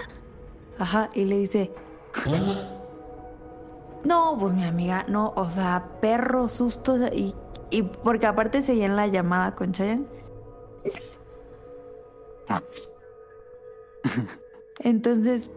[0.78, 1.70] Ajá, y le dice...
[4.04, 7.34] No, pues mi amiga, no, o sea, perro, susto y
[7.76, 10.06] y porque aparte seguía en la llamada con Chayanne.
[12.48, 12.62] Ah.
[14.78, 15.50] Entonces,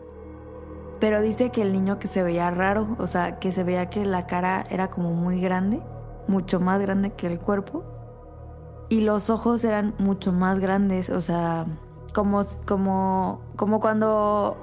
[1.00, 4.04] pero dice que el niño que se veía raro, o sea, que se veía que
[4.04, 5.82] la cara era como muy grande,
[6.28, 7.86] mucho más grande que el cuerpo.
[8.90, 11.64] Y los ojos eran mucho más grandes, o sea,
[12.14, 14.58] como, como, como cuando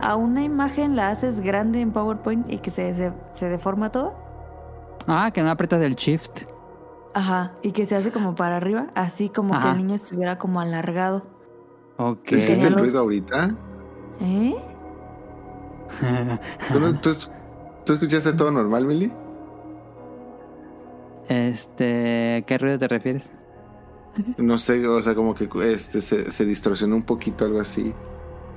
[0.00, 4.14] a una imagen la haces grande en PowerPoint y que se, se, se deforma todo.
[5.06, 6.44] Ah, que no aprietas el shift.
[7.12, 10.60] Ajá, y que se hace como para arriba, así como que el niño estuviera como
[10.60, 11.24] alargado.
[11.96, 12.32] Ok.
[12.32, 13.54] ¿Hiciste el ruido ahorita?
[14.20, 14.54] ¿Eh?
[17.84, 19.12] ¿Tú, escuchaste todo normal, Billy?
[21.28, 23.30] Este, ¿qué ruido te refieres?
[24.36, 27.94] No sé, o sea, como que este se, se distorsionó un poquito, algo así.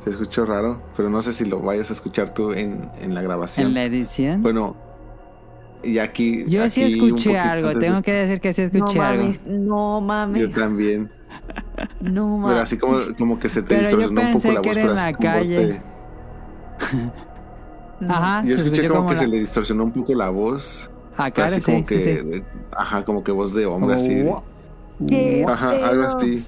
[0.04, 3.22] Se escuchó raro, pero no sé si lo vayas a escuchar tú en, en la
[3.22, 3.68] grabación.
[3.68, 4.42] ¿En la edición?
[4.42, 4.76] Bueno,
[5.84, 6.46] y aquí.
[6.48, 9.32] Yo sí escuché algo, tengo que decir que sí escuché no, algo.
[9.48, 10.42] No mames.
[10.42, 11.10] Yo también.
[12.00, 12.52] No mames.
[12.52, 14.76] Pero así como, como que se te distorsionó un poco la voz.
[14.76, 15.82] Pero en la calle.
[18.08, 18.44] Ajá.
[18.46, 20.90] Yo escuché como, que se le distorsionó un poco la voz.
[21.18, 22.44] Acá así como que.
[22.72, 24.26] Ajá, como que voz de hombre así.
[25.08, 25.46] ¿Qué?
[25.48, 26.40] Ajá, algo así.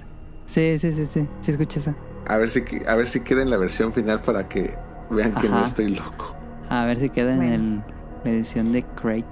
[0.45, 1.27] Sí, sí, sí, sí.
[1.41, 1.93] Sí, escuché eso.
[2.27, 4.75] A ver si, a ver si queda en la versión final para que
[5.09, 6.35] vean que no estoy loco.
[6.69, 7.81] A ver si queda en el
[8.29, 9.25] edición de Craig.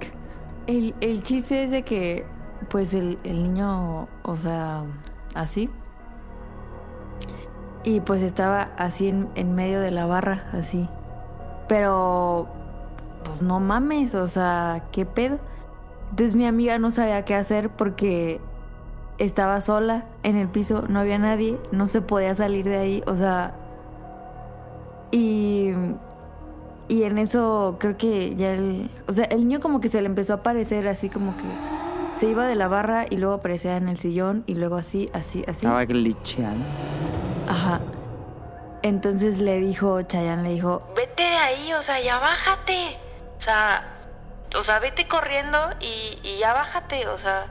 [0.66, 2.24] El, el chiste es de que,
[2.70, 4.84] pues el, el niño, o sea,
[5.34, 5.70] así.
[7.82, 10.88] Y pues estaba así en, en medio de la barra, así.
[11.68, 12.48] Pero,
[13.24, 15.38] pues no mames, o sea, ¿qué pedo?
[16.10, 18.40] Entonces mi amiga no sabía qué hacer porque
[19.18, 23.16] estaba sola en el piso, no había nadie, no se podía salir de ahí, o
[23.16, 23.54] sea...
[25.10, 25.72] Y
[26.88, 28.90] y en eso creo que ya el...
[29.06, 31.44] O sea, el niño como que se le empezó a aparecer así como que
[32.14, 35.42] se iba de la barra y luego aparecía en el sillón y luego así, así,
[35.48, 35.66] así.
[35.66, 36.56] Estaba glitcheado.
[37.48, 37.80] Ajá.
[38.82, 42.98] Entonces le dijo, Chayanne le dijo, vete de ahí, o sea, ya bájate.
[43.38, 43.82] O sea,
[44.58, 47.46] o sea, vete corriendo y, y ya bájate, o sea.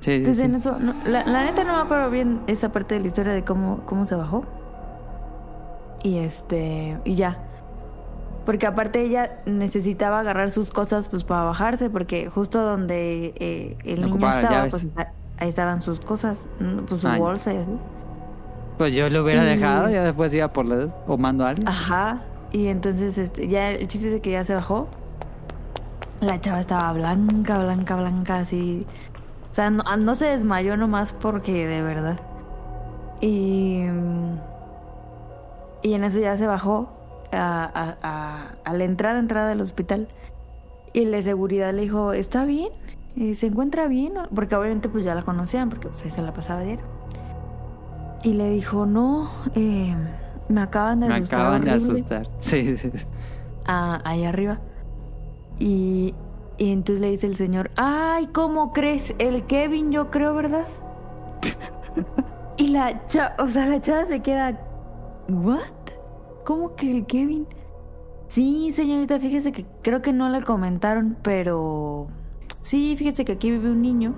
[0.00, 3.06] Sí, Entonces en eso, la, la, neta no me acuerdo bien esa parte de la
[3.06, 4.44] historia de cómo, cómo se bajó.
[6.02, 7.38] Y este, y ya.
[8.44, 14.04] Porque aparte ella necesitaba agarrar sus cosas pues para bajarse, porque justo donde eh, el
[14.04, 14.86] niño estaba, pues
[15.38, 16.46] ahí estaban sus cosas,
[16.86, 17.78] pues su bolsa y así.
[18.76, 21.68] Pues yo lo hubiera dejado, ya después iba por las o mando a alguien.
[21.68, 22.22] Ajá.
[22.52, 24.88] Y entonces este, ya el chiste es que ya se bajó.
[26.20, 28.86] La chava estaba blanca, blanca, blanca, así.
[29.50, 32.20] O sea, no, no se desmayó nomás porque de verdad.
[33.20, 33.84] Y.
[35.82, 40.08] Y en eso ya se bajó a, la entrada, entrada del hospital.
[40.92, 42.70] Y de seguridad le dijo, ¿está bien?
[43.34, 44.14] ¿Se encuentra bien?
[44.34, 46.84] Porque obviamente pues ya la conocían, porque pues ahí se la pasaba diario.
[48.22, 49.94] Y le dijo, no, eh,
[50.48, 51.38] me acaban de asustar.
[51.38, 52.90] Me acaban de asustar, sí, sí.
[53.66, 54.60] ahí arriba.
[55.58, 56.14] Y,
[56.56, 59.14] Y entonces le dice el señor, ay, ¿cómo crees?
[59.18, 60.66] El Kevin, yo creo, ¿verdad?
[62.56, 64.60] y la chava, o sea, la chava se queda,
[65.28, 65.60] ¿what?
[66.44, 67.46] ¿Cómo que el Kevin?
[68.26, 72.08] Sí, señorita, fíjese que creo que no le comentaron, pero
[72.60, 74.14] sí, fíjese que aquí vive un niño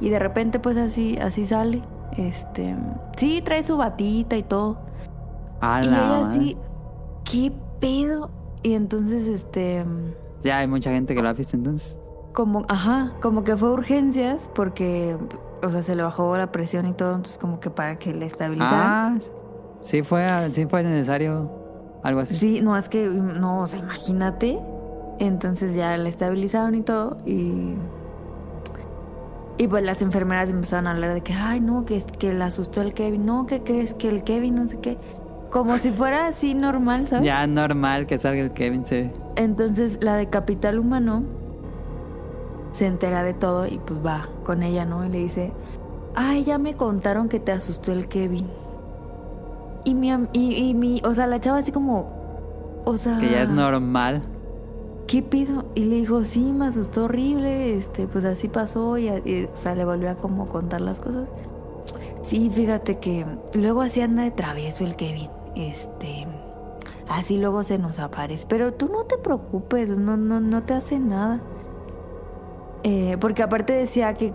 [0.00, 1.82] y de repente pues así, así sale.
[2.16, 2.76] Este,
[3.16, 4.78] sí, trae su batita y todo.
[5.60, 6.56] A y la ella así,
[7.24, 8.30] ¿qué pedo?
[8.62, 9.82] Y entonces, este,
[10.42, 11.96] Ya hay mucha gente que lo ha visto entonces.
[12.32, 15.16] como, ajá, como que fue urgencias porque,
[15.62, 18.26] o sea, se le bajó la presión y todo, entonces como que para que le
[18.26, 19.06] estabilizara.
[19.08, 19.18] Ah,
[19.80, 21.50] sí fue, sí fue necesario
[22.02, 22.34] algo así.
[22.34, 24.58] Sí, no, es que, no, o sea, imagínate.
[25.18, 27.74] Entonces ya la estabilizaron y todo y...
[29.58, 32.82] Y pues las enfermeras empezaron a hablar de que, ay, no, que, que le asustó
[32.82, 33.24] el Kevin.
[33.24, 33.94] No, ¿qué crees?
[33.94, 34.98] Que el Kevin, no sé qué.
[35.50, 37.24] Como si fuera así normal, ¿sabes?
[37.24, 39.10] Ya normal que salga el Kevin, sí.
[39.36, 41.22] Entonces la de Capital Humano
[42.72, 45.06] se entera de todo y pues va con ella, ¿no?
[45.06, 45.54] Y le dice,
[46.14, 48.46] ay, ya me contaron que te asustó el Kevin.
[49.86, 53.18] Y mi, y, y mi, o sea, la chava así como, o sea...
[53.18, 54.24] Que ya es normal.
[55.06, 55.66] ¿Qué pido?
[55.76, 59.76] Y le dijo, sí, me asustó horrible, este, pues así pasó y, y, o sea,
[59.76, 61.28] le volvió a como contar las cosas.
[62.22, 63.24] Sí, fíjate que
[63.54, 66.26] luego así anda de travieso el Kevin, este,
[67.08, 70.98] así luego se nos aparece, pero tú no te preocupes, no, no, no te hace
[70.98, 71.40] nada.
[72.82, 74.34] Eh, porque aparte decía que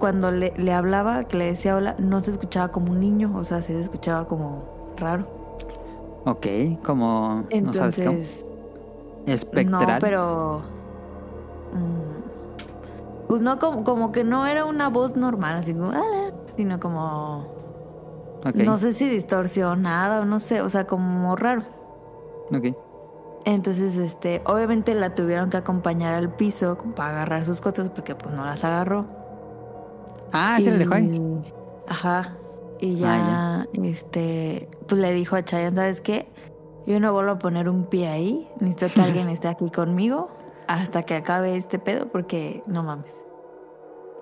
[0.00, 3.44] cuando le, le hablaba, que le decía hola, no se escuchaba como un niño, o
[3.44, 5.26] sea, sí se escuchaba como raro.
[6.24, 6.46] Ok,
[6.84, 7.44] como...
[7.62, 8.08] no sabes cómo.
[8.10, 8.44] Entonces...
[9.26, 9.86] Espectral.
[9.86, 10.62] No, pero.
[11.72, 15.88] mm, Pues no, como, como que no era una voz normal, así como.
[15.88, 17.46] "Hola", Sino como.
[18.54, 21.62] No sé si distorsionada o no sé, o sea, como raro.
[22.52, 22.74] ok.
[23.44, 28.34] Entonces, este, obviamente la tuvieron que acompañar al piso para agarrar sus cosas porque pues
[28.34, 29.06] no las agarró.
[30.32, 31.52] Ah, se le dejó ahí.
[31.86, 32.34] Ajá.
[32.80, 36.28] Y ya, Ah, este, pues le dijo a Chayanne, ¿sabes qué?
[36.86, 38.48] Yo no vuelvo a poner un pie ahí.
[38.60, 40.30] Necesito que alguien esté aquí conmigo
[40.66, 43.22] hasta que acabe este pedo porque no mames.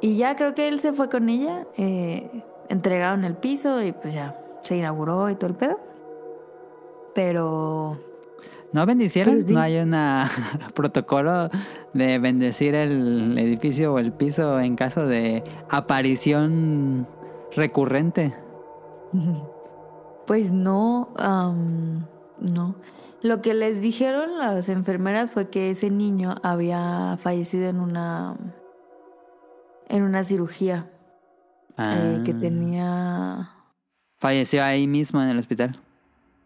[0.00, 4.14] Y ya creo que él se fue con ella, eh, entregaron el piso y pues
[4.14, 5.80] ya se inauguró y todo el pedo.
[7.14, 7.98] Pero
[8.72, 9.42] ¿No bendicieron?
[9.46, 9.54] Sí.
[9.54, 9.94] ¿No hay un
[10.74, 11.50] protocolo
[11.94, 17.08] de bendecir el edificio o el piso en caso de aparición
[17.54, 18.34] recurrente?
[20.26, 21.10] Pues no,
[22.40, 22.74] no.
[23.22, 28.36] Lo que les dijeron las enfermeras fue que ese niño había fallecido en una
[29.88, 30.90] en una cirugía
[31.78, 32.38] eh, que Ah.
[32.40, 33.50] tenía,
[34.18, 35.78] Falleció ahí mismo en el hospital.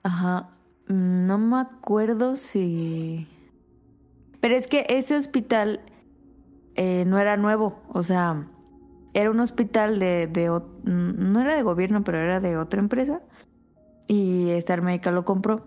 [0.03, 0.51] ajá,
[0.87, 3.27] no me acuerdo si,
[4.41, 5.81] pero es que ese hospital
[6.75, 8.47] eh, no era nuevo, o sea,
[9.15, 13.21] era un hospital de, de no era de gobierno, pero era de otra empresa
[14.07, 15.67] y Star Médica lo compró.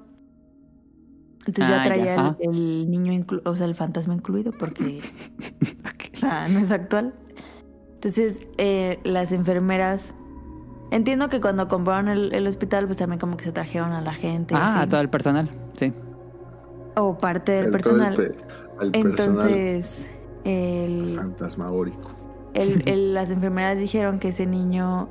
[1.45, 5.01] Entonces Ah, ya traía el, el niño, inclu- o sea, el fantasma incluido, porque
[6.13, 7.13] o sea, no es actual.
[7.95, 10.13] Entonces, eh, las enfermeras.
[10.91, 14.13] Entiendo que cuando compraron el, el hospital, pues también como que se trajeron a la
[14.13, 14.53] gente.
[14.55, 15.91] Ah, así, a todo el personal, sí.
[16.95, 18.13] O parte del El- personal.
[18.13, 18.37] el pe-
[18.79, 20.07] al personal Entonces,
[20.45, 22.11] el, fantasmagórico.
[22.53, 25.09] El- el- las enfermeras dijeron que ese niño.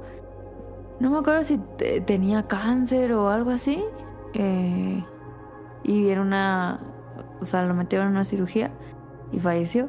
[1.01, 3.83] No me acuerdo si te- tenía cáncer o algo así.
[4.35, 5.05] eh,
[5.85, 6.81] y era una.
[7.41, 8.71] O sea, lo metieron en una cirugía
[9.33, 9.89] y falleció.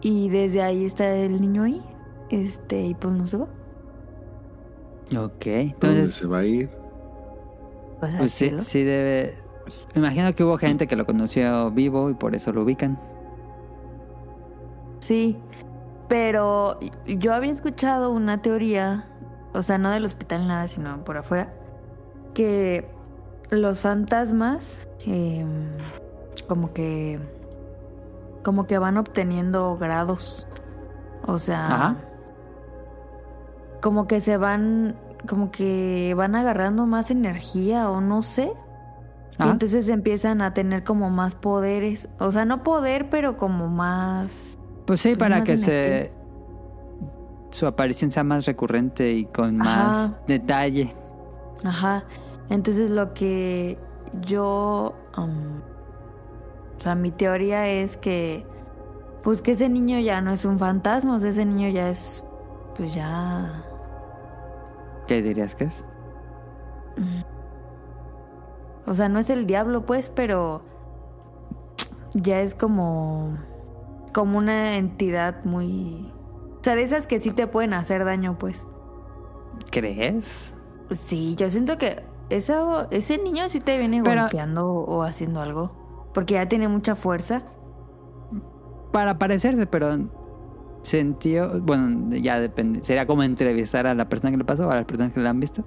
[0.00, 1.82] Y desde ahí está el niño ahí.
[2.30, 3.44] Este, y pues no se va.
[5.16, 6.70] Ok, ¿Dónde entonces, se va a ir?
[8.00, 9.34] Pues, pues sí, sí debe...
[9.94, 12.98] Me imagino que hubo gente que lo conoció vivo y por eso lo ubican.
[15.00, 15.36] Sí,
[16.08, 19.06] pero yo había escuchado una teoría,
[19.52, 21.52] o sea, no del hospital nada, sino por afuera,
[22.34, 22.88] que
[23.50, 25.44] los fantasmas eh,
[26.46, 27.18] como que
[28.42, 30.46] como que van obteniendo grados,
[31.26, 31.96] o sea, Ajá.
[33.82, 34.94] como que se van,
[35.28, 38.52] como que van agarrando más energía o no sé.
[39.38, 42.08] Y entonces empiezan a tener como más poderes.
[42.20, 44.55] O sea, no poder, pero como más
[44.86, 46.12] Pues sí, Pues para que se...
[47.50, 50.20] Su aparición sea más recurrente y con más Ajá.
[50.26, 50.94] detalle.
[51.64, 52.04] Ajá.
[52.50, 53.78] Entonces lo que
[54.22, 54.94] yo...
[55.16, 55.58] um,
[56.76, 58.46] o sea, mi teoría es que...
[59.22, 62.22] Pues que ese niño ya no es un fantasma, o sea, ese niño ya es...
[62.76, 63.64] Pues ya...
[65.08, 65.84] ¿Qué dirías que es?
[68.86, 70.62] O sea, no es el diablo, pues, pero...
[72.14, 73.36] Ya es como...
[74.16, 76.10] como una entidad muy...
[76.58, 78.66] O sea, de esas que sí te pueden hacer daño, pues.
[79.70, 80.54] ¿Crees?
[80.90, 86.08] Sí, yo siento que esa, ese niño sí te viene Pero- golpeando o haciendo algo.
[86.14, 87.42] Porque ya tiene mucha fuerza.
[88.90, 90.08] Para parecerse, pero
[90.80, 94.76] sintió, bueno, ya depende, sería como entrevistar a la persona que le pasó o a
[94.76, 95.62] las personas que la han visto.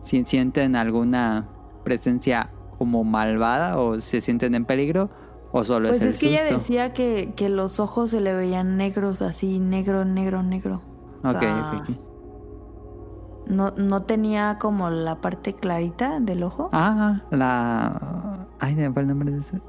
[0.00, 1.46] Si sienten alguna
[1.84, 2.48] presencia
[2.78, 5.10] como malvada o se sienten en peligro
[5.52, 8.34] o solo Pues es el es que ella decía que, que los ojos se le
[8.34, 10.82] veían negros, así, negro, negro, negro.
[11.22, 11.96] O Ok, sea, ok, ok.
[13.46, 16.70] No, no tenía como la parte clarita del ojo.
[16.72, 18.46] Ah, la...
[18.60, 19.60] Ay, se me fue el nombre de ese.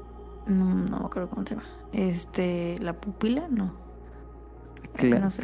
[0.46, 1.66] No, no me acuerdo cómo se llama.
[1.92, 3.72] Este, la pupila, no.
[4.96, 5.40] Cla- no sé.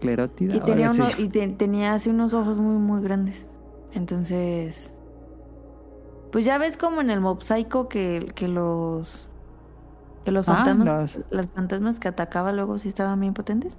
[0.00, 0.56] Clerótida.
[0.56, 3.46] Y tenía, uno, y te- tenía así unos ojos muy, muy grandes.
[3.92, 4.92] Entonces,
[6.32, 9.28] pues ya ves como en el Mob Psycho que, que los
[10.26, 13.78] que los Ah, fantasmas, los- las fantasmas que atacaba luego sí estaban bien potentes.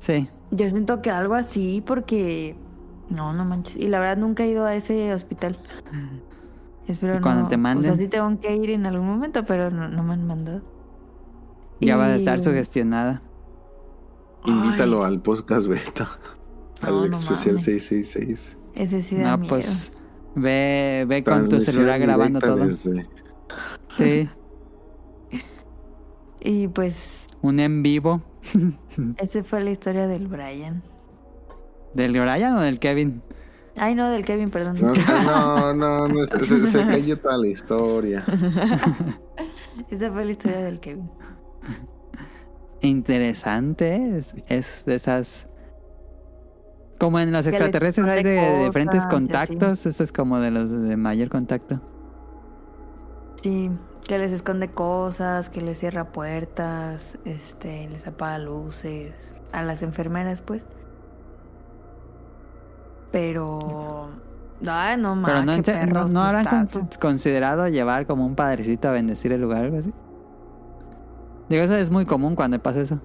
[0.00, 0.28] Sí.
[0.50, 2.56] Yo siento que algo así porque
[3.08, 3.76] no, no manches.
[3.76, 5.56] Y la verdad nunca he ido a ese hospital.
[6.88, 7.48] Espero ¿Y cuando no.
[7.48, 7.84] te O manden?
[7.86, 10.60] sea, sí tengo que ir en algún momento, pero no, no me han mandado.
[11.80, 13.22] Ya va a estar sugestionada.
[14.44, 16.08] Invítalo al podcast beta.
[16.82, 17.64] No, al no especial mames.
[17.64, 18.56] 666.
[18.74, 19.50] Ese sí da No, miedo.
[19.54, 19.92] pues
[20.34, 22.56] ve, ve con tu celular grabando todo.
[22.56, 23.06] desde-
[23.96, 24.28] Sí,
[26.40, 28.22] Y pues un en vivo
[29.18, 30.82] esa fue la historia del Brian.
[31.94, 33.22] del Brian o del Kevin.
[33.76, 34.78] Ay, no, del Kevin, perdón.
[34.80, 34.92] No,
[35.24, 38.22] no, no, no, se, cayó toda la historia.
[39.90, 41.10] Esa fue la historia del Kevin.
[42.82, 45.46] Interesante, es, es de esas...
[46.98, 51.30] Como en los extraterrestres hay de, diferentes contactos, este es como de los de mayor
[51.30, 51.80] contacto.
[53.42, 53.70] Sí,
[54.06, 59.34] que les esconde cosas, que les cierra puertas, este, les apaga luces.
[59.52, 60.66] A las enfermeras, pues.
[63.12, 64.10] Pero.
[64.66, 65.32] Ay, no mames.
[65.42, 69.32] Pero no, qué no, perros no habrán con- considerado llevar como un padrecito a bendecir
[69.32, 69.92] el lugar algo así.
[71.48, 73.00] Digo, eso es muy común cuando pasa eso.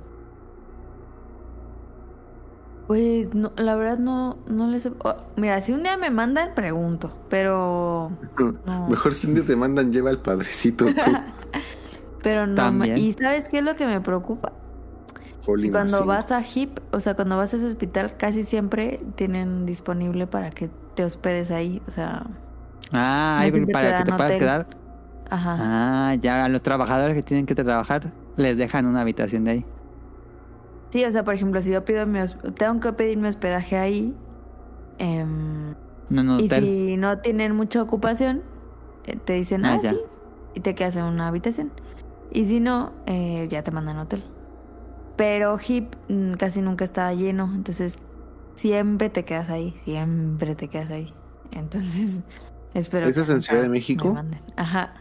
[2.87, 4.85] Pues no, la verdad no, no les.
[4.85, 7.11] oh, mira, si un día me mandan, pregunto.
[7.29, 8.11] Pero.
[8.65, 8.87] No.
[8.89, 10.93] Mejor si un día te mandan, lleva al padrecito tú.
[12.21, 12.55] Pero no.
[12.55, 12.97] También.
[12.97, 14.53] ¿Y sabes qué es lo que me preocupa?
[15.45, 19.65] Jolín, Cuando vas a HIP, o sea, cuando vas a ese hospital, casi siempre tienen
[19.65, 21.81] disponible para que te hospedes ahí.
[21.87, 22.25] O sea,
[22.91, 24.67] Ah, No para que te puedas quedar.
[25.29, 25.57] ajá.
[25.59, 29.65] Ah, ya a los trabajadores que tienen que trabajar les dejan una habitación de ahí.
[30.89, 32.19] Sí, o sea, por ejemplo, si yo pido mi
[32.55, 34.15] tengo que pedir mi hospedaje ahí.
[34.97, 35.75] em,
[36.09, 36.63] No un y hotel.
[36.63, 38.43] si no tienen mucha ocupación,
[39.07, 39.91] eh, te dicen, Ah, ah, ya.
[39.91, 39.99] sí,
[40.53, 41.71] y te quedas en una habitación.
[42.31, 44.23] Y si no, eh, ya te mandan a hotel.
[45.17, 47.97] Pero HIP mm, casi nunca está lleno, entonces
[48.55, 51.13] siempre te quedas ahí, siempre te quedas ahí.
[51.51, 52.21] Entonces,
[52.73, 54.15] espero ¿Ese es en Ciudad de México?
[54.55, 54.93] Ajá.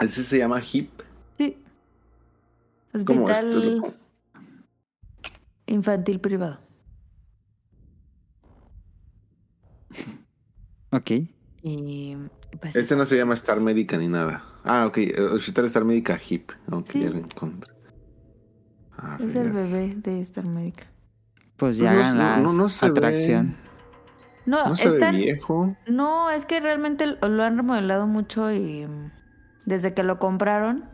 [0.00, 0.93] Ese se llama HIP.
[3.04, 3.94] ¿Cómo Hospital esto?
[5.66, 6.60] infantil privado.
[10.92, 11.10] Ok.
[11.62, 12.16] Y
[12.60, 14.44] pues Este no se llama Star Médica ni nada.
[14.64, 14.98] Ah, ok.
[14.98, 16.50] eh, Hospital Star Médica HIP.
[16.70, 17.02] Ok, Sí.
[17.02, 17.72] ya lo encontré.
[18.96, 19.40] Ah, es ya.
[19.42, 20.84] el bebé de Star Médica.
[21.56, 22.92] Pues ya No, hagan no, la no, no se ve.
[22.98, 23.56] atracción.
[24.46, 25.76] No, No se ve están- viejo.
[25.88, 29.10] No, es que realmente lo lo han remodelado mucho y mm,
[29.64, 30.84] desde que lo compraron,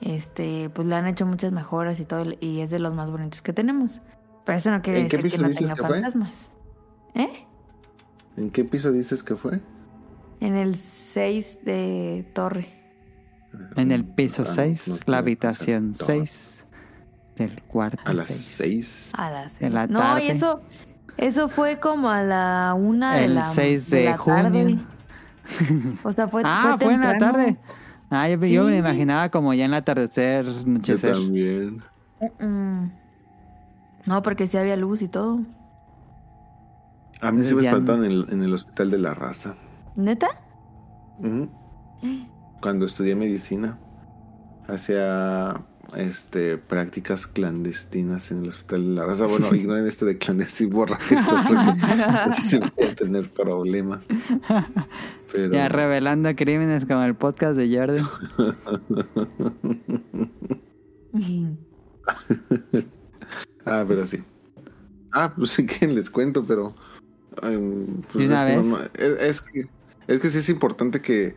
[0.00, 3.42] este, pues le han hecho muchas mejoras y todo, y es de los más bonitos
[3.42, 4.00] que tenemos.
[4.44, 5.88] Pero eso no quiere ¿En qué decir que no tenga que fue?
[5.96, 6.52] fantasmas.
[7.14, 7.46] ¿Eh?
[8.36, 9.60] ¿En qué piso dices que fue?
[10.40, 12.68] En el 6 de torre.
[13.76, 16.64] En el piso Ah, no, 6, no la habitación que ser 6
[17.36, 18.54] del cuarto A las 6.
[18.56, 19.10] 6.
[19.14, 20.24] A las De la No, tarde.
[20.24, 20.60] y eso,
[21.18, 24.42] eso fue como a la una de El la 6 de la junio.
[24.44, 24.78] tarde.
[26.04, 27.56] O sea, fue ah, fue en la tarde.
[28.10, 28.76] Ah, yo, yo me Sí.
[28.78, 31.12] imaginaba como ya en el atardecer, Yo anochecer.
[31.14, 31.82] también.
[32.40, 32.90] Mm.
[34.06, 35.40] No, porque sí había luz y todo.
[37.20, 39.54] A mí se Entonces me ya- espantaron en el, en el Hospital de la Raza.
[39.94, 40.28] ¿Neta?
[42.62, 43.78] Cuando estudié medicina,
[44.66, 45.62] hacía
[45.96, 49.26] este prácticas clandestinas en el Hospital de la Raza.
[49.26, 54.04] Bueno, ignoren esto de clandestino, borra esto porque así se puede tener problemas.
[55.32, 58.06] Pero Ya revelando crímenes como el podcast de Jordan.
[63.64, 64.22] Ah, pero sí.
[65.12, 66.74] Ah, pues sí que les cuento, pero.
[67.42, 68.66] em, pues ¿De una es, que vez?
[68.66, 69.68] no- es- es que,
[70.08, 71.34] es que sí es importante que,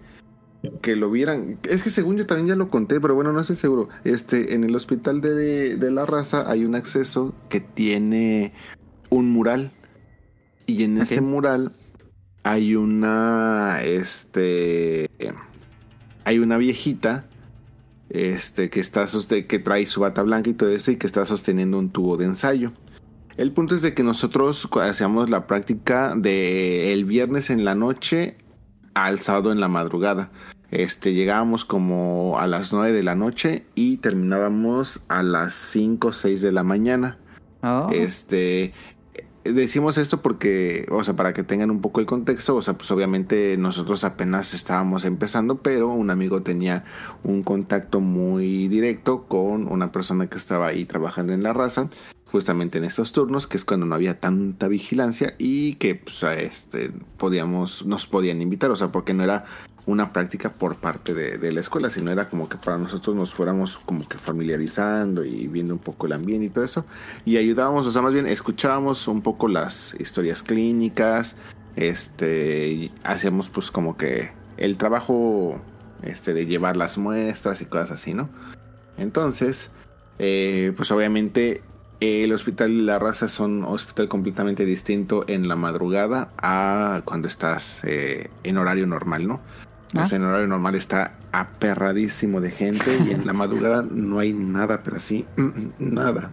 [0.82, 1.60] que lo vieran.
[1.64, 3.90] Es que según yo también ya lo conté, pero bueno, no estoy seguro.
[4.04, 8.54] Este, en el hospital de, de la raza hay un acceso que tiene
[9.10, 9.72] un mural.
[10.66, 11.74] Y en ese mural
[12.44, 13.82] hay una.
[13.84, 15.10] Este.
[16.24, 17.26] Hay una viejita.
[18.10, 19.08] Este, que está
[19.48, 22.26] que trae su bata blanca y todo eso, y que está sosteniendo un tubo de
[22.26, 22.72] ensayo.
[23.38, 28.38] El punto es de que nosotros hacíamos la práctica de el viernes en la noche
[28.94, 30.32] al sábado en la madrugada.
[30.72, 36.14] Este, llegábamos como a las 9 de la noche y terminábamos a las 5 o
[36.14, 37.20] 6 de la mañana.
[37.62, 38.74] Oh, Este,
[39.44, 42.90] decimos esto porque, o sea, para que tengan un poco el contexto, o sea, pues
[42.92, 46.84] obviamente nosotros apenas estábamos empezando, pero un amigo tenía
[47.24, 51.90] un contacto muy directo con una persona que estaba ahí trabajando en la raza,
[52.34, 56.92] justamente en estos turnos, que es cuando no había tanta vigilancia y que pues, este,
[57.18, 59.46] podíamos, nos podían invitar, o sea, porque no era
[59.86, 63.78] una práctica por parte de, la escuela, sino era como que para nosotros nos fuéramos
[63.78, 66.86] como que familiarizando y viendo un poco el ambiente y todo eso
[67.24, 71.36] y ayudábamos, o sea, más bien escuchábamos un poco las historias clínicas,
[71.76, 75.62] este, hacíamos pues como que el trabajo
[76.02, 78.28] este de llevar las muestras y cosas así, ¿no?
[78.98, 79.70] Entonces,
[80.18, 81.62] eh, pues obviamente
[82.04, 87.28] el hospital de la raza es un hospital completamente distinto en la madrugada a cuando
[87.28, 89.40] estás eh, en horario normal, ¿no?
[89.96, 90.04] Ah.
[90.04, 94.34] O sea, en horario normal está aperradísimo de gente y en la madrugada no hay
[94.34, 95.26] nada, pero así,
[95.80, 96.32] nada.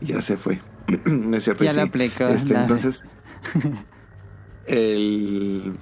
[0.00, 0.60] Ya se fue.
[1.04, 1.64] no es cierto.
[1.64, 3.04] Ya y sí, aplicó, este, entonces,
[4.66, 5.74] el,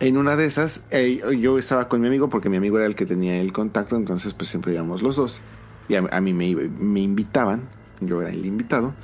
[0.00, 2.96] en una de esas, eh, yo estaba con mi amigo porque mi amigo era el
[2.96, 5.40] que tenía el contacto, entonces pues siempre íbamos los dos.
[5.88, 7.68] Y a, a mí me, me invitaban,
[8.00, 8.94] yo era el invitado.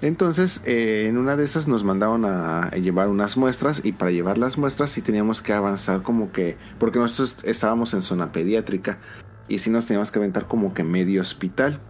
[0.00, 4.38] Entonces, eh, en una de esas nos mandaron a, llevar unas muestras y para llevar
[4.38, 8.98] las muestras sí teníamos que avanzar como que, porque nosotros estábamos en zona pediátrica
[9.48, 11.80] y sí nos teníamos que aventar como que medio hospital.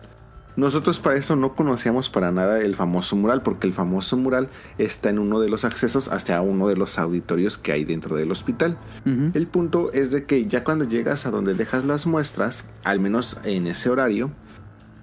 [0.57, 5.09] Nosotros para eso no conocíamos para nada el famoso mural, porque el famoso mural está
[5.11, 8.77] en uno de los accesos hacia uno de los auditorios que hay dentro del hospital.
[9.05, 13.39] El punto es de que ya cuando llegas a donde dejas las muestras, al menos
[13.45, 14.33] en ese horario,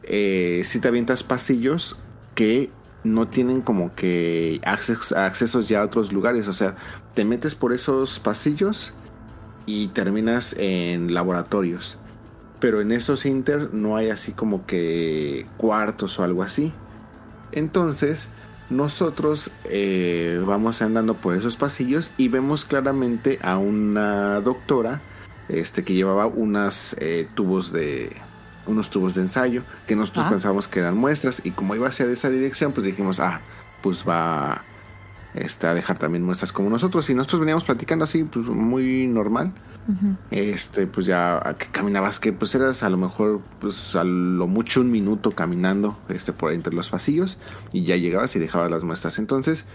[0.08, 1.98] eh, si te avientas pasillos
[2.34, 2.70] que
[3.04, 6.48] no tienen como que accesos, ya a otros lugares.
[6.48, 6.76] O sea,
[7.14, 8.94] te metes por esos pasillos
[9.66, 11.98] y terminas en laboratorios.
[12.60, 16.74] Pero en esos inter no hay así como que cuartos o algo así.
[17.52, 18.30] Entonces,
[18.70, 25.02] nosotros eh, vamos andando por esos pasillos y vemos claramente a una doctora
[25.48, 28.16] este, que llevaba unas eh, tubos de
[28.68, 30.30] unos tubos de ensayo que nosotros Ah.
[30.32, 33.42] pensábamos que eran muestras y como iba hacia esa dirección pues dijimos ah
[33.82, 34.64] pues va
[35.36, 39.54] este, a dejar también muestras como nosotros y nosotros veníamos platicando así pues muy normal.
[40.32, 44.48] Este pues ya a que caminabas que pues eras a lo mejor pues a lo
[44.48, 47.38] mucho un minuto caminando este por entre los pasillos
[47.72, 49.20] y ya llegabas y dejabas las muestras.
[49.20, 49.68] Entonces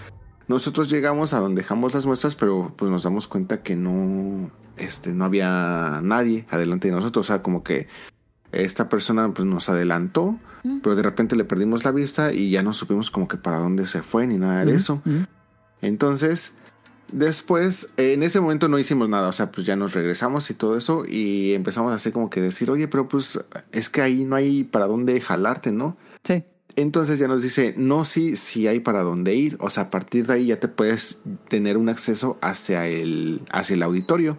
[0.49, 5.13] nosotros llegamos a donde dejamos las muestras pero pues nos damos cuenta que no este
[5.13, 7.27] no había nadie adelante de nosotros.
[7.27, 7.87] O sea como que
[8.53, 10.81] esta persona pues nos adelantó Mm.
[10.81, 13.87] pero de repente le perdimos la vista y ya no supimos como que para dónde
[13.87, 15.01] se fue ni nada de eso
[15.83, 16.53] entonces,
[17.11, 20.77] después, en ese momento no hicimos nada, o sea, pues ya nos regresamos y todo
[20.77, 23.41] eso y empezamos a hacer como que decir, oye, pero pues
[23.73, 25.97] es que ahí no hay para dónde jalarte, ¿no?
[26.25, 26.45] Sí.
[26.77, 30.27] Entonces ya nos dice, no, sí, sí hay para dónde ir, o sea, a partir
[30.27, 34.39] de ahí ya te puedes tener un acceso hacia el, hacia el auditorio.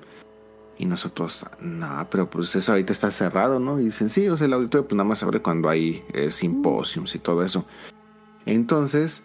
[0.81, 3.79] Y nosotros, no, pero pues eso ahorita está cerrado, ¿no?
[3.79, 6.31] Y dicen, sí, o sea, el auditorio pues nada más se abre cuando hay eh,
[6.31, 7.65] simposiums y todo eso.
[8.47, 9.23] Entonces,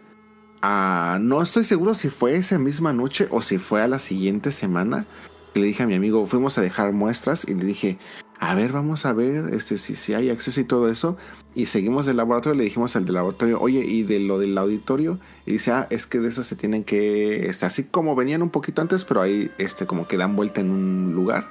[0.60, 4.52] ah, no estoy seguro si fue esa misma noche o si fue a la siguiente
[4.52, 5.06] semana.
[5.54, 7.96] que Le dije a mi amigo, fuimos a dejar muestras y le dije,
[8.38, 11.16] a ver, vamos a ver este, si, si hay acceso y todo eso.
[11.54, 15.18] Y seguimos del laboratorio, le dijimos al del laboratorio, oye, ¿y de lo del auditorio?
[15.46, 18.50] Y dice, ah, es que de eso se tienen que, este, así como venían un
[18.50, 21.48] poquito antes, pero ahí este, como que dan vuelta en un lugar.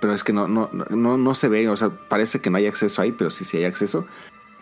[0.00, 2.66] Pero es que no, no, no, no se ve, o sea, parece que no hay
[2.66, 4.06] acceso ahí, pero sí, sí hay acceso.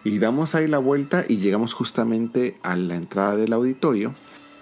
[0.04, 4.14] Y damos ahí la vuelta y llegamos justamente a la entrada del auditorio.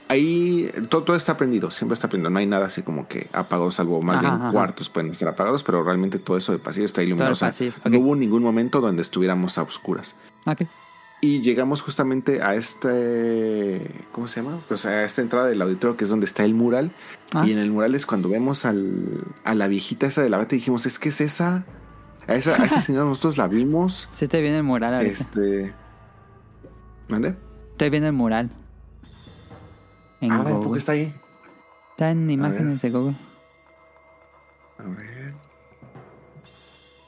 [0.08, 2.30] Ahí todo, todo está prendido, siempre está prendido.
[2.30, 4.52] No hay nada así como que apagado, salvo más Ajá, bien ajá.
[4.52, 7.32] cuartos pueden estar apagados, pero realmente todo eso de pasillo está iluminado.
[7.32, 7.50] O sea,
[7.84, 10.14] no hubo ningún momento donde estuviéramos a oscuras.
[10.46, 10.62] Ok.
[11.22, 14.04] Y llegamos justamente a este.
[14.12, 14.60] ¿Cómo se llama?
[14.68, 16.92] Pues a esta entrada del auditorio que es donde está el mural.
[17.32, 17.46] Ah.
[17.46, 20.54] Y en el mural es cuando vemos al, a la viejita esa de la bata
[20.54, 21.64] y dijimos, es que es esa.
[22.26, 24.06] A esa, a esa señora nosotros la vimos.
[24.14, 25.12] Sí, estoy viendo el mural ahorita.
[25.12, 25.72] Este.
[27.08, 27.36] ¿Mande?
[27.72, 28.50] Estoy viendo el mural.
[30.24, 30.78] En Ah, ¿por qué Google.
[30.78, 31.14] está ahí?
[31.90, 33.16] Está en imágenes de Google.
[34.78, 35.34] A ver.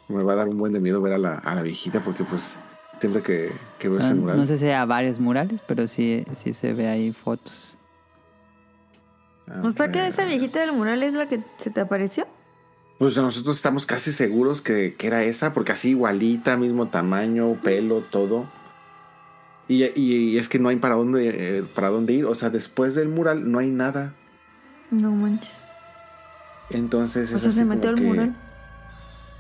[0.09, 2.23] Me va a dar un buen de miedo ver a la, a la viejita porque
[2.25, 2.57] pues
[3.01, 4.37] siempre que, que veo ese No, mural...
[4.37, 7.77] no sé si hay varios murales, pero sí, sí se ve ahí fotos.
[9.49, 12.27] a ¿O sea que esa viejita del mural es la que se te apareció?
[12.99, 18.01] Pues nosotros estamos casi seguros que, que era esa, porque así igualita, mismo tamaño, pelo,
[18.01, 18.47] todo.
[19.69, 22.25] Y, y es que no hay para dónde, eh, para dónde ir.
[22.27, 24.13] O sea, después del mural no hay nada.
[24.91, 25.53] No manches.
[26.71, 28.35] Entonces O es sea, así se metió al mural.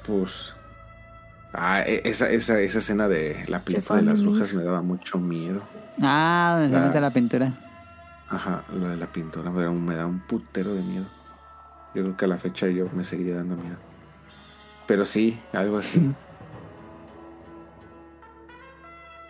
[0.06, 0.52] Pues.
[1.52, 5.18] Ah, e- esa, esa, esa escena de la película de las brujas me daba mucho
[5.18, 5.62] miedo.
[6.02, 6.86] Ah, donde se Ah.
[6.86, 7.52] mete la pintura.
[8.28, 11.06] Ajá, lo de la pintura me da, un, me da un putero de miedo.
[11.94, 13.76] Yo creo que a la fecha yo me seguiría dando miedo.
[14.86, 16.12] Pero sí, algo así.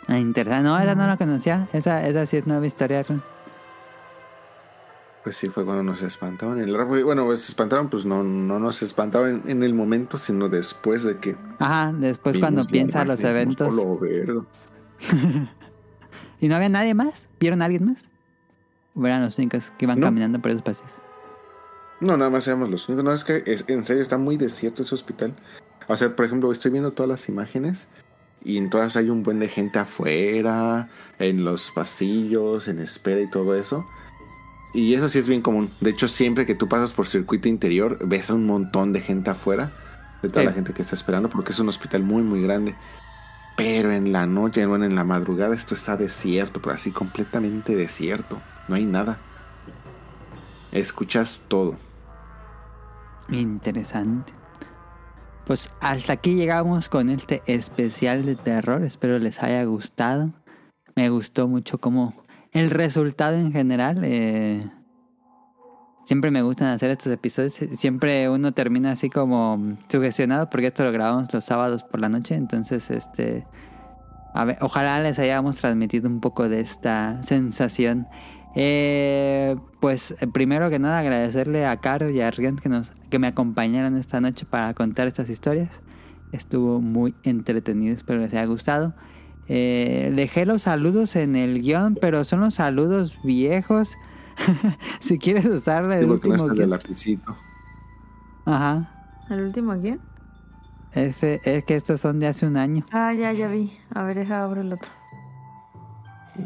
[0.08, 0.68] Ah, interesante.
[0.68, 1.68] No, esa no la conocía.
[1.72, 3.04] Esa, esa sí es nueva historia.
[5.24, 7.02] Pues sí, fue cuando nos El árbol.
[7.02, 11.02] Bueno, pues se espantaron, pues no, no nos espantaron en, en el momento, sino después
[11.02, 11.36] de que.
[11.58, 13.68] Ajá, después cuando piensa los eventos.
[13.74, 14.46] "Polo verdo".
[16.40, 17.26] ¿Y no había nadie más?
[17.40, 18.04] ¿Vieron a alguien más?
[18.94, 20.06] ¿O eran los únicos que iban No.
[20.06, 21.02] caminando por esos pasillos?
[22.00, 23.04] No, nada más éramos los únicos.
[23.04, 25.34] No, es que es, en serio está muy desierto ese hospital.
[25.88, 27.88] O sea, por ejemplo, estoy viendo todas las imágenes
[28.46, 33.28] y en todas hay un buen de gente afuera, en los pasillos, en espera y
[33.28, 33.84] todo eso.
[34.72, 35.72] Y eso sí es bien común.
[35.80, 39.30] De hecho, siempre que tú pasas por circuito interior, ves a un montón de gente
[39.30, 39.72] afuera,
[40.22, 40.46] de toda Sí.
[40.46, 42.76] la gente que está esperando, porque es un hospital muy, muy grande.
[43.56, 48.38] Pero en la noche, bueno, en la madrugada, esto está desierto, pero así completamente desierto.
[48.68, 49.18] No hay nada.
[50.70, 51.76] Escuchas todo.
[53.28, 54.32] Interesante.
[55.46, 58.82] Pues hasta aquí llegamos con este especial de terror.
[58.82, 60.32] Espero les haya gustado.
[60.96, 62.14] Me gustó mucho como
[62.50, 64.02] el resultado en general.
[64.04, 64.68] eh,
[66.04, 67.52] siempre me gustan hacer estos episodios.
[67.52, 72.34] Siempre uno termina así como sugestionado porque esto lo grabamos los sábados por la noche.
[72.34, 73.46] Entonces, este...
[74.34, 78.08] A ver, ojalá les hayamos transmitido un poco de esta sensación.
[78.58, 83.18] Eh, pues eh, primero que nada agradecerle a Caro y a Rion que, nos, que
[83.18, 85.68] me acompañaron esta noche para contar estas historias.
[86.32, 88.94] Estuvo muy entretenido, espero les haya gustado.
[89.46, 93.94] Eh, dejé los saludos en el guion, pero son los saludos viejos.
[95.00, 96.70] si quieres usarle el Digo que no último guion.
[96.70, 97.36] lapicito.
[98.46, 98.90] Ajá.
[99.28, 100.00] ¿El último guion?
[100.92, 102.84] Ese, es que estos son de hace un año.
[102.90, 103.76] Ah, ya, ya vi.
[103.94, 104.88] A ver, deja abro el otro.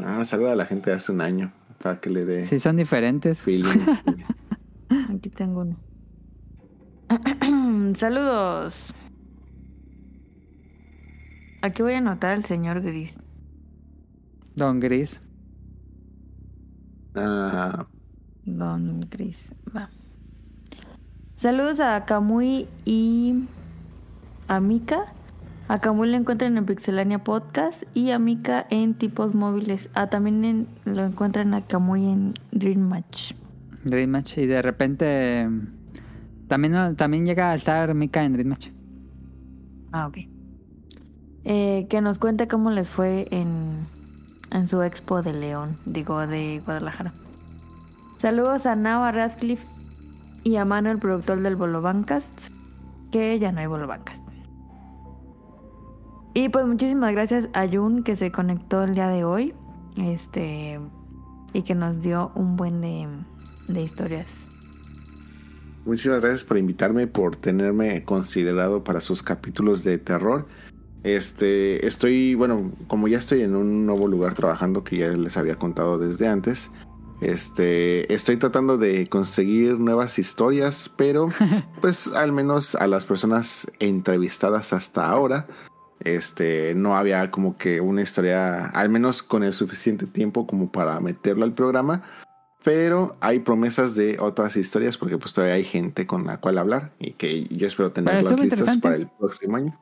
[0.05, 2.77] Ah, saluda a la gente de hace un año para que le dé Sí, son
[2.77, 3.41] diferentes.
[3.41, 4.03] feelings.
[5.15, 5.77] Aquí tengo uno.
[7.97, 8.95] Saludos.
[11.63, 13.21] Aquí voy a anotar al señor Gris.
[14.57, 15.21] Don Gris.
[17.15, 17.87] Ah,
[18.45, 19.53] Don Gris.
[19.75, 19.91] Va.
[21.37, 23.45] Saludos a Kamui y
[24.49, 25.13] a Mika.
[25.71, 29.89] A Kamui lo encuentran en Pixelania Podcast y a Mika en Tipos Móviles.
[29.95, 33.35] Ah, también en- lo encuentran a Kamui en Dream Match.
[33.85, 34.37] Dream Match.
[34.39, 35.49] Y de repente.
[36.49, 38.71] También, también llega a estar Mika en Dream Match.
[39.93, 40.19] Ah, ok.
[41.45, 43.87] Eh, que nos cuente cómo les fue en,
[44.51, 47.15] en su expo de León, digo, de Guadalajara.
[48.19, 49.65] Saludos a Nava Radcliffe
[50.43, 52.49] y a Manuel, productor del Bolo Bancast,
[53.13, 54.30] que ya no hay Bolo Bancast.
[56.33, 59.55] Y pues muchísimas gracias a Jun que se conectó el día de hoy,
[59.97, 60.79] este,
[61.53, 63.09] y que nos dio un buen de,
[63.67, 64.49] de historias.
[65.85, 70.47] muchísimas gracias por invitarme, por tenerme considerado para sus capítulos de terror.
[71.03, 75.57] Este, estoy, bueno, como ya estoy en un nuevo lugar trabajando que ya les había
[75.57, 76.71] contado desde antes.
[77.21, 81.29] Este, estoy tratando de conseguir nuevas historias, pero
[81.81, 85.47] pues al menos a las personas entrevistadas hasta ahora,
[86.01, 90.99] este, no había como que una historia, al menos con el suficiente tiempo como para
[91.01, 92.03] meterlo al programa.
[92.63, 96.93] Pero hay promesas de otras historias porque pues todavía hay gente con la cual hablar
[96.99, 99.81] y que yo espero Pero tenerlas estuvo listas para el próximo año.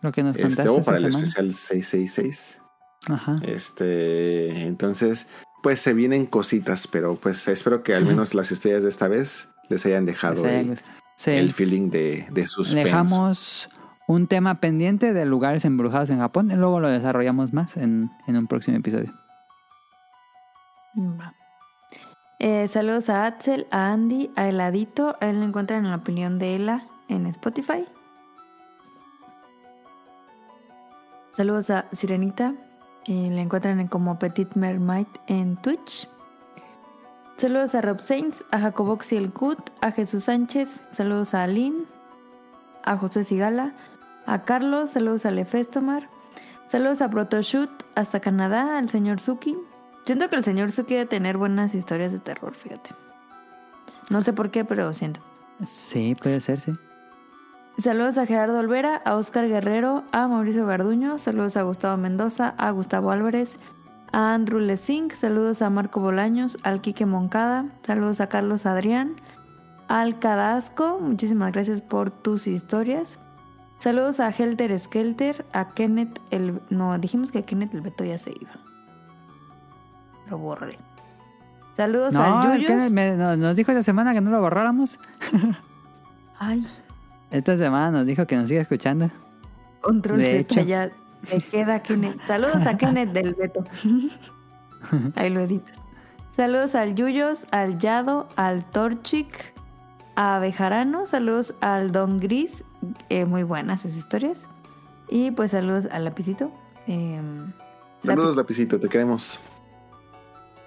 [0.00, 1.24] Lo que nos Este, o para el semana.
[1.24, 2.58] especial 666.
[3.06, 3.36] Ajá.
[3.42, 5.28] Este, entonces,
[5.62, 9.48] pues se vienen cositas, pero pues espero que al menos las historias de esta vez
[9.68, 10.78] les hayan dejado Les haya el.
[11.16, 11.30] Sí.
[11.30, 12.84] el feeling de, de suspenso.
[12.84, 13.68] Dejamos
[14.06, 18.36] un tema pendiente de lugares embrujados en Japón y luego lo desarrollamos más en, en
[18.36, 19.12] un próximo episodio.
[22.38, 25.16] Eh, saludos a Axel, a Andy, a Heladito.
[25.20, 27.86] A él lo encuentran en la opinión de Ela en Spotify.
[31.32, 32.54] Saludos a Sirenita.
[33.06, 36.08] eh, la encuentran en como Petit Mermaid en Twitch.
[37.36, 40.82] Saludos a Rob Saints, a Jacoboxy el Good, a Jesús Sánchez.
[40.92, 41.84] Saludos a Aline,
[42.84, 43.74] a José Sigala,
[44.26, 46.08] a Carlos, saludos a Lefestomar,
[46.68, 49.56] saludos a Protoshoot hasta Canadá, al señor Suki.
[50.04, 52.90] Siento que el señor Suki debe tener buenas historias de terror, fíjate.
[54.10, 55.20] No sé por qué, pero siento.
[55.64, 56.72] Sí, puede ser, sí.
[57.78, 62.70] Saludos a Gerardo Olvera, a Oscar Guerrero, a Mauricio Garduño, saludos a Gustavo Mendoza, a
[62.70, 63.58] Gustavo Álvarez,
[64.12, 69.14] a Andrew Lesing, saludos a Marco Bolaños, al Quique Moncada, saludos a Carlos Adrián,
[69.88, 73.18] al Cadasco, muchísimas gracias por tus historias.
[73.84, 76.58] Saludos a Helter Skelter, a Kenneth el...
[76.70, 78.50] No, dijimos que Kenneth el Beto ya se iba.
[80.30, 80.78] Lo borré.
[81.76, 82.66] Saludos No, al Yuyos.
[82.70, 84.98] Kenneth me- no- nos dijo esta semana que no lo borráramos.
[86.38, 86.66] Ay,
[87.30, 89.10] Esta semana nos dijo que nos sigue escuchando.
[89.82, 90.60] control De Z hecho.
[90.62, 90.90] ya
[91.28, 92.22] te queda Kenneth.
[92.22, 93.64] Saludos a Kenneth del Beto.
[95.16, 95.78] Ahí lo editas.
[96.36, 99.52] Saludos al Yuyos, al Yado, al Torchic,
[100.16, 101.06] a Bejarano.
[101.06, 102.64] Saludos al Don Gris.
[103.08, 104.46] Eh, muy buenas sus historias.
[105.08, 106.50] Y pues saludos al Lapicito.
[106.86, 107.20] Eh,
[108.04, 109.40] Saludos, Lapi- Lapicito, te queremos.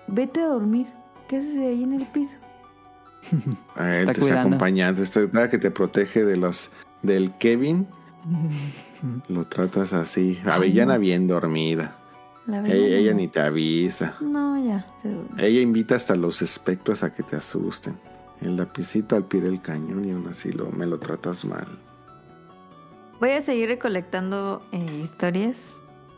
[0.08, 0.88] Vete a dormir.
[1.28, 2.36] ¿Qué haces ahí en el piso?
[3.76, 4.42] A él Está te está cuidando.
[4.48, 6.72] acompañando, está que te protege de los
[7.04, 7.88] del Kevin.
[9.28, 10.40] Lo tratas así.
[10.46, 11.96] Avellana bien dormida.
[12.48, 14.16] Ella, ella ni te avisa.
[14.22, 14.86] No, ya.
[15.38, 17.98] Ella invita hasta los espectros a que te asusten.
[18.42, 21.68] El lapicito al pie del cañón y aún así lo, me lo tratas mal.
[23.20, 25.58] Voy a seguir recolectando eh, historias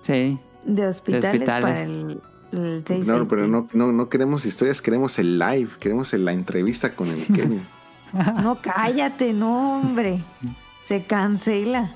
[0.02, 0.38] Sí.
[0.66, 1.62] de hospitales, hospitales.
[1.62, 2.22] para el,
[2.52, 6.34] el 6 No, pero no, no, no queremos historias, queremos el live, queremos el- la
[6.34, 7.66] entrevista con el Kevin.
[8.42, 10.22] No, cállate, no, hombre.
[10.88, 11.92] Se cancela.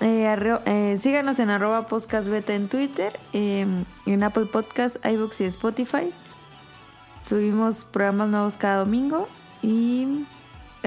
[0.00, 3.66] Eh, arro- eh, síganos en arroba podcast beta en Twitter, eh,
[4.04, 6.10] en Apple Podcast, iBooks y Spotify.
[7.24, 9.28] Subimos programas nuevos cada domingo
[9.62, 10.24] y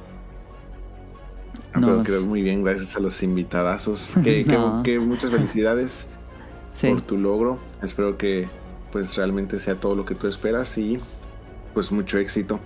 [1.72, 4.12] Ah, Nos- quedó muy bien, gracias a los invitadazos.
[4.22, 4.44] Que,
[4.84, 6.06] que- muchas felicidades
[6.74, 6.88] Sí.
[6.90, 7.58] por tu logro.
[7.82, 8.48] Espero que
[8.92, 11.00] pues realmente sea todo lo que tú esperas y
[11.74, 12.60] pues mucho éxito.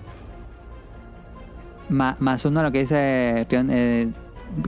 [1.89, 4.11] Ma- más uno a lo que dice Rion, eh,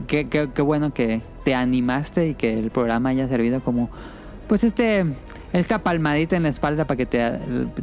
[0.06, 3.90] qué, qué- qué bueno que te animaste y que el programa haya servido como,
[4.48, 5.04] pues este,
[5.52, 7.22] esta palmadita en la espalda para que te,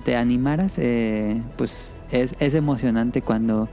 [0.04, 3.70] te animaras, eh, pues es, es emocionante cuando,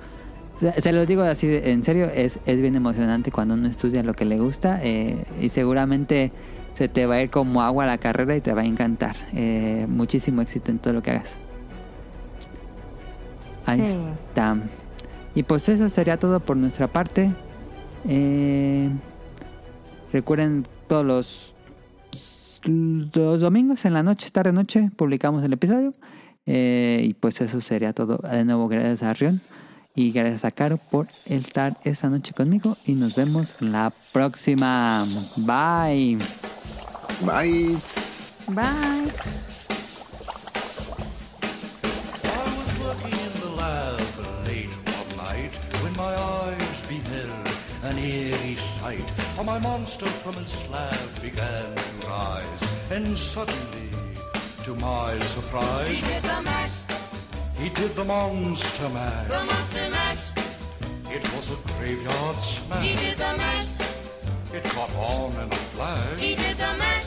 [0.61, 4.15] se, se lo digo así, en serio, es, es bien emocionante cuando uno estudia lo
[4.15, 6.33] que le gusta eh, y seguramente
[6.75, 9.17] se te va a ir como agua a la carrera y te va a encantar.
[9.35, 11.33] Eh, muchísimo éxito en todo lo que hagas.
[13.67, 13.99] Ahí Sí.
[14.29, 14.57] está.
[15.35, 17.31] Y pues eso sería todo por nuestra parte.
[18.07, 18.91] Eh,
[20.13, 21.55] recuerden todos los,
[22.65, 25.93] los domingos en la noche, tarde noche, publicamos el episodio.
[26.47, 28.19] Eh, y pues eso sería todo.
[28.19, 29.41] De nuevo, gracias a Rion
[29.95, 32.77] y gracias a Caro por estar esta noche conmigo.
[32.87, 35.05] Y nos vemos la próxima.
[35.37, 36.19] Bye.
[37.21, 37.77] Bye.
[38.49, 39.39] Bye.
[49.39, 52.61] For my monster from his slab began to rise,
[52.91, 53.89] and suddenly,
[54.65, 56.73] to my surprise, He did the mash,
[57.55, 59.29] he did the monster mash.
[59.29, 60.25] the monster mash.
[61.15, 62.85] It was a graveyard smash.
[62.85, 63.69] He did the mash.
[64.53, 66.19] It caught on in a flash.
[66.19, 67.07] He did the mash.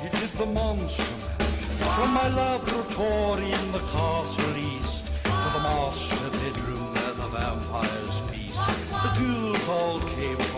[0.00, 1.96] He did the monster mash.
[1.96, 8.56] From my laboratory in the castle east to the master bedroom where the vampires feast.
[9.02, 10.51] The ghouls all came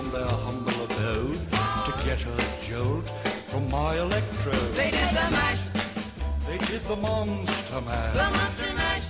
[2.69, 3.09] jolt
[3.49, 4.75] from my electrode.
[4.75, 5.65] They did the mash.
[6.47, 8.13] They did the monster man.
[8.17, 9.09] The monster mash.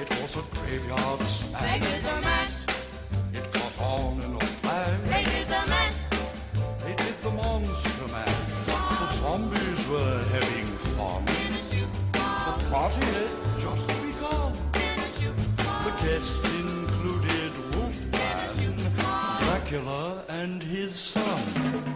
[0.00, 1.62] It was a graveyard smash.
[1.62, 2.56] They did the mash.
[3.34, 5.00] It caught on in a flash.
[5.04, 5.98] They did the mash.
[6.84, 8.40] They did the monster mash.
[9.00, 11.24] The zombies were having fun.
[12.46, 13.30] The party had
[13.60, 14.52] just begun.
[15.86, 18.76] The guests included Wolfman,
[19.38, 21.95] Dracula, and his son.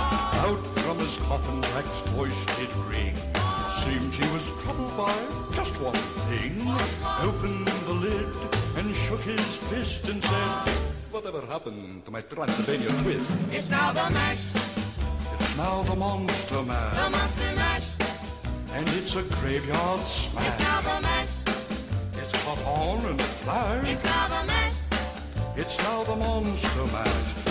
[0.41, 3.15] Out from his coffin, Drex's voice did ring.
[3.83, 5.15] Seemed he was troubled by
[5.53, 6.53] just one thing.
[7.21, 8.27] Opened the lid
[8.75, 10.69] and shook his fist and said,
[11.11, 13.37] Whatever happened to my Transylvania twist?
[13.51, 14.43] It's now the mash.
[15.39, 16.97] It's now the monster mash.
[17.03, 17.89] The monster mash.
[18.73, 20.47] And it's a graveyard smash.
[20.47, 21.33] It's now the mash.
[22.17, 23.87] It's caught on in a flash.
[23.87, 24.73] It's now the mash.
[25.55, 27.50] It's now the monster mash.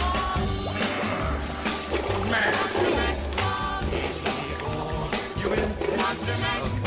[2.31, 2.55] Mash.
[2.55, 3.19] Monster Mash.
[5.43, 5.97] You in?
[5.97, 6.80] Monster Mash.